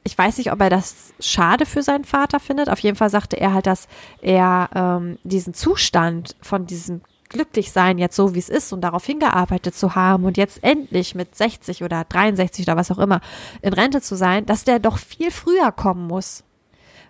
ich 0.07 0.17
weiß 0.17 0.37
nicht, 0.37 0.53
ob 0.53 0.61
er 0.61 0.69
das 0.69 1.13
schade 1.19 1.65
für 1.65 1.83
seinen 1.83 2.05
Vater 2.05 2.39
findet. 2.39 2.69
Auf 2.69 2.79
jeden 2.79 2.95
Fall 2.95 3.09
sagte 3.09 3.37
er 3.37 3.53
halt, 3.53 3.67
dass 3.67 3.89
er 4.21 4.69
ähm, 4.73 5.17
diesen 5.23 5.53
Zustand 5.53 6.37
von 6.41 6.65
diesem 6.65 7.01
Glücklichsein 7.27 7.97
jetzt 7.97 8.15
so, 8.15 8.33
wie 8.33 8.39
es 8.39 8.47
ist 8.47 8.71
und 8.71 8.79
darauf 8.79 9.05
hingearbeitet 9.05 9.75
zu 9.75 9.95
haben 9.95 10.23
und 10.23 10.37
jetzt 10.37 10.63
endlich 10.63 11.13
mit 11.13 11.35
60 11.35 11.83
oder 11.83 12.05
63 12.05 12.65
oder 12.65 12.77
was 12.77 12.89
auch 12.89 12.99
immer 12.99 13.19
in 13.61 13.73
Rente 13.73 14.01
zu 14.01 14.15
sein, 14.15 14.45
dass 14.45 14.63
der 14.63 14.79
doch 14.79 14.97
viel 14.97 15.29
früher 15.29 15.73
kommen 15.73 16.07
muss. 16.07 16.45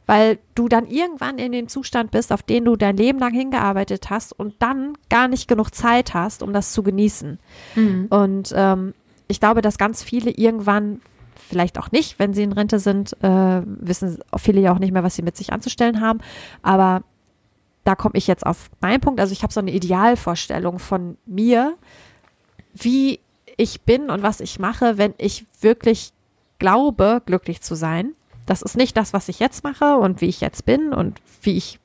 Weil 0.08 0.40
du 0.56 0.68
dann 0.68 0.88
irgendwann 0.88 1.38
in 1.38 1.52
dem 1.52 1.68
Zustand 1.68 2.10
bist, 2.10 2.34
auf 2.34 2.42
den 2.42 2.66
du 2.66 2.78
dein 2.78 2.98
Leben 2.98 3.20
lang 3.20 3.34
hingearbeitet 3.34 4.10
hast 4.10 4.34
und 4.34 4.56
dann 4.58 4.98
gar 5.08 5.28
nicht 5.28 5.48
genug 5.48 5.76
Zeit 5.76 6.16
hast, 6.16 6.42
um 6.42 6.52
das 6.52 6.74
zu 6.74 6.82
genießen. 6.82 7.38
Und 8.10 8.54
ähm, 8.56 8.96
ich 9.28 9.40
glaube, 9.40 9.62
dass 9.62 9.78
ganz 9.78 10.02
viele 10.02 10.32
irgendwann, 10.32 11.02
vielleicht 11.48 11.80
auch 11.80 11.92
nicht, 11.92 12.20
wenn 12.20 12.34
sie 12.34 12.44
in 12.44 12.52
Rente 12.52 12.80
sind, 12.80 13.14
äh, 13.24 13.62
wissen 13.66 14.20
viele 14.38 14.62
ja 14.62 14.74
auch 14.74 14.80
nicht 14.80 14.92
mehr, 14.92 15.04
was 15.04 15.16
sie 15.16 15.22
mit 15.22 15.38
sich 15.38 15.54
anzustellen 15.54 16.02
haben. 16.02 16.20
Aber 16.62 17.04
da 17.84 17.96
komme 17.96 18.16
ich 18.18 18.28
jetzt 18.28 18.46
auf 18.46 18.70
meinen 18.82 19.00
Punkt. 19.00 19.20
Also 19.20 19.32
ich 19.32 19.44
habe 19.44 19.54
so 19.54 19.60
eine 19.60 19.72
Idealvorstellung 19.72 20.78
von 20.78 21.18
mir, 21.26 21.76
wie 22.74 23.20
ich 23.56 23.82
bin 23.82 24.10
und 24.10 24.24
was 24.24 24.40
ich 24.40 24.60
mache, 24.60 24.98
wenn 24.98 25.14
ich 25.18 25.46
wirklich 25.62 26.12
glaube, 26.60 27.22
glücklich 27.26 27.62
zu 27.62 27.76
sein. 27.76 28.14
Das 28.46 28.62
ist 28.62 28.78
nicht 28.78 28.96
das, 28.98 29.14
was 29.14 29.30
ich 29.30 29.40
jetzt 29.40 29.64
mache 29.64 29.98
und 29.98 30.22
wie 30.22 30.28
ich 30.28 30.42
jetzt 30.42 30.66
bin 30.66 30.94
und 30.94 31.20
wie 31.42 31.58
ich 31.58 31.80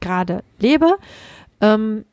gerade 0.00 0.42
lebe. 0.58 0.96
Ähm, 1.60 2.04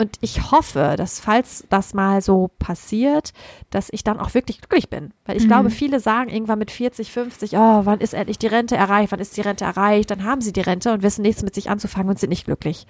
und 0.00 0.16
ich 0.22 0.50
hoffe, 0.50 0.94
dass 0.96 1.20
falls 1.20 1.66
das 1.68 1.92
mal 1.92 2.22
so 2.22 2.50
passiert, 2.58 3.34
dass 3.68 3.90
ich 3.92 4.02
dann 4.02 4.18
auch 4.18 4.32
wirklich 4.32 4.58
glücklich 4.58 4.88
bin. 4.88 5.12
Weil 5.26 5.36
ich 5.36 5.46
glaube, 5.46 5.68
viele 5.68 6.00
sagen 6.00 6.30
irgendwann 6.30 6.58
mit 6.58 6.70
40, 6.70 7.12
50, 7.12 7.52
oh, 7.54 7.84
wann 7.84 8.00
ist 8.00 8.14
endlich 8.14 8.38
die 8.38 8.46
Rente 8.46 8.76
erreicht? 8.76 9.12
Wann 9.12 9.20
ist 9.20 9.36
die 9.36 9.42
Rente 9.42 9.66
erreicht? 9.66 10.10
Dann 10.10 10.24
haben 10.24 10.40
sie 10.40 10.54
die 10.54 10.62
Rente 10.62 10.94
und 10.94 11.02
wissen 11.02 11.20
nichts 11.20 11.42
mit 11.42 11.54
sich 11.54 11.68
anzufangen 11.68 12.08
und 12.08 12.18
sind 12.18 12.30
nicht 12.30 12.46
glücklich. 12.46 12.86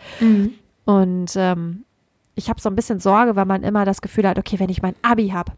Und 0.84 1.32
ähm, 1.34 1.84
ich 2.36 2.48
habe 2.48 2.60
so 2.60 2.68
ein 2.68 2.76
bisschen 2.76 3.00
Sorge, 3.00 3.34
weil 3.34 3.44
man 3.44 3.64
immer 3.64 3.84
das 3.84 4.02
Gefühl 4.02 4.28
hat, 4.28 4.38
okay, 4.38 4.60
wenn 4.60 4.70
ich 4.70 4.80
mein 4.80 4.94
Abi 5.02 5.30
habe, 5.30 5.52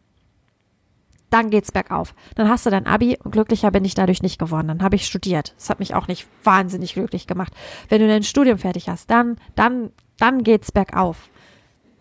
dann 1.29 1.51
geht's 1.51 1.71
bergauf. 1.71 2.15
Dann 2.35 2.49
hast 2.49 2.65
du 2.65 2.71
dein 2.71 2.87
Abi 2.87 3.19
und 3.23 3.33
glücklicher 3.33 3.71
bin 3.71 3.85
ich 3.85 3.95
dadurch 3.95 4.23
nicht 4.23 4.39
geworden. 4.39 4.69
Dann 4.69 4.83
habe 4.83 4.97
ich 4.97 5.05
studiert. 5.05 5.55
Das 5.59 5.69
hat 5.69 5.81
mich 5.81 5.95
auch 5.95 6.09
nicht 6.09 6.27
wahnsinnig 6.45 6.95
glücklich 6.95 7.27
gemacht. 7.27 7.53
Wenn 7.91 8.01
du 8.01 8.09
dein 8.09 8.23
Studium 8.23 8.57
fertig 8.57 8.89
hast, 8.89 9.11
dann, 9.11 9.37
dann, 9.55 9.91
dann 10.19 10.45
geht's 10.45 10.73
bergauf. 10.73 11.29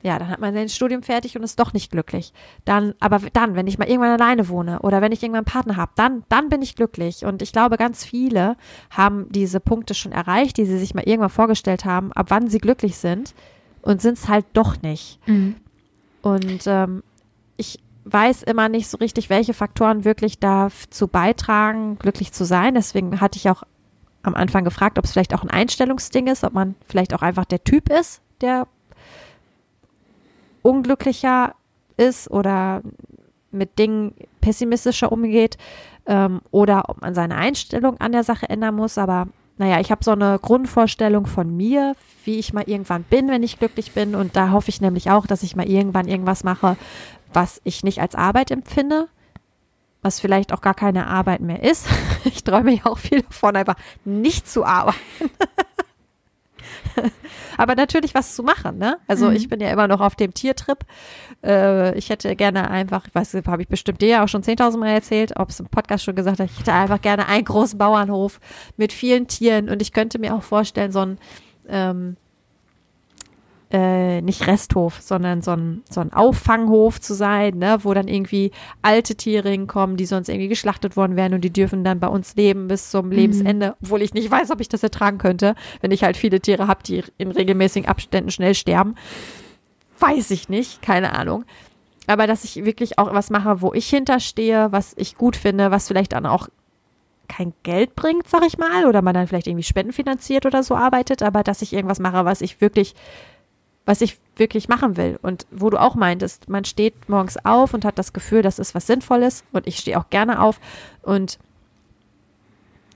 Ja, 0.03 0.17
dann 0.17 0.29
hat 0.29 0.39
man 0.39 0.53
sein 0.53 0.69
Studium 0.69 1.03
fertig 1.03 1.35
und 1.35 1.43
ist 1.43 1.59
doch 1.59 1.73
nicht 1.73 1.91
glücklich. 1.91 2.33
Dann, 2.65 2.95
aber 2.99 3.19
dann, 3.33 3.55
wenn 3.55 3.67
ich 3.67 3.77
mal 3.77 3.87
irgendwann 3.87 4.19
alleine 4.19 4.49
wohne 4.49 4.79
oder 4.79 5.01
wenn 5.01 5.11
ich 5.11 5.21
irgendwann 5.21 5.45
einen 5.45 5.53
Partner 5.53 5.77
habe, 5.77 5.91
dann, 5.95 6.23
dann 6.29 6.49
bin 6.49 6.61
ich 6.61 6.75
glücklich. 6.75 7.25
Und 7.25 7.41
ich 7.41 7.51
glaube, 7.51 7.77
ganz 7.77 8.03
viele 8.03 8.55
haben 8.89 9.27
diese 9.29 9.59
Punkte 9.59 9.93
schon 9.93 10.11
erreicht, 10.11 10.57
die 10.57 10.65
sie 10.65 10.77
sich 10.77 10.95
mal 10.95 11.07
irgendwann 11.07 11.29
vorgestellt 11.29 11.85
haben, 11.85 12.11
ab 12.13 12.27
wann 12.29 12.47
sie 12.47 12.59
glücklich 12.59 12.97
sind 12.97 13.33
und 13.81 14.01
sind 14.01 14.17
es 14.17 14.27
halt 14.27 14.45
doch 14.53 14.81
nicht. 14.81 15.19
Und 16.21 16.63
ähm, 16.65 17.03
ich 17.57 17.79
weiß 18.05 18.43
immer 18.43 18.69
nicht 18.69 18.87
so 18.87 18.97
richtig, 18.97 19.29
welche 19.29 19.53
Faktoren 19.53 20.05
wirklich 20.05 20.39
dazu 20.39 21.07
beitragen, 21.07 21.97
glücklich 21.99 22.31
zu 22.31 22.45
sein. 22.45 22.73
Deswegen 22.73 23.21
hatte 23.21 23.37
ich 23.37 23.49
auch 23.49 23.63
am 24.23 24.35
Anfang 24.35 24.63
gefragt, 24.63 24.97
ob 24.97 25.05
es 25.05 25.11
vielleicht 25.11 25.33
auch 25.33 25.43
ein 25.43 25.49
Einstellungsding 25.49 26.27
ist, 26.27 26.43
ob 26.43 26.53
man 26.53 26.75
vielleicht 26.87 27.13
auch 27.13 27.21
einfach 27.21 27.45
der 27.45 27.63
Typ 27.63 27.89
ist, 27.91 28.21
der 28.41 28.67
unglücklicher 30.61 31.55
ist 31.97 32.29
oder 32.31 32.81
mit 33.51 33.77
Dingen 33.77 34.13
pessimistischer 34.39 35.11
umgeht 35.11 35.57
ähm, 36.05 36.41
oder 36.51 36.89
ob 36.89 37.01
man 37.01 37.13
seine 37.13 37.35
Einstellung 37.35 37.99
an 37.99 38.11
der 38.11 38.23
Sache 38.23 38.49
ändern 38.49 38.75
muss. 38.75 38.97
Aber 38.97 39.27
naja, 39.57 39.79
ich 39.79 39.91
habe 39.91 40.03
so 40.03 40.11
eine 40.11 40.39
Grundvorstellung 40.41 41.27
von 41.27 41.55
mir, 41.55 41.95
wie 42.25 42.39
ich 42.39 42.53
mal 42.53 42.63
irgendwann 42.67 43.03
bin, 43.03 43.27
wenn 43.27 43.43
ich 43.43 43.59
glücklich 43.59 43.91
bin. 43.91 44.15
Und 44.15 44.35
da 44.35 44.51
hoffe 44.51 44.69
ich 44.69 44.81
nämlich 44.81 45.11
auch, 45.11 45.27
dass 45.27 45.43
ich 45.43 45.55
mal 45.55 45.69
irgendwann 45.69 46.07
irgendwas 46.07 46.43
mache, 46.43 46.77
was 47.33 47.61
ich 47.63 47.83
nicht 47.83 48.01
als 48.01 48.15
Arbeit 48.15 48.51
empfinde, 48.51 49.07
was 50.01 50.19
vielleicht 50.19 50.53
auch 50.53 50.61
gar 50.61 50.73
keine 50.73 51.07
Arbeit 51.07 51.41
mehr 51.41 51.63
ist. 51.63 51.87
Ich 52.23 52.43
träume 52.43 52.75
ja 52.75 52.85
auch 52.85 52.99
viel 52.99 53.23
davon, 53.23 53.55
einfach 53.55 53.77
nicht 54.05 54.47
zu 54.47 54.63
arbeiten. 54.63 54.99
Aber 57.57 57.75
natürlich 57.75 58.15
was 58.15 58.35
zu 58.35 58.43
machen, 58.43 58.77
ne? 58.77 58.97
Also 59.07 59.29
ich 59.29 59.49
bin 59.49 59.59
ja 59.59 59.69
immer 59.69 59.87
noch 59.87 60.01
auf 60.01 60.15
dem 60.15 60.33
Tiertrip. 60.33 60.79
Äh, 61.43 61.97
ich 61.97 62.09
hätte 62.09 62.35
gerne 62.35 62.69
einfach, 62.69 63.07
ich 63.07 63.15
weiß, 63.15 63.35
habe 63.45 63.61
ich 63.61 63.67
bestimmt 63.67 64.01
dir 64.01 64.07
ja 64.09 64.23
auch 64.23 64.27
schon 64.27 64.43
10.000 64.43 64.77
Mal 64.77 64.89
erzählt, 64.89 65.33
ob 65.37 65.49
es 65.49 65.59
im 65.59 65.67
Podcast 65.67 66.03
schon 66.03 66.15
gesagt 66.15 66.39
hat, 66.39 66.49
ich 66.49 66.59
hätte 66.59 66.73
einfach 66.73 67.01
gerne 67.01 67.27
einen 67.27 67.45
großen 67.45 67.77
Bauernhof 67.77 68.39
mit 68.77 68.93
vielen 68.93 69.27
Tieren 69.27 69.69
und 69.69 69.81
ich 69.81 69.93
könnte 69.93 70.19
mir 70.19 70.35
auch 70.35 70.43
vorstellen, 70.43 70.91
so 70.91 70.99
ein 70.99 71.17
ähm, 71.67 72.17
äh, 73.71 74.21
nicht 74.21 74.47
Resthof, 74.47 74.99
sondern 75.01 75.41
so 75.41 75.51
ein, 75.51 75.83
so 75.89 76.01
ein 76.01 76.13
Auffanghof 76.13 76.99
zu 76.99 77.13
sein, 77.13 77.57
ne, 77.57 77.79
wo 77.83 77.93
dann 77.93 78.07
irgendwie 78.07 78.51
alte 78.81 79.15
Tiere 79.15 79.49
hinkommen, 79.49 79.97
die 79.97 80.05
sonst 80.05 80.29
irgendwie 80.29 80.49
geschlachtet 80.49 80.97
worden 80.97 81.15
wären 81.15 81.33
und 81.33 81.41
die 81.41 81.53
dürfen 81.53 81.83
dann 81.83 81.99
bei 81.99 82.07
uns 82.07 82.35
leben 82.35 82.67
bis 82.67 82.91
zum 82.91 83.11
Lebensende, 83.11 83.75
obwohl 83.81 84.01
ich 84.01 84.13
nicht 84.13 84.29
weiß, 84.29 84.51
ob 84.51 84.59
ich 84.59 84.69
das 84.69 84.83
ertragen 84.83 85.17
könnte, 85.17 85.55
wenn 85.79 85.91
ich 85.91 86.03
halt 86.03 86.17
viele 86.17 86.41
Tiere 86.41 86.67
habe, 86.67 86.83
die 86.83 87.03
in 87.17 87.31
regelmäßigen 87.31 87.87
Abständen 87.87 88.31
schnell 88.31 88.55
sterben. 88.55 88.95
Weiß 89.99 90.31
ich 90.31 90.49
nicht, 90.49 90.81
keine 90.81 91.13
Ahnung. 91.13 91.45
Aber 92.07 92.27
dass 92.27 92.43
ich 92.43 92.65
wirklich 92.65 92.99
auch 92.99 93.13
was 93.13 93.29
mache, 93.29 93.61
wo 93.61 93.73
ich 93.73 93.87
hinterstehe, 93.89 94.71
was 94.71 94.93
ich 94.97 95.17
gut 95.17 95.35
finde, 95.35 95.71
was 95.71 95.87
vielleicht 95.87 96.13
dann 96.13 96.25
auch 96.25 96.49
kein 97.29 97.53
Geld 97.63 97.95
bringt, 97.95 98.27
sag 98.27 98.45
ich 98.45 98.57
mal, 98.57 98.85
oder 98.85 99.01
man 99.01 99.13
dann 99.13 99.27
vielleicht 99.27 99.47
irgendwie 99.47 99.63
spendenfinanziert 99.63 100.45
oder 100.45 100.63
so 100.63 100.75
arbeitet, 100.75 101.23
aber 101.23 101.43
dass 101.43 101.61
ich 101.61 101.71
irgendwas 101.71 101.99
mache, 101.99 102.25
was 102.25 102.41
ich 102.41 102.59
wirklich 102.59 102.93
was 103.85 104.01
ich 104.01 104.17
wirklich 104.35 104.69
machen 104.69 104.97
will. 104.97 105.19
Und 105.21 105.45
wo 105.51 105.69
du 105.69 105.79
auch 105.79 105.95
meintest, 105.95 106.49
man 106.49 106.65
steht 106.65 107.09
morgens 107.09 107.37
auf 107.43 107.73
und 107.73 107.85
hat 107.85 107.97
das 107.97 108.13
Gefühl, 108.13 108.41
das 108.41 108.59
ist 108.59 108.75
was 108.75 108.87
Sinnvolles 108.87 109.43
und 109.51 109.67
ich 109.67 109.77
stehe 109.77 109.99
auch 109.99 110.09
gerne 110.09 110.41
auf. 110.41 110.59
Und 111.01 111.39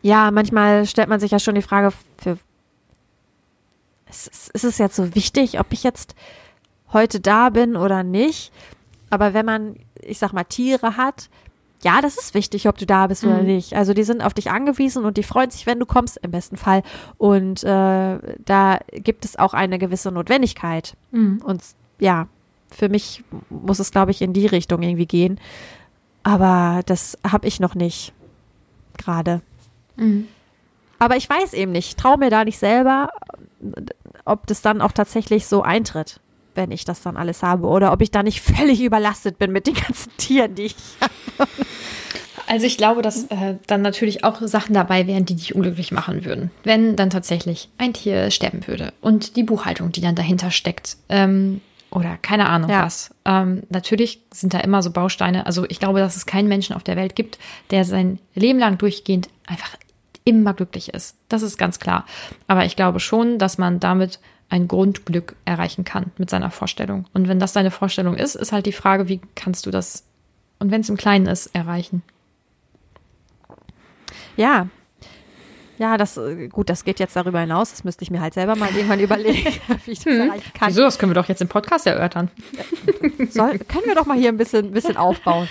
ja, 0.01 0.31
manchmal 0.31 0.85
stellt 0.85 1.09
man 1.09 1.19
sich 1.19 1.31
ja 1.31 1.39
schon 1.39 1.55
die 1.55 1.61
Frage, 1.61 1.91
für 2.17 2.37
ist, 4.07 4.49
ist 4.49 4.63
es 4.63 4.77
jetzt 4.77 4.95
so 4.95 5.15
wichtig, 5.15 5.59
ob 5.59 5.67
ich 5.71 5.83
jetzt 5.83 6.15
heute 6.93 7.19
da 7.19 7.49
bin 7.49 7.75
oder 7.75 8.03
nicht? 8.03 8.51
Aber 9.09 9.33
wenn 9.33 9.45
man, 9.45 9.77
ich 10.01 10.19
sag 10.19 10.33
mal, 10.33 10.43
Tiere 10.43 10.97
hat, 10.97 11.29
ja, 11.85 12.01
das 12.01 12.17
ist 12.17 12.33
wichtig, 12.33 12.67
ob 12.67 12.77
du 12.79 12.87
da 12.87 13.05
bist 13.05 13.23
oder 13.23 13.37
Mhm. 13.41 13.45
nicht. 13.45 13.73
Also 13.75 13.93
die 13.93 14.01
sind 14.03 14.23
auf 14.23 14.33
dich 14.33 14.49
angewiesen 14.49 15.05
und 15.05 15.17
die 15.17 15.23
freuen 15.23 15.51
sich, 15.51 15.67
wenn 15.67 15.79
du 15.79 15.85
kommst, 15.85 16.17
im 16.23 16.31
besten 16.31 16.57
Fall. 16.57 16.81
Und 17.19 17.63
äh, 17.63 18.17
da 18.43 18.79
gibt 18.91 19.23
es 19.23 19.37
auch 19.37 19.53
eine 19.53 19.77
gewisse 19.77 20.11
Notwendigkeit. 20.11 20.97
Mhm. 21.11 21.41
Und 21.45 21.61
ja, 21.99 22.27
für 22.71 22.89
mich 22.89 23.23
muss 23.51 23.77
es, 23.77 23.91
glaube 23.91 24.09
ich, 24.09 24.23
in 24.23 24.33
die 24.33 24.47
Richtung 24.47 24.81
irgendwie 24.81 25.05
gehen. 25.05 25.39
Aber 26.23 26.81
das 26.87 27.19
habe 27.29 27.47
ich 27.47 27.59
noch 27.59 27.75
nicht 27.75 28.13
gerade. 28.97 29.41
Mhm. 29.95 30.27
Aber 30.97 31.17
ich 31.17 31.29
weiß 31.29 31.53
eben 31.53 31.71
nicht, 31.71 31.99
traue 31.99 32.17
mir 32.17 32.31
da 32.31 32.43
nicht 32.45 32.57
selber, 32.57 33.09
ob 34.25 34.47
das 34.47 34.63
dann 34.63 34.81
auch 34.81 34.91
tatsächlich 34.91 35.45
so 35.45 35.61
eintritt, 35.61 36.19
wenn 36.55 36.71
ich 36.71 36.85
das 36.85 37.01
dann 37.01 37.17
alles 37.17 37.43
habe. 37.43 37.67
Oder 37.67 37.91
ob 37.91 38.01
ich 38.01 38.11
da 38.11 38.23
nicht 38.23 38.41
völlig 38.57 38.81
überlastet 38.81 39.37
bin 39.37 39.51
mit 39.51 39.67
den 39.67 39.75
ganzen 39.75 40.11
Tieren, 40.17 40.55
die 40.55 40.63
ich 40.63 40.75
Also 42.47 42.67
ich 42.67 42.77
glaube, 42.77 43.01
dass 43.01 43.23
äh, 43.25 43.55
dann 43.65 43.81
natürlich 43.81 44.23
auch 44.23 44.39
Sachen 44.41 44.73
dabei 44.75 45.07
wären, 45.07 45.25
die 45.25 45.35
dich 45.35 45.55
unglücklich 45.55 45.91
machen 45.91 46.25
würden, 46.25 46.51
wenn 46.63 46.95
dann 46.95 47.09
tatsächlich 47.09 47.69
ein 47.79 47.93
Tier 47.93 48.29
sterben 48.29 48.67
würde 48.67 48.93
und 49.01 49.35
die 49.35 49.43
Buchhaltung, 49.43 49.91
die 49.91 50.01
dann 50.01 50.13
dahinter 50.15 50.51
steckt. 50.51 50.97
Ähm, 51.09 51.61
oder 51.89 52.17
keine 52.21 52.47
Ahnung 52.49 52.69
Ja. 52.69 52.83
was. 52.83 53.09
Ähm, 53.25 53.63
natürlich 53.69 54.21
sind 54.31 54.53
da 54.53 54.59
immer 54.59 54.83
so 54.83 54.91
Bausteine. 54.91 55.47
Also 55.47 55.65
ich 55.69 55.79
glaube, 55.79 55.99
dass 55.99 56.15
es 56.17 56.25
keinen 56.27 56.47
Menschen 56.47 56.75
auf 56.75 56.83
der 56.83 56.97
Welt 56.97 57.15
gibt, 57.15 57.39
der 57.71 57.83
sein 57.83 58.19
Leben 58.35 58.59
lang 58.59 58.77
durchgehend 58.77 59.27
einfach 59.47 59.75
immer 60.23 60.53
glücklich 60.53 60.93
ist. 60.93 61.15
Das 61.29 61.41
ist 61.41 61.57
ganz 61.57 61.79
klar. 61.79 62.05
Aber 62.47 62.65
ich 62.65 62.75
glaube 62.75 62.99
schon, 62.99 63.39
dass 63.39 63.57
man 63.57 63.79
damit 63.79 64.19
ein 64.49 64.67
Grundglück 64.67 65.35
erreichen 65.45 65.83
kann 65.83 66.11
mit 66.17 66.29
seiner 66.29 66.51
Vorstellung. 66.51 67.05
Und 67.13 67.27
wenn 67.27 67.39
das 67.39 67.53
deine 67.53 67.71
Vorstellung 67.71 68.15
ist, 68.15 68.35
ist 68.35 68.51
halt 68.51 68.65
die 68.65 68.71
Frage, 68.71 69.07
wie 69.07 69.19
kannst 69.35 69.65
du 69.65 69.71
das, 69.71 70.03
und 70.59 70.71
wenn 70.71 70.81
es 70.81 70.89
im 70.89 70.97
Kleinen 70.97 71.25
ist, 71.25 71.47
erreichen. 71.47 72.03
Ja. 74.37 74.67
Ja, 75.77 75.97
das, 75.97 76.15
äh, 76.15 76.47
gut, 76.47 76.69
das 76.69 76.85
geht 76.85 76.99
jetzt 76.99 77.15
darüber 77.17 77.41
hinaus. 77.41 77.71
Das 77.71 77.83
müsste 77.83 78.03
ich 78.03 78.11
mir 78.11 78.21
halt 78.21 78.33
selber 78.33 78.55
mal 78.55 78.69
irgendwann 78.73 78.99
überlegen, 78.99 79.51
wie 79.85 79.91
ich 79.91 79.99
das 79.99 80.13
erreichen 80.13 80.51
kann. 80.53 80.69
Wieso? 80.69 80.83
Das 80.83 80.97
können 80.97 81.11
wir 81.11 81.21
doch 81.21 81.27
jetzt 81.27 81.41
im 81.41 81.49
Podcast 81.49 81.85
erörtern. 81.85 82.29
Soll, 83.29 83.59
können 83.59 83.85
wir 83.85 83.95
doch 83.95 84.05
mal 84.05 84.17
hier 84.17 84.29
ein 84.29 84.37
bisschen, 84.37 84.71
bisschen 84.71 84.95
aufbauen. 84.95 85.49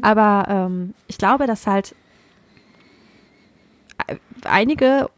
Aber 0.00 0.46
ähm, 0.48 0.94
ich 1.08 1.18
glaube, 1.18 1.46
dass 1.46 1.66
halt 1.66 1.94
äh, 4.06 4.16
einige 4.44 5.10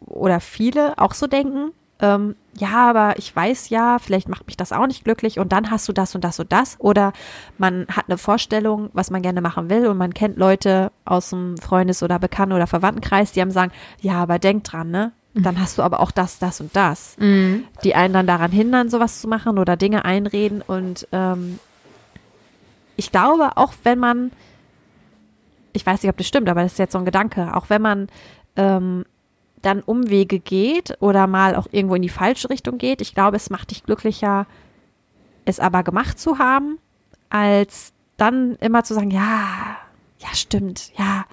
oder 0.00 0.40
viele 0.40 0.98
auch 0.98 1.12
so 1.12 1.26
denken, 1.26 1.72
ähm, 2.02 2.36
ja, 2.58 2.90
aber 2.90 3.16
ich 3.16 3.34
weiß 3.34 3.70
ja, 3.70 3.98
vielleicht 3.98 4.28
macht 4.28 4.46
mich 4.46 4.56
das 4.56 4.72
auch 4.72 4.86
nicht 4.86 5.04
glücklich 5.04 5.38
und 5.38 5.52
dann 5.52 5.70
hast 5.70 5.88
du 5.88 5.92
das 5.92 6.14
und 6.14 6.22
das 6.22 6.38
und 6.38 6.52
das. 6.52 6.76
Oder 6.80 7.12
man 7.56 7.86
hat 7.88 8.06
eine 8.08 8.18
Vorstellung, 8.18 8.90
was 8.92 9.10
man 9.10 9.22
gerne 9.22 9.40
machen 9.40 9.70
will 9.70 9.86
und 9.86 9.96
man 9.96 10.12
kennt 10.12 10.36
Leute 10.36 10.92
aus 11.06 11.30
dem 11.30 11.56
Freundes- 11.56 12.02
oder 12.02 12.18
Bekannten- 12.18 12.54
oder 12.54 12.66
Verwandtenkreis, 12.66 13.32
die 13.32 13.40
einem 13.40 13.52
sagen, 13.52 13.72
ja, 14.00 14.14
aber 14.14 14.38
denk 14.38 14.64
dran, 14.64 14.90
ne? 14.90 15.12
Dann 15.34 15.58
hast 15.58 15.78
du 15.78 15.82
aber 15.82 16.00
auch 16.00 16.10
das, 16.10 16.38
das 16.38 16.60
und 16.60 16.76
das 16.76 17.16
die 17.84 17.94
einen 17.94 18.12
dann 18.12 18.26
daran 18.26 18.50
hindern, 18.50 18.90
sowas 18.90 19.22
zu 19.22 19.28
machen 19.28 19.58
oder 19.58 19.78
Dinge 19.78 20.04
einreden. 20.04 20.60
Und 20.60 21.08
ähm, 21.10 21.58
ich 22.96 23.10
glaube, 23.12 23.56
auch 23.56 23.72
wenn 23.82 23.98
man, 23.98 24.30
ich 25.72 25.86
weiß 25.86 26.02
nicht, 26.02 26.10
ob 26.10 26.18
das 26.18 26.26
stimmt, 26.26 26.50
aber 26.50 26.62
das 26.62 26.72
ist 26.72 26.78
jetzt 26.78 26.92
so 26.92 26.98
ein 26.98 27.06
Gedanke, 27.06 27.56
auch 27.56 27.70
wenn 27.70 27.80
man 27.80 28.08
ähm, 28.56 29.06
dann 29.62 29.80
Umwege 29.80 30.38
geht 30.38 30.96
oder 31.00 31.26
mal 31.26 31.54
auch 31.54 31.66
irgendwo 31.70 31.94
in 31.94 32.02
die 32.02 32.08
falsche 32.08 32.50
Richtung 32.50 32.78
geht, 32.78 33.00
ich 33.00 33.14
glaube, 33.14 33.36
es 33.36 33.50
macht 33.50 33.70
dich 33.70 33.84
glücklicher, 33.84 34.46
es 35.44 35.60
aber 35.60 35.82
gemacht 35.82 36.18
zu 36.18 36.38
haben, 36.38 36.78
als 37.30 37.92
dann 38.16 38.56
immer 38.56 38.84
zu 38.84 38.94
sagen, 38.94 39.10
ja, 39.10 39.76
ja, 40.18 40.28
stimmt, 40.34 40.92
ja, 40.98 41.24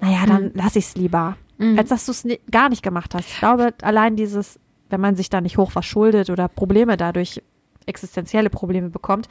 naja, 0.00 0.26
dann 0.26 0.52
lass 0.54 0.76
ich 0.76 0.86
es 0.86 0.96
lieber. 0.96 1.36
Als 1.76 1.88
dass 1.90 2.06
du 2.06 2.12
es 2.12 2.26
gar 2.50 2.68
nicht 2.68 2.82
gemacht 2.82 3.14
hast. 3.14 3.28
Ich 3.28 3.38
glaube, 3.38 3.74
allein 3.82 4.16
dieses, 4.16 4.58
wenn 4.90 5.00
man 5.00 5.16
sich 5.16 5.30
da 5.30 5.40
nicht 5.40 5.56
hoch 5.56 5.70
verschuldet 5.70 6.30
oder 6.30 6.48
Probleme 6.48 6.96
dadurch, 6.96 7.42
existenzielle 7.86 8.50
Probleme 8.50 8.88
bekommt, 8.88 9.28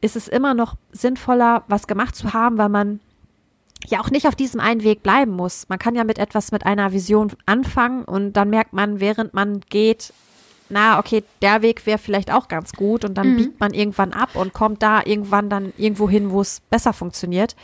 ist 0.00 0.16
es 0.16 0.28
immer 0.28 0.54
noch 0.54 0.76
sinnvoller, 0.90 1.64
was 1.68 1.86
gemacht 1.86 2.16
zu 2.16 2.32
haben, 2.32 2.58
weil 2.58 2.68
man 2.68 3.00
ja 3.86 4.00
auch 4.00 4.10
nicht 4.10 4.26
auf 4.26 4.34
diesem 4.34 4.60
einen 4.60 4.82
Weg 4.82 5.02
bleiben 5.02 5.32
muss. 5.32 5.68
Man 5.68 5.78
kann 5.78 5.94
ja 5.94 6.04
mit 6.04 6.18
etwas, 6.18 6.52
mit 6.52 6.66
einer 6.66 6.92
Vision 6.92 7.32
anfangen 7.46 8.04
und 8.04 8.32
dann 8.32 8.50
merkt 8.50 8.72
man, 8.72 9.00
während 9.00 9.34
man 9.34 9.60
geht, 9.60 10.12
na, 10.68 10.98
okay, 10.98 11.22
der 11.42 11.62
Weg 11.62 11.86
wäre 11.86 11.98
vielleicht 11.98 12.32
auch 12.32 12.48
ganz 12.48 12.72
gut 12.72 13.04
und 13.04 13.14
dann 13.14 13.36
biegt 13.36 13.60
man 13.60 13.72
irgendwann 13.72 14.12
ab 14.12 14.34
und 14.34 14.52
kommt 14.52 14.82
da 14.82 15.00
irgendwann 15.04 15.48
dann 15.48 15.72
irgendwo 15.76 16.10
hin, 16.10 16.30
wo 16.30 16.40
es 16.40 16.60
besser 16.70 16.92
funktioniert, 16.92 17.54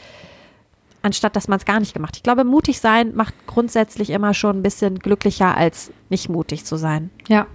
anstatt 1.03 1.35
dass 1.35 1.49
man 1.49 1.59
es 1.59 1.65
gar 1.65 1.81
nicht 1.81 1.95
gemacht. 1.95 2.17
Ich 2.17 2.23
glaube, 2.23 2.45
mutig 2.45 2.79
sein 2.79 3.15
macht 3.17 3.35
grundsätzlich 3.49 4.11
immer 4.11 4.35
schon 4.35 4.59
ein 4.59 4.63
bisschen 4.63 5.01
glücklicher, 5.01 5.57
als 5.57 5.91
nicht 6.11 6.29
mutig 6.29 6.65
zu 6.65 6.77
sein. 6.77 7.11
Ja. 7.29 7.49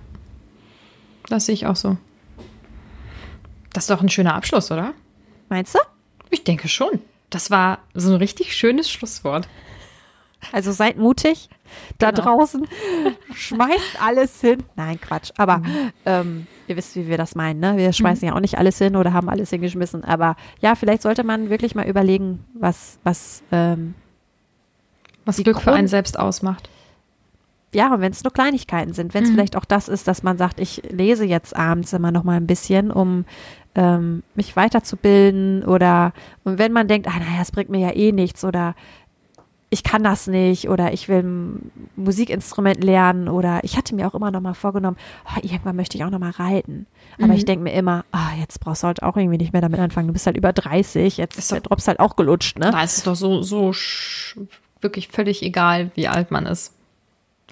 Das 1.29 1.45
sehe 1.45 1.53
ich 1.53 1.65
auch 1.65 1.75
so. 1.77 1.97
Das 3.71 3.85
ist 3.85 3.89
doch 3.89 4.01
ein 4.01 4.09
schöner 4.09 4.35
Abschluss, 4.35 4.69
oder? 4.71 4.93
Meinst 5.49 5.75
du? 5.75 5.79
Ich 6.29 6.43
denke 6.43 6.67
schon. 6.67 6.99
Das 7.29 7.51
war 7.51 7.79
so 7.93 8.11
ein 8.11 8.17
richtig 8.17 8.55
schönes 8.55 8.89
Schlusswort. 8.89 9.47
Also 10.51 10.71
seid 10.71 10.97
mutig 10.97 11.49
da 11.97 12.11
Genau. 12.11 12.23
draußen. 12.37 12.67
Schmeißt 13.33 14.01
alles 14.01 14.39
hin. 14.39 14.63
Nein, 14.75 15.01
Quatsch. 15.01 15.31
Aber 15.37 15.61
ähm, 16.05 16.47
ihr 16.67 16.77
wisst, 16.77 16.95
wie 16.95 17.07
wir 17.07 17.17
das 17.17 17.35
meinen. 17.35 17.59
Ne? 17.59 17.75
Wir 17.75 17.91
schmeißen 17.91 18.25
ja 18.27 18.35
auch 18.35 18.39
nicht 18.39 18.57
alles 18.57 18.77
hin 18.77 18.95
oder 18.95 19.13
haben 19.13 19.29
alles 19.29 19.49
hingeschmissen. 19.49 20.03
Aber 20.05 20.35
ja, 20.61 20.75
vielleicht 20.75 21.01
sollte 21.01 21.23
man 21.23 21.49
wirklich 21.49 21.75
mal 21.75 21.87
überlegen, 21.87 22.45
was, 22.53 22.99
was, 23.03 23.43
ähm, 23.51 23.95
Was 25.25 25.37
Glück 25.37 25.57
für 25.57 25.65
Grund- 25.65 25.77
einen 25.79 25.87
selbst 25.87 26.17
ausmacht. 26.17 26.69
ja, 27.73 27.93
und 27.93 27.99
wenn 28.01 28.11
es 28.13 28.23
nur 28.23 28.31
Kleinigkeiten 28.31 28.93
sind, 28.93 29.13
wenn 29.13 29.23
es 29.25 29.31
vielleicht 29.31 29.57
auch 29.57 29.65
das 29.65 29.89
ist, 29.89 30.07
dass 30.07 30.23
man 30.23 30.37
sagt, 30.37 30.59
ich 30.59 30.83
lese 30.89 31.25
jetzt 31.25 31.55
abends 31.55 31.91
immer 31.93 32.11
noch 32.11 32.23
mal 32.23 32.37
ein 32.37 32.47
bisschen, 32.47 32.91
um 32.91 33.25
ähm, 33.77 34.23
mich 34.35 34.55
weiterzubilden 34.55 35.63
oder 35.63 36.11
und 36.43 36.57
wenn 36.59 36.73
man 36.73 36.87
denkt, 36.87 37.07
ah 37.07 37.19
naja, 37.19 37.41
es 37.41 37.51
bringt 37.51 37.69
mir 37.69 37.79
ja 37.79 37.95
eh 37.95 38.11
nichts 38.11 38.43
oder 38.43 38.75
ich 39.69 39.83
kann 39.83 40.03
das 40.03 40.27
nicht 40.27 40.69
oder 40.69 40.93
ich 40.93 41.09
will 41.09 41.23
ein 41.23 41.71
Musikinstrument 41.95 42.83
lernen 42.83 43.27
oder 43.27 43.59
ich 43.63 43.75
hatte 43.75 43.95
mir 43.95 44.07
auch 44.07 44.15
immer 44.15 44.31
noch 44.31 44.39
mal 44.39 44.53
vorgenommen, 44.53 44.97
oh, 45.25 45.39
irgendwann 45.41 45.75
möchte 45.75 45.97
ich 45.97 46.05
auch 46.05 46.09
noch 46.09 46.19
mal 46.19 46.31
reiten. 46.31 46.87
Aber 47.21 47.33
ich 47.33 47.43
denke 47.43 47.63
mir 47.63 47.73
immer, 47.73 48.05
ah, 48.11 48.29
jetzt 48.39 48.61
brauchst 48.61 48.83
du 48.83 48.87
halt 48.87 49.03
auch 49.03 49.17
irgendwie 49.17 49.37
nicht 49.37 49.51
mehr 49.51 49.61
damit 49.61 49.79
anfangen. 49.79 50.07
Du 50.07 50.13
bist 50.13 50.25
halt 50.25 50.37
über 50.37 50.53
30, 50.53 51.17
jetzt 51.17 51.37
Ist 51.37 51.51
der 51.51 51.59
Drops 51.59 51.87
halt 51.87 51.99
auch 51.99 52.15
gelutscht, 52.15 52.57
ne? 52.57 52.71
Da 52.71 52.81
ist 52.81 52.97
es 52.97 53.03
doch 53.03 53.15
so, 53.15 53.41
so 53.41 53.73
wirklich 54.79 55.09
völlig 55.09 55.43
egal, 55.43 55.91
wie 55.95 56.07
alt 56.07 56.31
man 56.31 56.45
ist. 56.45 56.76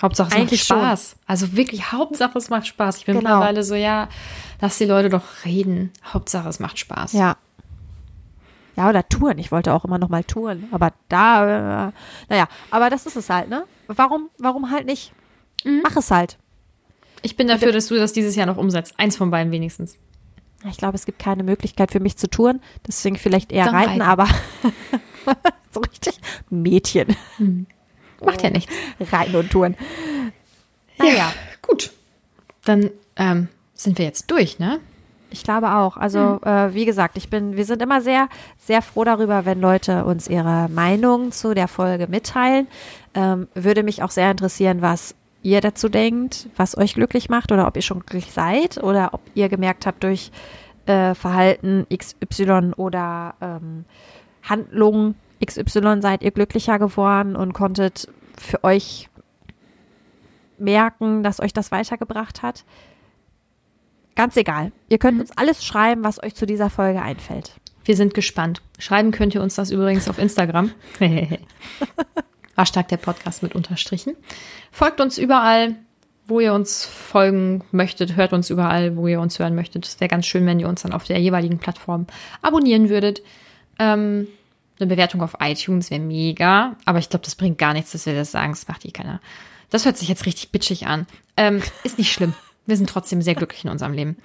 Hauptsache 0.01 0.29
es 0.29 0.35
Eigentlich 0.35 0.69
macht 0.69 0.79
Spaß. 0.81 1.15
Also 1.25 1.53
wirklich, 1.55 1.91
Hauptsache 1.91 2.37
es 2.37 2.49
macht 2.49 2.67
Spaß. 2.67 2.97
Ich 2.97 3.05
bin 3.05 3.17
Genau. 3.17 3.29
mittlerweile 3.29 3.63
so, 3.63 3.75
ja, 3.75 4.09
lass 4.61 4.77
die 4.77 4.85
Leute 4.85 5.09
doch 5.09 5.23
reden. 5.45 5.91
Hauptsache 6.13 6.49
es 6.49 6.59
macht 6.59 6.77
Spaß. 6.79 7.13
Ja. 7.13 7.37
Ja, 8.75 8.89
oder 8.89 9.07
Touren. 9.07 9.37
Ich 9.37 9.53
wollte 9.53 9.73
auch 9.73 9.85
immer 9.85 9.97
noch 9.97 10.09
mal 10.09 10.23
touren. 10.25 10.67
Aber 10.71 10.91
da, 11.07 11.87
äh, 11.87 11.91
naja, 12.27 12.47
aber 12.71 12.89
das 12.89 13.05
ist 13.05 13.15
es 13.15 13.29
halt, 13.29 13.47
ne? 13.49 13.63
Warum, 13.87 14.29
warum 14.37 14.69
halt 14.69 14.85
nicht? 14.85 15.13
Mach 15.63 15.95
es 15.95 16.11
halt. 16.11 16.37
Ich 17.21 17.37
bin 17.37 17.47
dafür, 17.47 17.71
dass 17.71 17.87
du 17.87 17.95
das 17.95 18.11
dieses 18.11 18.35
Jahr 18.35 18.45
noch 18.47 18.57
umsetzt. 18.57 18.93
Eins 18.97 19.15
von 19.15 19.31
beiden 19.31 19.51
wenigstens. 19.53 19.97
Ich 20.69 20.77
glaube, 20.77 20.95
es 20.95 21.05
gibt 21.05 21.19
keine 21.19 21.43
Möglichkeit 21.43 21.91
für 21.91 21.99
mich 22.01 22.17
zu 22.17 22.29
touren. 22.29 22.59
Deswegen 22.85 23.15
vielleicht 23.15 23.51
eher 23.53 23.71
reiten, 23.71 24.01
reiten. 24.01 24.01
aber 24.01 24.27
so 25.71 25.79
richtig 25.79 26.19
Mädchen. 26.49 27.15
Macht 28.25 28.41
ja 28.41 28.49
nichts. 28.49 28.73
Reiten 29.11 29.35
und 29.35 29.51
touren. 29.51 29.75
Naja, 30.97 31.31
Gut. 31.67 31.91
Dann 32.63 32.89
ähm, 33.15 33.47
sind 33.73 33.97
wir 33.97 34.05
jetzt 34.05 34.29
durch, 34.31 34.59
ne? 34.59 34.79
ich 35.31 35.43
glaube 35.43 35.75
auch. 35.75 35.97
Also, 35.97 36.39
äh, 36.43 36.73
wie 36.73 36.85
gesagt, 36.85 37.17
ich 37.17 37.29
bin, 37.29 37.57
wir 37.57 37.65
sind 37.65 37.81
immer 37.81 37.99
sehr, 38.01 38.29
sehr 38.57 38.81
froh 38.81 39.03
darüber, 39.03 39.45
wenn 39.45 39.59
Leute 39.59 40.05
uns 40.05 40.29
ihre 40.29 40.69
Meinung 40.69 41.33
zu 41.33 41.53
der 41.53 41.67
Folge 41.67 42.07
mitteilen. 42.07 42.67
Ähm, 43.13 43.49
würde 43.53 43.83
mich 43.83 44.01
auch 44.01 44.11
sehr 44.11 44.31
interessieren, 44.31 44.81
was 44.81 45.13
ihr 45.43 45.59
dazu 45.59 45.89
denkt, 45.89 46.47
was 46.55 46.77
euch 46.77 46.93
glücklich 46.93 47.27
macht 47.27 47.51
oder 47.51 47.67
ob 47.67 47.75
ihr 47.75 47.81
schon 47.81 47.99
glücklich 47.99 48.31
seid 48.31 48.81
oder 48.81 49.13
ob 49.13 49.21
ihr 49.33 49.49
gemerkt 49.49 49.85
habt 49.85 50.03
durch 50.03 50.31
äh, 50.85 51.13
Verhalten 51.15 51.85
XY 51.93 52.71
oder 52.77 53.35
ähm, 53.41 53.83
Handlung 54.43 55.15
XY 55.45 56.01
seid 56.01 56.23
ihr 56.23 56.31
glücklicher 56.31 56.79
geworden 56.79 57.35
und 57.35 57.53
konntet 57.53 58.07
für 58.37 58.63
euch 58.63 59.09
merken, 60.57 61.23
dass 61.23 61.39
euch 61.39 61.53
das 61.53 61.71
weitergebracht 61.71 62.41
hat. 62.41 62.63
Ganz 64.15 64.37
egal. 64.37 64.71
Ihr 64.87 64.97
könnt 64.97 65.19
uns 65.19 65.31
alles 65.31 65.63
schreiben, 65.65 66.03
was 66.03 66.23
euch 66.23 66.35
zu 66.35 66.45
dieser 66.45 66.69
Folge 66.69 67.01
einfällt. 67.01 67.53
Wir 67.83 67.95
sind 67.95 68.13
gespannt. 68.13 68.61
Schreiben 68.79 69.11
könnt 69.11 69.35
ihr 69.35 69.43
uns 69.43 69.55
das 69.55 69.71
übrigens 69.71 70.07
auf 70.07 70.17
Instagram. 70.17 70.71
Hashtag 72.57 72.87
der 72.87 72.97
Podcast 72.97 73.43
mit 73.43 73.53
Unterstrichen. 73.53 74.15
Folgt 74.71 75.01
uns 75.01 75.17
überall, 75.17 75.75
wo 76.25 76.39
ihr 76.39 76.53
uns 76.53 76.85
folgen 76.85 77.63
möchtet. 77.71 78.15
Hört 78.15 78.33
uns 78.33 78.49
überall, 78.49 78.95
wo 78.95 79.07
ihr 79.07 79.19
uns 79.19 79.37
hören 79.37 79.53
möchtet. 79.53 79.85
Es 79.85 79.99
wäre 79.99 80.09
ganz 80.09 80.25
schön, 80.25 80.45
wenn 80.45 80.59
ihr 80.59 80.69
uns 80.69 80.81
dann 80.81 80.93
auf 80.93 81.03
der 81.03 81.19
jeweiligen 81.19 81.59
Plattform 81.59 82.07
abonnieren 82.41 82.89
würdet. 82.89 83.21
Ähm, 83.77 84.27
eine 84.79 84.87
Bewertung 84.87 85.21
auf 85.21 85.37
iTunes 85.39 85.89
wäre 85.89 86.01
mega. 86.01 86.75
Aber 86.85 86.99
ich 86.99 87.09
glaube, 87.09 87.25
das 87.25 87.35
bringt 87.35 87.57
gar 87.57 87.73
nichts, 87.73 87.91
dass 87.91 88.05
wir 88.05 88.13
das 88.15 88.31
sagen. 88.31 88.53
Das 88.53 88.67
macht 88.67 88.85
eh 88.85 88.91
keiner. 88.91 89.21
Das 89.69 89.85
hört 89.85 89.97
sich 89.97 90.07
jetzt 90.07 90.25
richtig 90.25 90.51
bitchig 90.51 90.87
an. 90.87 91.07
Ähm, 91.37 91.61
ist 91.83 91.97
nicht 91.97 92.11
schlimm. 92.11 92.33
Wir 92.65 92.77
sind 92.77 92.89
trotzdem 92.89 93.21
sehr 93.21 93.35
glücklich 93.35 93.63
in 93.63 93.69
unserem 93.69 93.93
Leben. 93.93 94.17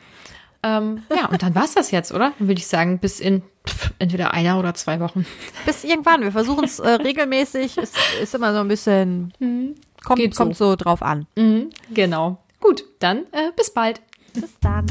Ähm, 0.62 1.02
ja, 1.14 1.26
und 1.26 1.42
dann 1.42 1.54
war's 1.54 1.74
das 1.74 1.90
jetzt, 1.90 2.12
oder? 2.12 2.32
Dann 2.38 2.48
würde 2.48 2.58
ich 2.60 2.66
sagen, 2.66 2.98
bis 2.98 3.18
in 3.18 3.42
pff, 3.66 3.92
entweder 3.98 4.34
einer 4.34 4.58
oder 4.58 4.74
zwei 4.74 5.00
Wochen. 5.00 5.26
Bis 5.64 5.84
irgendwann. 5.84 6.22
Wir 6.22 6.32
versuchen 6.32 6.64
es 6.64 6.78
äh, 6.78 6.88
regelmäßig. 6.88 7.78
Ist, 7.78 7.96
ist 8.22 8.34
immer 8.34 8.52
so 8.52 8.60
ein 8.60 8.68
bisschen. 8.68 9.32
Kommt, 10.04 10.18
Geht 10.18 10.34
so. 10.34 10.42
kommt 10.42 10.56
so 10.56 10.76
drauf 10.76 11.02
an. 11.02 11.26
Mhm, 11.36 11.70
genau. 11.92 12.38
Gut, 12.60 12.84
dann 12.98 13.20
äh, 13.32 13.52
bis 13.56 13.72
bald. 13.72 14.00
Bis 14.34 14.50
dann. 14.60 14.86